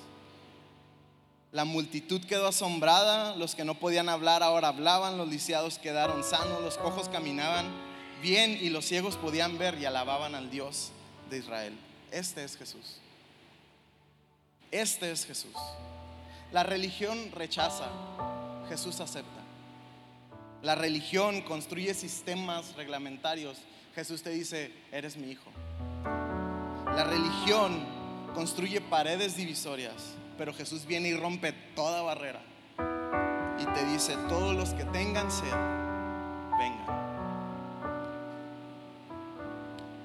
La 1.53 1.65
multitud 1.65 2.25
quedó 2.25 2.49
asombrada, 2.49 3.37
los 3.37 3.55
que 3.55 3.65
no 3.65 3.75
podían 3.79 4.09
hablar 4.09 4.43
ahora 4.43 4.69
hablaban, 4.69 5.19
los 5.19 5.29
lisiados 5.29 5.79
quedaron 5.79 6.25
sanos, 6.25 6.63
los 6.63 6.79
cojos 6.79 7.11
caminaban 7.11 7.67
bien 8.23 8.57
y 8.61 8.71
los 8.71 8.87
ciegos 8.87 9.17
podían 9.17 9.59
ver 9.59 9.79
y 9.79 9.85
alababan 9.85 10.35
al 10.35 10.51
Dios 10.51 10.93
de 11.29 11.39
Israel. 11.39 11.79
Este 12.11 12.43
es 12.45 12.57
Jesús. 12.57 12.97
Este 14.71 15.11
es 15.13 15.27
Jesús. 15.27 15.55
La 16.53 16.63
religión 16.63 17.31
rechaza, 17.33 17.89
Jesús 18.69 19.01
acepta. 19.01 19.43
La 20.63 20.75
religión 20.75 21.43
construye 21.43 21.93
sistemas 21.93 22.75
reglamentarios. 22.77 23.59
Jesús 23.95 24.23
te 24.23 24.31
dice, 24.31 24.73
eres 24.91 25.17
mi 25.17 25.31
hijo. 25.31 25.51
La 26.97 27.05
religión 27.05 27.85
construye 28.35 28.81
paredes 28.81 29.37
divisorias 29.37 30.17
pero 30.43 30.53
Jesús 30.53 30.87
viene 30.87 31.09
y 31.09 31.15
rompe 31.15 31.53
toda 31.75 32.03
barrera 32.03 32.41
y 33.61 33.65
te 33.65 33.85
dice, 33.87 34.17
todos 34.29 34.57
los 34.57 34.71
que 34.71 34.85
tengan 34.87 35.31
sed, 35.31 35.53
vengan. 36.59 37.03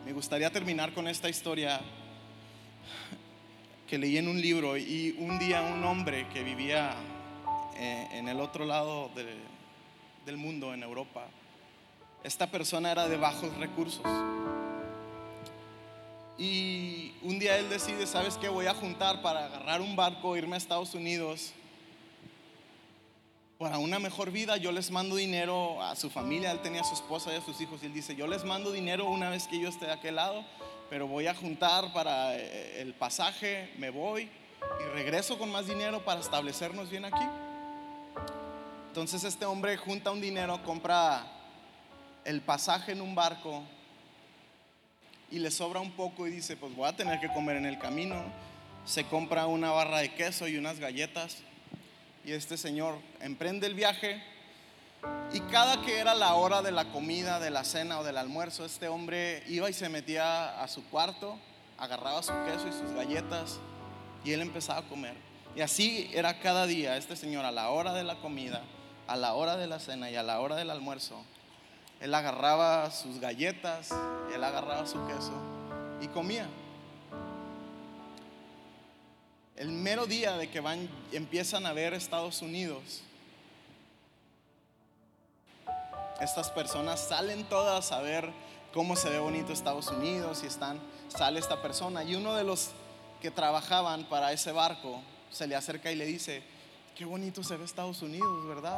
Me 0.06 0.14
gustaría 0.14 0.52
terminar 0.52 0.94
con 0.94 1.08
esta 1.08 1.28
historia 1.28 1.82
que 3.88 3.98
leí 3.98 4.18
en 4.18 4.28
un 4.28 4.40
libro 4.40 4.78
y 4.78 5.16
un 5.18 5.40
día 5.40 5.62
un 5.62 5.84
hombre 5.86 6.28
que 6.30 6.44
vivía 6.44 6.94
eh, 7.78 8.08
en 8.12 8.28
el 8.28 8.40
otro 8.40 8.66
lado 8.66 9.10
del 10.26 10.38
mundo, 10.38 10.74
en 10.74 10.84
Europa, 10.84 11.26
esta 12.24 12.52
persona 12.52 12.92
era 12.92 13.08
de 13.08 13.18
bajos 13.18 13.56
recursos 13.58 14.06
y 16.38 17.14
un 17.24 17.40
día 17.40 17.58
él 17.58 17.70
decide, 17.70 18.06
¿sabes 18.06 18.38
qué? 18.38 18.48
Voy 18.48 18.68
a 18.68 18.76
juntar 18.76 19.22
para 19.22 19.46
agarrar 19.46 19.82
un 19.82 19.96
barco, 19.96 20.38
irme 20.38 20.56
a 20.56 20.58
Estados 20.58 20.94
Unidos 20.94 21.54
para 23.58 23.80
una 23.80 23.98
mejor 23.98 24.30
vida. 24.30 24.58
Yo 24.58 24.72
les 24.72 24.92
mando 24.92 25.16
dinero 25.16 25.82
a 25.82 25.96
su 25.96 26.12
familia, 26.12 26.52
él 26.52 26.60
tenía 26.60 26.82
a 26.82 26.84
su 26.84 26.94
esposa 26.94 27.34
y 27.34 27.38
a 27.38 27.42
sus 27.42 27.60
hijos. 27.60 27.82
Y 27.82 27.88
él 27.88 27.94
dice, 27.94 28.16
yo 28.16 28.28
les 28.28 28.44
mando 28.44 28.72
dinero 28.72 29.10
una 29.10 29.32
vez 29.32 29.48
que 29.48 29.60
yo 29.60 29.68
esté 29.68 29.88
de 29.88 29.94
aquel 29.94 30.16
lado, 30.16 30.46
pero 30.92 31.08
voy 31.08 31.26
a 31.26 31.34
juntar 31.34 31.92
para 31.92 32.36
eh, 32.38 32.82
el 32.82 32.94
pasaje, 32.94 33.74
me 33.78 33.90
voy 33.90 34.30
y 34.80 34.84
regreso 34.94 35.40
con 35.40 35.52
más 35.52 35.68
dinero 35.68 36.06
para 36.06 36.20
establecernos 36.20 36.92
bien 36.92 37.06
aquí. 37.06 37.26
Entonces 38.90 39.24
este 39.24 39.46
hombre 39.46 39.76
junta 39.78 40.12
un 40.12 40.22
dinero, 40.22 40.62
compra 40.64 41.26
el 42.26 42.42
pasaje 42.42 42.92
en 42.92 43.02
un 43.02 43.16
barco 43.16 43.64
y 45.30 45.40
le 45.40 45.52
sobra 45.52 45.80
un 45.80 45.92
poco 45.92 46.28
y 46.28 46.32
dice, 46.32 46.56
pues 46.56 46.76
voy 46.76 46.88
a 46.88 46.96
tener 46.96 47.20
que 47.20 47.32
comer 47.34 47.58
en 47.58 47.66
el 47.66 47.78
camino. 47.78 48.24
Se 48.86 49.04
compra 49.06 49.48
una 49.48 49.72
barra 49.72 50.00
de 50.00 50.14
queso 50.14 50.48
y 50.48 50.58
unas 50.58 50.80
galletas 50.80 51.40
y 52.24 52.32
este 52.32 52.58
señor 52.58 52.98
emprende 53.22 53.68
el 53.68 53.74
viaje 53.74 54.22
y 55.34 55.42
cada 55.42 55.82
que 55.82 56.00
era 56.00 56.16
la 56.16 56.36
hora 56.36 56.62
de 56.62 56.72
la 56.72 56.86
comida, 56.92 57.40
de 57.40 57.50
la 57.50 57.64
cena 57.64 58.00
o 58.00 58.04
del 58.04 58.18
almuerzo, 58.18 58.66
este 58.66 58.88
hombre 58.88 59.44
iba 59.48 59.70
y 59.70 59.74
se 59.74 59.90
metía 59.90 60.62
a 60.62 60.68
su 60.68 60.84
cuarto, 60.86 61.38
agarraba 61.78 62.24
su 62.24 62.34
queso 62.46 62.68
y 62.68 62.72
sus 62.72 62.94
galletas 62.94 63.60
y 64.24 64.32
él 64.32 64.42
empezaba 64.42 64.80
a 64.80 64.88
comer. 64.88 65.16
Y 65.56 65.62
así 65.62 66.10
era 66.14 66.40
cada 66.40 66.66
día 66.66 66.98
este 66.98 67.16
señor 67.16 67.46
a 67.46 67.52
la 67.52 67.70
hora 67.70 67.94
de 67.94 68.04
la 68.04 68.16
comida, 68.16 68.64
a 69.08 69.18
la 69.18 69.34
hora 69.34 69.58
de 69.58 69.68
la 69.68 69.80
cena 69.80 70.10
y 70.10 70.16
a 70.16 70.24
la 70.24 70.40
hora 70.40 70.56
del 70.56 70.70
almuerzo 70.70 71.22
él 72.00 72.14
agarraba 72.14 72.92
sus 72.92 73.20
galletas, 73.20 73.90
él 74.34 74.44
agarraba 74.44 74.86
su 74.86 75.06
queso 75.08 75.34
y 76.02 76.08
comía. 76.08 76.48
El 79.56 79.72
mero 79.72 80.06
día 80.06 80.38
de 80.38 80.50
que 80.50 80.60
van, 80.60 80.88
empiezan 81.12 81.66
a 81.66 81.74
ver 81.74 81.94
Estados 81.94 82.42
Unidos, 82.42 83.02
estas 86.22 86.50
personas 86.50 87.00
salen 87.00 87.44
todas 87.46 87.92
a 87.92 88.02
ver 88.02 88.32
cómo 88.74 88.96
se 88.96 89.10
ve 89.10 89.20
bonito 89.20 89.54
Estados 89.54 89.88
Unidos 89.88 90.42
y 90.44 90.48
están, 90.48 90.80
sale 91.10 91.40
esta 91.40 91.62
persona 91.62 92.04
y 92.04 92.16
uno 92.16 92.36
de 92.36 92.44
los 92.44 92.72
que 93.22 93.32
trabajaban 93.32 94.04
para 94.06 94.32
ese 94.32 94.52
barco 94.52 95.02
se 95.32 95.48
le 95.48 95.56
acerca 95.56 95.92
y 95.92 95.96
le 95.96 96.06
dice, 96.06 96.44
qué 96.96 97.06
bonito 97.06 97.44
se 97.44 97.58
ve 97.58 97.66
Estados 97.66 98.02
Unidos, 98.02 98.48
¿verdad? 98.48 98.78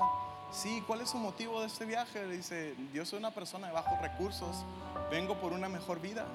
Sí, 0.51 0.83
¿cuál 0.87 1.01
es 1.01 1.11
su 1.11 1.17
motivo 1.17 1.61
de 1.61 1.67
este 1.67 1.85
viaje? 1.85 2.25
dice, 2.27 2.75
yo 2.91 3.05
soy 3.05 3.19
una 3.19 3.31
persona 3.31 3.67
de 3.67 3.73
bajos 3.73 4.01
recursos, 4.01 4.65
vengo 5.11 5.39
por 5.39 5.53
una 5.53 5.69
mejor 5.69 6.01
vida, 6.01 6.25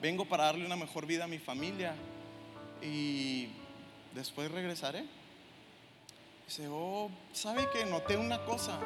vengo 0.00 0.24
para 0.24 0.44
darle 0.44 0.64
una 0.64 0.76
mejor 0.76 1.04
vida 1.04 1.24
a 1.24 1.26
mi 1.26 1.38
familia 1.38 1.94
y 2.80 3.48
después 4.14 4.50
regresaré. 4.52 5.04
Dice, 6.46 6.68
oh, 6.70 7.10
¿sabe 7.32 7.68
que 7.72 7.84
noté 7.86 8.16
una 8.16 8.44
cosa? 8.44 8.78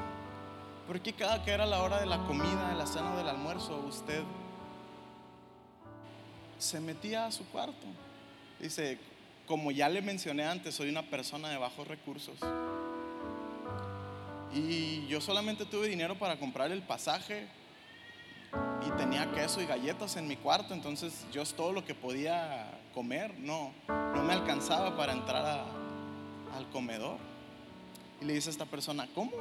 Porque 0.87 1.13
cada 1.13 1.45
que 1.45 1.51
era 1.51 1.67
la 1.67 1.83
hora 1.83 2.01
de 2.01 2.07
la 2.07 2.25
comida, 2.27 2.71
de 2.71 2.77
la 2.77 2.87
cena, 2.87 3.15
del 3.17 3.29
almuerzo, 3.29 3.85
usted 3.87 4.23
se 6.59 6.81
metía 6.81 7.27
a 7.27 7.33
su 7.33 7.45
cuarto. 7.49 7.87
Dice, 8.59 8.99
como 9.47 9.71
ya 9.71 9.91
le 9.91 10.01
mencioné 10.01 10.47
antes, 10.47 10.75
soy 10.75 10.89
una 10.89 11.03
persona 11.03 11.51
de 11.51 11.59
bajos 11.59 11.87
recursos. 11.87 12.39
Y 14.53 15.07
yo 15.07 15.21
solamente 15.21 15.65
tuve 15.65 15.89
dinero 15.89 16.19
para 16.19 16.39
comprar 16.39 16.73
el 16.73 16.83
pasaje 16.83 17.47
y 18.87 18.91
tenía 18.99 19.31
queso 19.33 19.61
y 19.61 19.67
galletas 19.67 20.17
en 20.17 20.27
mi 20.27 20.37
cuarto, 20.37 20.75
entonces 20.75 21.25
yo 21.33 21.43
es 21.43 21.55
todo 21.55 21.73
lo 21.73 21.85
que 21.85 21.95
podía 21.95 22.67
comer, 22.93 23.39
no, 23.39 23.73
no 23.89 24.23
me 24.25 24.33
alcanzaba 24.33 24.97
para 24.97 25.13
entrar 25.13 25.65
al 26.57 26.71
comedor. 26.71 27.19
Y 28.21 28.25
le 28.25 28.35
dice 28.35 28.49
a 28.49 28.53
esta 28.53 28.67
persona, 28.67 29.09
¿cómo? 29.15 29.33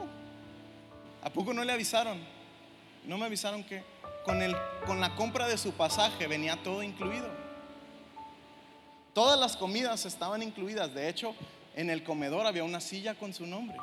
¿A 1.23 1.29
poco 1.31 1.53
no 1.53 1.63
le 1.63 1.73
avisaron? 1.73 2.19
No 3.05 3.17
me 3.17 3.25
avisaron 3.25 3.63
que 3.63 3.83
con, 4.23 4.41
el, 4.41 4.55
con 4.85 5.01
la 5.01 5.15
compra 5.15 5.47
de 5.47 5.57
su 5.57 5.71
pasaje 5.71 6.27
venía 6.27 6.61
todo 6.63 6.83
incluido. 6.83 7.27
Todas 9.13 9.39
las 9.39 9.57
comidas 9.57 10.05
estaban 10.05 10.43
incluidas, 10.43 10.93
de 10.93 11.09
hecho 11.09 11.35
en 11.75 11.89
el 11.89 12.03
comedor 12.03 12.45
había 12.45 12.63
una 12.63 12.79
silla 12.79 13.15
con 13.15 13.33
su 13.33 13.47
nombre. 13.47 13.77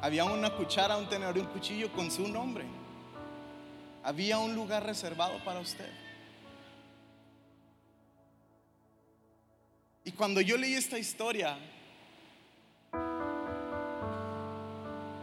Había 0.00 0.24
una 0.24 0.50
cuchara, 0.50 0.96
un 0.96 1.08
tenedor 1.08 1.36
y 1.36 1.40
un 1.40 1.46
cuchillo 1.46 1.92
con 1.92 2.10
su 2.10 2.28
nombre. 2.28 2.64
Había 4.04 4.38
un 4.38 4.54
lugar 4.54 4.84
reservado 4.84 5.42
para 5.44 5.58
usted. 5.58 5.90
Y 10.04 10.12
cuando 10.12 10.40
yo 10.40 10.56
leí 10.56 10.74
esta 10.74 10.98
historia, 10.98 11.58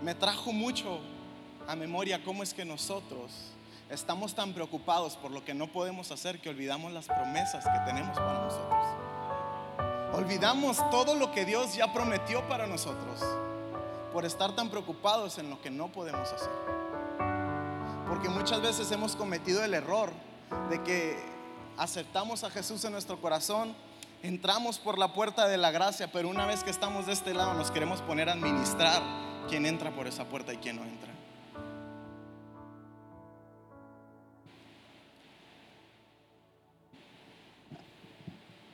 me 0.03 0.13
trajo 0.13 0.51
mucho 0.51 0.99
a 1.67 1.76
memoria 1.76 2.21
cómo 2.23 2.43
es 2.43 2.53
que 2.53 2.65
nosotros 2.65 3.32
estamos 3.89 4.36
tan 4.36 4.53
preocupados 4.53 5.15
por 5.15 5.32
lo 5.32 5.43
que 5.45 5.53
no 5.53 5.67
podemos 5.67 6.11
hacer 6.11 6.39
que 6.39 6.49
olvidamos 6.49 6.91
las 6.91 7.07
promesas 7.07 7.63
que 7.63 7.80
tenemos 7.86 8.15
para 8.17 8.43
nosotros. 8.43 8.88
Olvidamos 10.13 10.78
todo 10.91 11.15
lo 11.15 11.32
que 11.32 11.45
Dios 11.45 11.76
ya 11.76 11.91
prometió 11.93 12.47
para 12.47 12.67
nosotros 12.67 13.23
por 14.16 14.24
estar 14.24 14.55
tan 14.55 14.70
preocupados 14.70 15.39
en 15.39 15.49
lo 15.49 15.61
que 15.61 15.70
no 15.70 15.91
podemos 15.91 16.32
hacer. 16.32 16.49
Porque 18.07 18.30
muchas 18.30 18.61
veces 18.61 18.89
hemos 18.93 19.13
cometido 19.13 19.61
el 19.61 19.74
error 19.74 20.09
de 20.70 20.82
que 20.84 21.22
aceptamos 21.76 22.45
a 22.45 22.49
Jesús 22.49 22.86
en 22.86 22.93
nuestro 22.93 23.20
corazón, 23.20 23.76
entramos 24.24 24.80
por 24.80 24.97
la 24.97 25.11
puerta 25.11 25.49
de 25.49 25.57
la 25.57 25.70
gracia, 25.70 26.09
pero 26.13 26.30
una 26.30 26.45
vez 26.45 26.63
que 26.63 26.70
estamos 26.70 27.07
de 27.07 27.11
este 27.11 27.34
lado 27.34 27.55
nos 27.55 27.72
queremos 27.72 28.01
poner 28.03 28.30
a 28.30 28.32
administrar 28.32 29.03
quién 29.49 29.66
entra 29.66 29.93
por 29.93 30.07
esa 30.07 30.24
puerta 30.24 30.53
y 30.53 30.57
quién 30.59 30.78
no 30.78 30.84
entra. 30.84 31.11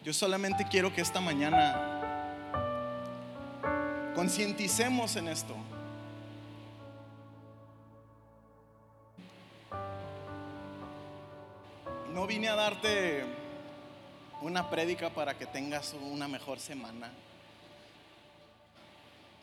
Yo 0.04 0.14
solamente 0.14 0.68
quiero 0.70 0.94
que 0.94 1.02
esta 1.02 1.20
mañana 1.20 2.01
Concienticemos 4.16 5.16
en 5.16 5.30
esto. 5.30 5.55
No 12.14 12.28
vine 12.28 12.49
a 12.49 12.55
darte 12.55 13.24
una 14.41 14.70
prédica 14.70 15.09
para 15.12 15.38
que 15.38 15.45
tengas 15.45 15.93
una 15.93 16.28
mejor 16.28 16.59
semana. 16.59 17.09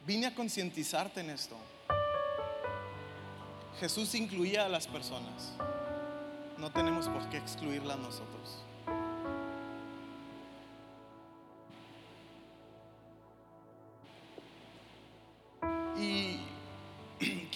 Vine 0.06 0.26
a 0.26 0.34
concientizarte 0.34 1.20
en 1.20 1.30
esto. 1.30 1.56
Jesús 3.80 4.14
incluía 4.14 4.66
a 4.66 4.68
las 4.68 4.86
personas. 4.86 5.54
No 6.58 6.70
tenemos 6.70 7.08
por 7.08 7.26
qué 7.30 7.38
excluirlas 7.38 7.98
nosotros. 7.98 8.67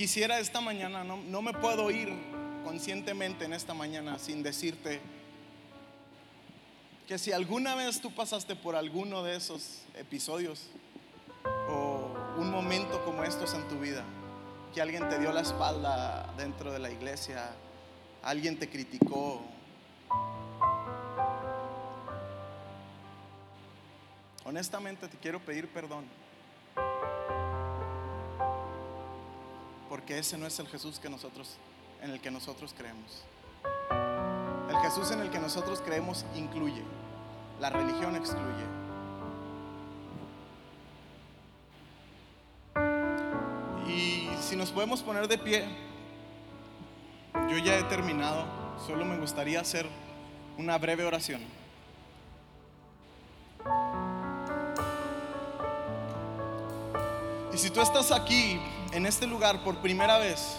Quisiera 0.03 0.41
esta 0.41 0.61
mañana, 0.61 1.05
no, 1.05 1.19
no 1.19 1.43
me 1.43 1.53
puedo 1.53 1.89
ir 1.89 2.13
conscientemente 2.65 3.45
en 3.45 3.53
esta 3.53 3.73
mañana 3.73 4.19
sin 4.19 4.43
decirte 4.43 5.01
que 7.07 7.19
si 7.19 7.31
alguna 7.31 7.77
vez 7.77 8.01
tú 8.01 8.13
pasaste 8.13 8.57
por 8.57 8.75
alguno 8.75 9.23
de 9.23 9.37
esos 9.37 9.85
episodios 9.95 10.71
o 11.69 12.17
un 12.37 12.51
momento 12.51 13.05
como 13.05 13.23
estos 13.23 13.55
en 13.55 13.63
tu 13.69 13.79
vida, 13.79 14.03
que 14.75 14.83
alguien 14.83 15.09
te 15.09 15.21
dio 15.21 15.31
la 15.33 15.43
espalda 15.43 16.35
dentro 16.37 16.73
de 16.73 16.81
la 16.81 16.91
iglesia, 16.91 17.53
alguien 18.25 18.59
te 18.59 18.69
criticó, 18.69 19.41
honestamente 24.45 25.07
te 25.07 25.17
quiero 25.19 25.39
pedir 25.39 25.69
perdón. 25.69 26.22
Porque 29.93 30.19
ese 30.19 30.39
no 30.39 30.47
es 30.47 30.59
el 30.59 30.67
Jesús 30.69 30.99
que 30.99 31.11
nosotros 31.11 31.59
en 32.01 32.13
el 32.13 32.21
que 32.23 32.31
nosotros 32.31 32.75
creemos. 32.75 33.25
El 34.71 34.77
Jesús 34.79 35.11
en 35.11 35.21
el 35.21 35.29
que 35.29 35.39
nosotros 35.39 35.83
creemos 35.85 36.25
incluye. 36.35 36.83
La 37.61 37.69
religión 37.69 38.17
excluye. 38.17 38.65
Y 43.87 44.31
si 44.41 44.57
nos 44.57 44.71
podemos 44.71 45.03
poner 45.03 45.29
de 45.29 45.37
pie, 45.37 45.67
yo 47.51 47.59
ya 47.59 47.79
he 47.79 47.83
terminado, 47.83 48.47
solo 48.87 49.05
me 49.05 49.19
gustaría 49.19 49.61
hacer 49.61 49.87
una 50.57 50.79
breve 50.79 51.05
oración. 51.05 51.43
Y 57.53 57.59
si 57.59 57.71
tú 57.71 57.81
estás 57.81 58.11
aquí, 58.11 58.59
en 58.93 59.07
este 59.07 59.27
lugar, 59.27 59.63
por 59.63 59.77
primera 59.79 60.19
vez, 60.19 60.57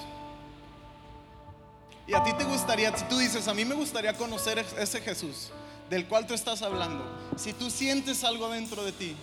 y 2.06 2.14
a 2.14 2.24
ti 2.24 2.34
te 2.34 2.44
gustaría, 2.44 2.96
si 2.96 3.06
tú 3.06 3.18
dices, 3.18 3.48
a 3.48 3.54
mí 3.54 3.66
me 3.66 3.76
gustaría 3.76 4.14
conocer 4.14 4.64
ese 4.78 5.02
Jesús 5.02 5.52
del 5.90 6.08
cual 6.08 6.28
tú 6.28 6.34
estás 6.34 6.62
hablando, 6.62 7.04
si 7.38 7.54
tú 7.54 7.70
sientes 7.70 8.24
algo 8.24 8.50
dentro 8.50 8.84
de 8.84 8.92
ti, 8.92 9.16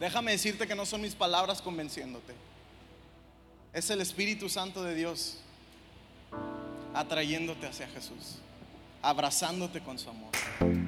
déjame 0.00 0.32
decirte 0.32 0.66
que 0.66 0.74
no 0.74 0.84
son 0.84 1.00
mis 1.00 1.14
palabras 1.14 1.62
convenciéndote. 1.62 2.34
Es 3.72 3.90
el 3.90 4.00
Espíritu 4.00 4.48
Santo 4.48 4.82
de 4.82 4.94
Dios 4.94 5.38
atrayéndote 6.94 7.66
hacia 7.66 7.86
Jesús, 7.88 8.38
abrazándote 9.02 9.80
con 9.80 9.98
su 9.98 10.10
amor. 10.10 10.87